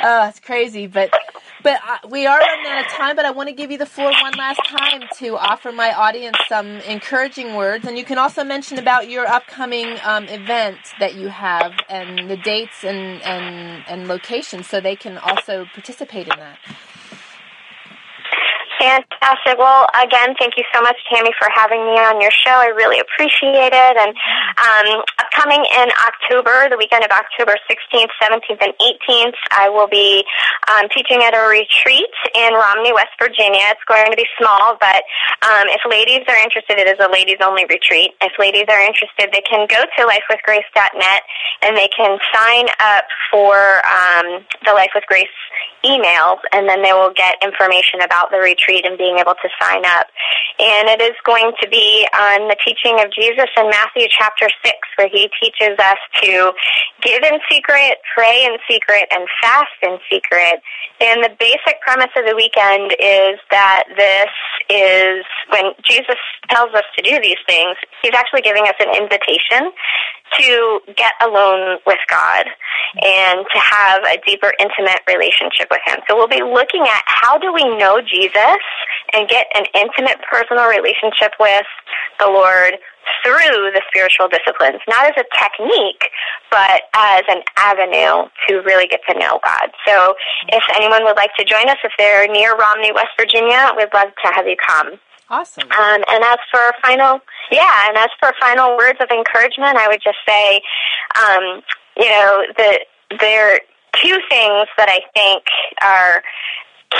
uh, 0.06 0.26
it's 0.28 0.40
crazy, 0.40 0.86
but. 0.86 1.10
But 1.64 1.78
uh, 1.88 2.08
we 2.08 2.26
are 2.26 2.40
running 2.40 2.66
out 2.72 2.84
of 2.84 2.90
time, 2.90 3.14
but 3.14 3.24
I 3.24 3.30
want 3.30 3.48
to 3.48 3.54
give 3.54 3.70
you 3.70 3.78
the 3.78 3.86
floor 3.86 4.10
one 4.10 4.32
last 4.36 4.60
time 4.66 5.04
to 5.18 5.36
offer 5.36 5.70
my 5.70 5.92
audience 5.92 6.36
some 6.48 6.66
encouraging 6.66 7.54
words. 7.54 7.86
And 7.86 7.96
you 7.96 8.04
can 8.04 8.18
also 8.18 8.42
mention 8.42 8.80
about 8.80 9.08
your 9.08 9.28
upcoming 9.28 9.96
um, 10.02 10.24
event 10.24 10.78
that 10.98 11.14
you 11.14 11.28
have 11.28 11.70
and 11.88 12.28
the 12.28 12.36
dates 12.36 12.82
and, 12.82 13.22
and, 13.22 13.84
and 13.86 14.08
locations 14.08 14.68
so 14.68 14.80
they 14.80 14.96
can 14.96 15.18
also 15.18 15.66
participate 15.72 16.26
in 16.26 16.36
that. 16.36 16.58
Fantastic. 18.82 19.62
Well, 19.62 19.86
again, 19.94 20.34
thank 20.42 20.58
you 20.58 20.66
so 20.74 20.82
much, 20.82 20.98
Tammy, 21.06 21.30
for 21.38 21.46
having 21.54 21.86
me 21.86 22.02
on 22.02 22.18
your 22.18 22.34
show. 22.34 22.50
I 22.50 22.74
really 22.74 22.98
appreciate 22.98 23.70
it. 23.70 23.94
And 23.94 24.10
um, 24.58 25.06
upcoming 25.22 25.62
in 25.62 25.86
October, 26.02 26.66
the 26.66 26.74
weekend 26.74 27.06
of 27.06 27.14
October 27.14 27.54
16th, 27.70 28.10
17th, 28.18 28.58
and 28.58 28.74
18th, 28.82 29.38
I 29.54 29.70
will 29.70 29.86
be 29.86 30.26
um, 30.66 30.90
teaching 30.90 31.22
at 31.22 31.30
a 31.30 31.46
retreat 31.46 32.10
in 32.34 32.58
Romney, 32.58 32.90
West 32.90 33.14
Virginia. 33.22 33.70
It's 33.70 33.86
going 33.86 34.10
to 34.10 34.18
be 34.18 34.26
small, 34.34 34.74
but 34.82 35.06
um, 35.46 35.70
if 35.70 35.86
ladies 35.86 36.26
are 36.26 36.40
interested, 36.42 36.82
it 36.82 36.90
is 36.90 36.98
a 36.98 37.06
ladies-only 37.06 37.70
retreat. 37.70 38.18
If 38.18 38.34
ladies 38.34 38.66
are 38.66 38.82
interested, 38.82 39.30
they 39.30 39.46
can 39.46 39.70
go 39.70 39.78
to 39.78 40.00
lifewithgrace.net 40.10 41.22
and 41.62 41.78
they 41.78 41.86
can 41.94 42.18
sign 42.34 42.66
up 42.82 43.06
for 43.30 43.78
um, 43.86 44.42
the 44.66 44.74
Life 44.74 44.90
with 44.90 45.06
Grace 45.06 45.30
emails, 45.84 46.38
and 46.52 46.68
then 46.68 46.82
they 46.82 46.92
will 46.92 47.12
get 47.14 47.38
information 47.42 48.00
about 48.02 48.30
the 48.30 48.38
retreat 48.38 48.71
and 48.84 48.96
being 48.96 49.18
able 49.18 49.36
to 49.36 49.48
sign 49.60 49.84
up. 49.84 50.08
And 50.58 50.88
it 50.88 51.02
is 51.02 51.16
going 51.24 51.52
to 51.60 51.68
be 51.68 52.06
on 52.14 52.48
the 52.48 52.56
teaching 52.64 52.96
of 53.00 53.12
Jesus 53.12 53.48
in 53.56 53.68
Matthew 53.68 54.08
chapter 54.08 54.48
6, 54.48 54.72
where 54.96 55.08
he 55.12 55.28
teaches 55.36 55.76
us 55.76 56.00
to 56.24 56.52
give 57.02 57.22
in 57.22 57.36
secret, 57.50 58.00
pray 58.14 58.48
in 58.48 58.56
secret, 58.64 59.04
and 59.12 59.28
fast 59.40 59.76
in 59.82 59.98
secret. 60.08 60.64
And 61.00 61.24
the 61.24 61.34
basic 61.38 61.80
premise 61.84 62.12
of 62.16 62.24
the 62.24 62.36
weekend 62.36 62.94
is 63.00 63.36
that 63.50 63.84
this 63.96 64.32
is 64.70 65.24
when 65.50 65.72
Jesus 65.84 66.16
tells 66.48 66.72
us 66.74 66.84
to 66.96 67.02
do 67.02 67.20
these 67.20 67.40
things, 67.46 67.76
he's 68.02 68.14
actually 68.14 68.42
giving 68.42 68.64
us 68.64 68.78
an 68.80 68.94
invitation 68.96 69.72
to 70.38 70.80
get 70.96 71.12
alone 71.20 71.78
with 71.86 71.98
God 72.08 72.46
and 73.02 73.44
to 73.52 73.58
have 73.58 74.00
a 74.04 74.16
deeper 74.26 74.52
intimate 74.58 75.00
relationship 75.06 75.68
with 75.70 75.80
him. 75.86 76.00
So 76.08 76.16
we'll 76.16 76.28
be 76.28 76.42
looking 76.42 76.82
at 76.82 77.02
how 77.06 77.38
do 77.38 77.52
we 77.52 77.64
know 77.76 78.00
Jesus 78.00 78.61
and 79.12 79.28
get 79.28 79.46
an 79.54 79.66
intimate 79.74 80.18
personal 80.30 80.66
relationship 80.68 81.32
with 81.38 81.66
the 82.18 82.26
Lord 82.26 82.78
through 83.24 83.70
the 83.74 83.82
spiritual 83.88 84.28
disciplines, 84.28 84.80
not 84.88 85.06
as 85.06 85.16
a 85.18 85.26
technique, 85.36 86.08
but 86.50 86.82
as 86.94 87.22
an 87.28 87.42
avenue 87.56 88.28
to 88.48 88.62
really 88.62 88.86
get 88.86 89.00
to 89.08 89.18
know 89.18 89.40
God. 89.44 89.70
So 89.86 90.14
if 90.48 90.62
anyone 90.74 91.04
would 91.04 91.16
like 91.16 91.34
to 91.38 91.44
join 91.44 91.68
us, 91.68 91.78
if 91.84 91.92
they're 91.98 92.26
near 92.28 92.56
Romney, 92.56 92.92
West 92.92 93.14
Virginia, 93.18 93.70
we'd 93.76 93.92
love 93.94 94.08
to 94.24 94.32
have 94.32 94.46
you 94.46 94.56
come. 94.56 94.98
Awesome. 95.30 95.64
Um, 95.64 96.04
and 96.08 96.22
as 96.24 96.38
for 96.50 96.60
final, 96.82 97.20
yeah, 97.50 97.88
and 97.88 97.96
as 97.96 98.10
for 98.20 98.32
final 98.40 98.76
words 98.76 98.98
of 99.00 99.08
encouragement, 99.10 99.78
I 99.78 99.88
would 99.88 100.02
just 100.02 100.18
say, 100.28 100.60
um, 101.16 101.62
you 101.96 102.08
know, 102.08 102.44
the, 102.56 102.80
there 103.18 103.54
are 103.54 103.60
two 104.02 104.18
things 104.28 104.68
that 104.76 104.88
I 104.88 105.00
think 105.14 105.44
are 105.80 106.22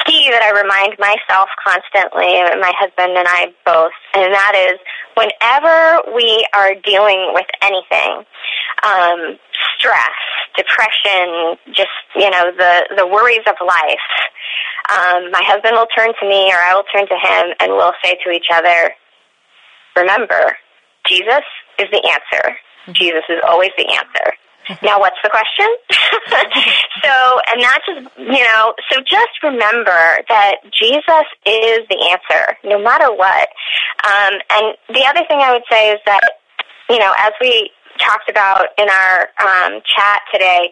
key 0.07 0.29
that 0.31 0.43
I 0.43 0.51
remind 0.57 0.99
myself 0.99 1.49
constantly, 1.63 2.41
and 2.41 2.61
my 2.61 2.73
husband 2.79 3.17
and 3.17 3.27
I 3.29 3.53
both, 3.65 3.93
and 4.15 4.33
that 4.33 4.55
is 4.57 4.79
whenever 5.15 6.03
we 6.15 6.45
are 6.55 6.75
dealing 6.85 7.33
with 7.35 7.47
anything, 7.61 8.25
um, 8.83 9.39
stress, 9.79 10.19
depression, 10.57 11.57
just, 11.73 11.95
you 12.17 12.31
know, 12.31 12.53
the, 12.57 12.97
the 12.97 13.07
worries 13.07 13.45
of 13.47 13.57
life, 13.61 14.09
um, 14.93 15.31
my 15.31 15.43
husband 15.45 15.75
will 15.77 15.89
turn 15.97 16.13
to 16.21 16.25
me 16.29 16.51
or 16.53 16.59
I 16.59 16.75
will 16.75 16.89
turn 16.93 17.07
to 17.07 17.19
him 17.19 17.55
and 17.61 17.73
we'll 17.73 17.97
say 18.05 18.19
to 18.25 18.31
each 18.31 18.51
other, 18.53 18.95
remember, 19.97 20.57
Jesus 21.07 21.45
is 21.79 21.89
the 21.93 22.03
answer. 22.03 22.57
Jesus 22.93 23.23
is 23.29 23.39
always 23.47 23.71
the 23.77 23.87
answer. 23.87 24.35
Now, 24.83 25.01
what's 25.01 25.17
the 25.23 25.31
question? 25.31 25.69
so, 27.03 27.41
and 27.51 27.63
that 27.63 27.81
just, 27.87 28.19
you 28.19 28.45
know, 28.45 28.75
so 28.91 29.01
just 29.01 29.43
remember 29.43 30.23
that 30.29 30.57
Jesus 30.73 31.27
is 31.47 31.81
the 31.89 31.99
answer, 32.11 32.57
no 32.65 32.79
matter 32.83 33.13
what. 33.13 33.49
Um, 34.05 34.41
and 34.51 34.77
the 34.89 35.05
other 35.07 35.27
thing 35.27 35.41
I 35.41 35.53
would 35.53 35.67
say 35.71 35.93
is 35.93 36.01
that, 36.07 36.23
you 36.89 36.99
know, 36.99 37.13
as 37.19 37.33
we 37.41 37.71
talked 37.99 38.31
about 38.31 38.67
in 38.79 38.89
our 38.89 39.29
um, 39.41 39.81
chat 39.85 40.21
today, 40.33 40.71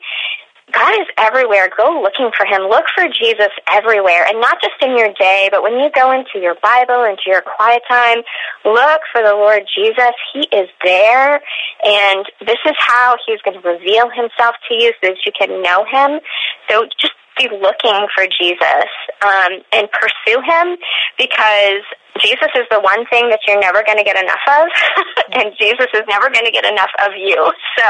God 0.72 0.94
is 1.00 1.06
everywhere. 1.18 1.68
Go 1.76 2.00
looking 2.02 2.30
for 2.36 2.46
Him. 2.46 2.68
Look 2.68 2.84
for 2.94 3.06
Jesus 3.08 3.52
everywhere, 3.70 4.26
and 4.26 4.40
not 4.40 4.58
just 4.60 4.74
in 4.82 4.96
your 4.96 5.12
day, 5.18 5.48
but 5.50 5.62
when 5.62 5.74
you 5.74 5.90
go 5.94 6.12
into 6.12 6.38
your 6.40 6.56
Bible, 6.62 7.04
into 7.04 7.26
your 7.26 7.42
quiet 7.42 7.82
time, 7.88 8.18
look 8.64 9.00
for 9.12 9.22
the 9.22 9.34
Lord 9.34 9.62
Jesus. 9.74 10.14
He 10.32 10.48
is 10.54 10.68
there, 10.84 11.40
and 11.84 12.24
this 12.40 12.60
is 12.66 12.74
how 12.78 13.16
He's 13.26 13.40
going 13.42 13.60
to 13.60 13.68
reveal 13.68 14.10
Himself 14.10 14.56
to 14.68 14.74
you 14.74 14.92
so 15.00 15.10
that 15.10 15.18
you 15.24 15.32
can 15.38 15.62
know 15.62 15.84
Him. 15.84 16.20
So 16.68 16.86
just 17.00 17.14
be 17.36 17.48
looking 17.50 18.06
for 18.14 18.26
Jesus 18.26 18.88
um, 19.22 19.62
and 19.72 19.88
pursue 19.92 20.40
Him 20.42 20.76
because 21.18 21.84
Jesus 22.18 22.50
is 22.54 22.66
the 22.70 22.80
one 22.80 23.06
thing 23.06 23.30
that 23.30 23.40
you're 23.46 23.60
never 23.60 23.82
going 23.86 23.98
to 23.98 24.04
get 24.04 24.18
enough 24.18 24.42
of, 24.50 24.66
and 25.38 25.54
Jesus 25.56 25.86
is 25.94 26.02
never 26.08 26.28
going 26.28 26.44
to 26.44 26.50
get 26.50 26.66
enough 26.66 26.90
of 27.06 27.14
you. 27.16 27.38
So, 27.78 27.88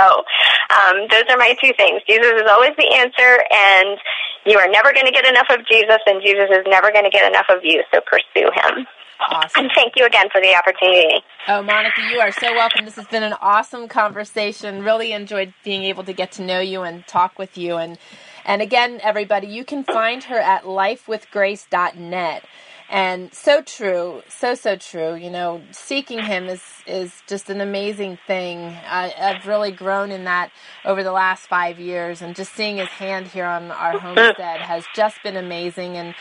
um, 0.70 1.08
those 1.10 1.24
are 1.30 1.40
my 1.40 1.56
two 1.60 1.72
things. 1.76 2.02
Jesus 2.06 2.36
is 2.36 2.46
always 2.48 2.76
the 2.76 2.86
answer, 3.00 3.40
and 3.50 3.98
you 4.44 4.58
are 4.58 4.68
never 4.68 4.92
going 4.92 5.06
to 5.06 5.12
get 5.12 5.24
enough 5.24 5.48
of 5.50 5.66
Jesus, 5.66 5.98
and 6.06 6.20
Jesus 6.22 6.52
is 6.52 6.64
never 6.68 6.92
going 6.92 7.04
to 7.04 7.10
get 7.10 7.26
enough 7.26 7.48
of 7.48 7.64
you. 7.64 7.82
So, 7.92 8.00
pursue 8.04 8.52
him. 8.52 8.86
Awesome. 9.28 9.64
And 9.64 9.70
thank 9.74 9.94
you 9.96 10.06
again 10.06 10.28
for 10.32 10.40
the 10.40 10.54
opportunity. 10.56 11.22
Oh, 11.48 11.62
Monica, 11.62 12.00
you 12.10 12.20
are 12.20 12.32
so 12.32 12.54
welcome. 12.54 12.84
This 12.84 12.96
has 12.96 13.06
been 13.06 13.22
an 13.22 13.34
awesome 13.40 13.86
conversation. 13.86 14.82
Really 14.82 15.12
enjoyed 15.12 15.52
being 15.62 15.82
able 15.84 16.04
to 16.04 16.12
get 16.12 16.32
to 16.32 16.42
know 16.42 16.60
you 16.60 16.82
and 16.82 17.06
talk 17.06 17.38
with 17.38 17.58
you. 17.58 17.76
And 17.76 17.98
and 18.44 18.62
again, 18.62 19.00
everybody, 19.02 19.46
you 19.48 19.64
can 19.64 19.84
find 19.84 20.24
her 20.24 20.38
at 20.38 20.64
lifewithgrace.net. 20.64 22.44
And 22.92 23.32
so 23.32 23.62
true, 23.62 24.22
so 24.28 24.56
so 24.56 24.74
true. 24.74 25.14
You 25.14 25.30
know, 25.30 25.62
seeking 25.70 26.24
Him 26.24 26.48
is 26.48 26.60
is 26.88 27.22
just 27.28 27.48
an 27.48 27.60
amazing 27.60 28.18
thing. 28.26 28.58
I, 28.58 29.14
I've 29.16 29.46
really 29.46 29.70
grown 29.70 30.10
in 30.10 30.24
that 30.24 30.50
over 30.84 31.04
the 31.04 31.12
last 31.12 31.46
five 31.46 31.78
years, 31.78 32.20
and 32.20 32.34
just 32.34 32.52
seeing 32.52 32.78
His 32.78 32.88
hand 32.88 33.28
here 33.28 33.44
on 33.46 33.70
our 33.70 33.96
homestead 33.96 34.60
has 34.62 34.84
just 34.96 35.22
been 35.22 35.36
amazing. 35.36 35.96
And 35.96 36.16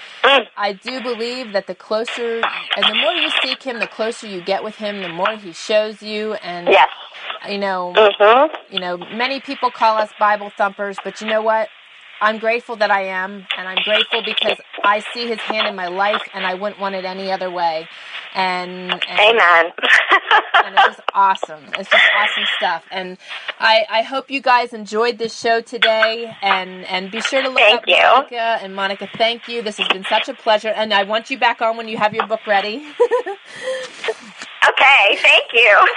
I 0.56 0.74
do 0.74 1.02
believe 1.02 1.54
that 1.54 1.66
the 1.66 1.74
closer 1.74 2.42
and 2.78 2.86
the 2.86 2.96
more 3.02 3.14
you 3.14 3.32
seek 3.42 3.64
Him, 3.64 3.80
the 3.80 3.88
closer 3.88 4.28
you 4.28 4.40
get 4.40 4.64
with 4.64 4.76
Him, 4.76 5.02
the 5.02 5.10
more 5.10 5.38
He 5.38 5.54
shows 5.54 6.04
you. 6.04 6.36
And 6.36 6.68
Yes. 6.68 6.88
you 7.50 7.58
know, 7.58 7.94
Mm-hmm. 7.96 8.74
you 8.76 8.80
know, 8.80 8.96
many 8.98 9.40
people 9.40 9.72
call 9.72 9.98
us 9.98 10.12
Bible 10.20 10.52
thumpers, 10.56 10.98
but 11.04 11.20
you 11.20 11.26
know 11.26 11.42
what? 11.42 11.68
I'm 12.22 12.38
grateful 12.40 12.76
that 12.78 12.92
I 12.92 13.06
am, 13.06 13.46
and 13.58 13.68
I'm 13.68 13.84
grateful 13.84 14.22
because 14.24 14.58
I 14.84 15.00
see 15.14 15.28
His 15.28 15.40
hand 15.40 15.68
in 15.68 15.76
my 15.76 15.88
life, 15.88 16.22
and 16.34 16.46
I 16.46 16.54
wouldn't 16.54 16.80
want 16.80 16.96
it 16.96 17.06
any 17.06 17.32
other 17.32 17.50
way. 17.50 17.88
And, 18.36 18.92
and 18.92 19.20
Amen. 19.20 19.72
and 20.54 20.76
it's 20.76 20.86
just 20.86 21.02
awesome. 21.14 21.64
It's 21.78 21.90
just 21.90 22.04
awesome 22.16 22.44
stuff. 22.58 22.84
And 22.92 23.18
I, 23.60 23.86
I 23.90 24.02
hope 24.04 24.30
you 24.30 24.42
guys 24.42 24.74
enjoyed 24.74 25.18
this 25.18 25.38
show 25.38 25.62
today. 25.62 26.32
And 26.42 26.86
and 26.86 27.12
be 27.12 27.22
sure 27.22 27.42
to 27.42 27.50
look 27.50 27.58
Thank 27.58 27.82
up 27.82 27.88
you. 27.88 27.96
Monica. 27.96 28.60
And 28.62 28.76
Monica, 28.76 29.10
thank 29.18 29.48
you. 29.48 29.62
This 29.62 29.78
has 29.78 29.88
been 29.88 30.06
such 30.06 30.30
a 30.30 30.34
pleasure. 30.34 30.70
And 30.70 30.94
I 30.94 31.04
want 31.04 31.30
you 31.30 31.40
back 31.40 31.62
on 31.62 31.78
when 31.78 31.88
you 31.88 31.98
have 31.98 32.14
your 32.14 32.28
book 32.28 32.46
ready. 32.46 32.86
okay. 34.68 35.18
Thank 35.18 35.54
you. 35.54 35.88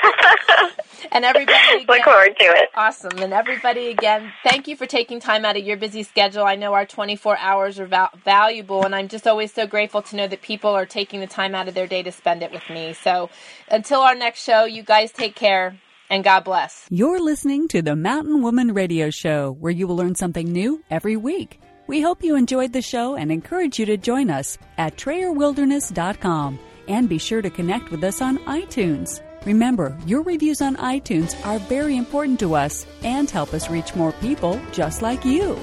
and 1.13 1.25
everybody, 1.25 1.85
Look 1.89 2.03
forward 2.05 2.37
to 2.39 2.45
it. 2.45 2.69
awesome. 2.75 3.19
And 3.19 3.33
everybody, 3.33 3.89
again, 3.89 4.33
thank 4.45 4.69
you 4.69 4.77
for 4.77 4.87
taking 4.87 5.21
time 5.21 5.45
out 5.45 5.57
of 5.57 5.65
your 5.65 5.77
busy 5.77 6.03
schedule. 6.03 6.45
I 6.45 6.57
know 6.57 6.75
our 6.75 6.87
24 6.87 7.39
hours 7.39 7.81
are 7.81 7.87
val- 7.87 8.11
valuable, 8.25 8.85
and 8.85 8.95
I'm 8.95 9.09
just 9.09 9.27
always 9.27 9.53
so 9.53 9.67
grateful 9.67 10.03
to 10.03 10.17
know 10.17 10.27
that 10.27 10.43
people 10.43 10.71
are 10.71 10.87
taking 10.87 11.21
the 11.21 11.27
time 11.27 11.55
out 11.55 11.69
of 11.69 11.75
their 11.75 11.87
day 11.87 12.03
to 12.03 12.13
spend 12.13 12.43
it 12.43 12.53
with 12.53 12.69
me. 12.71 12.93
So 12.95 13.31
until 13.71 14.01
our 14.01 14.15
next 14.15 14.43
show, 14.45 14.65
you 14.65 14.83
guys 14.83 15.13
take 15.13 15.35
care 15.35 15.77
and 16.11 16.23
God 16.23 16.45
bless. 16.45 16.87
You're 16.91 17.21
listening 17.21 17.69
to 17.69 17.81
the 17.83 17.97
Mountain 17.97 18.43
Woman 18.43 18.75
Radio 18.75 19.09
Show, 19.11 19.53
where 19.59 19.73
you 19.73 19.87
will 19.87 19.97
learn 19.97 20.15
something 20.15 20.51
new 20.53 20.83
every 20.91 21.17
week. 21.17 21.59
We 21.87 22.01
hope 22.01 22.23
you 22.23 22.37
enjoyed 22.37 22.73
the 22.73 22.83
show 22.83 23.17
and 23.17 23.33
encourage 23.33 23.79
you 23.79 23.87
to 23.87 23.97
join 23.97 24.31
us 24.31 24.57
at 24.79 24.97
TrayerWilderness.com 24.97 26.59
and 26.89 27.09
be 27.09 27.19
sure 27.19 27.43
to 27.43 27.51
connect 27.51 27.91
with 27.91 28.03
us 28.05 28.21
on 28.21 28.39
iTunes. 28.47 29.21
Remember, 29.45 29.97
your 30.07 30.23
reviews 30.23 30.61
on 30.61 30.77
iTunes 30.77 31.35
are 31.45 31.59
very 31.59 31.97
important 31.97 32.39
to 32.41 32.55
us 32.55 32.87
and 33.03 33.29
help 33.29 33.53
us 33.55 33.69
reach 33.69 33.95
more 33.97 34.13
people 34.13 34.61
just 34.73 35.03
like 35.03 35.25
you. 35.25 35.59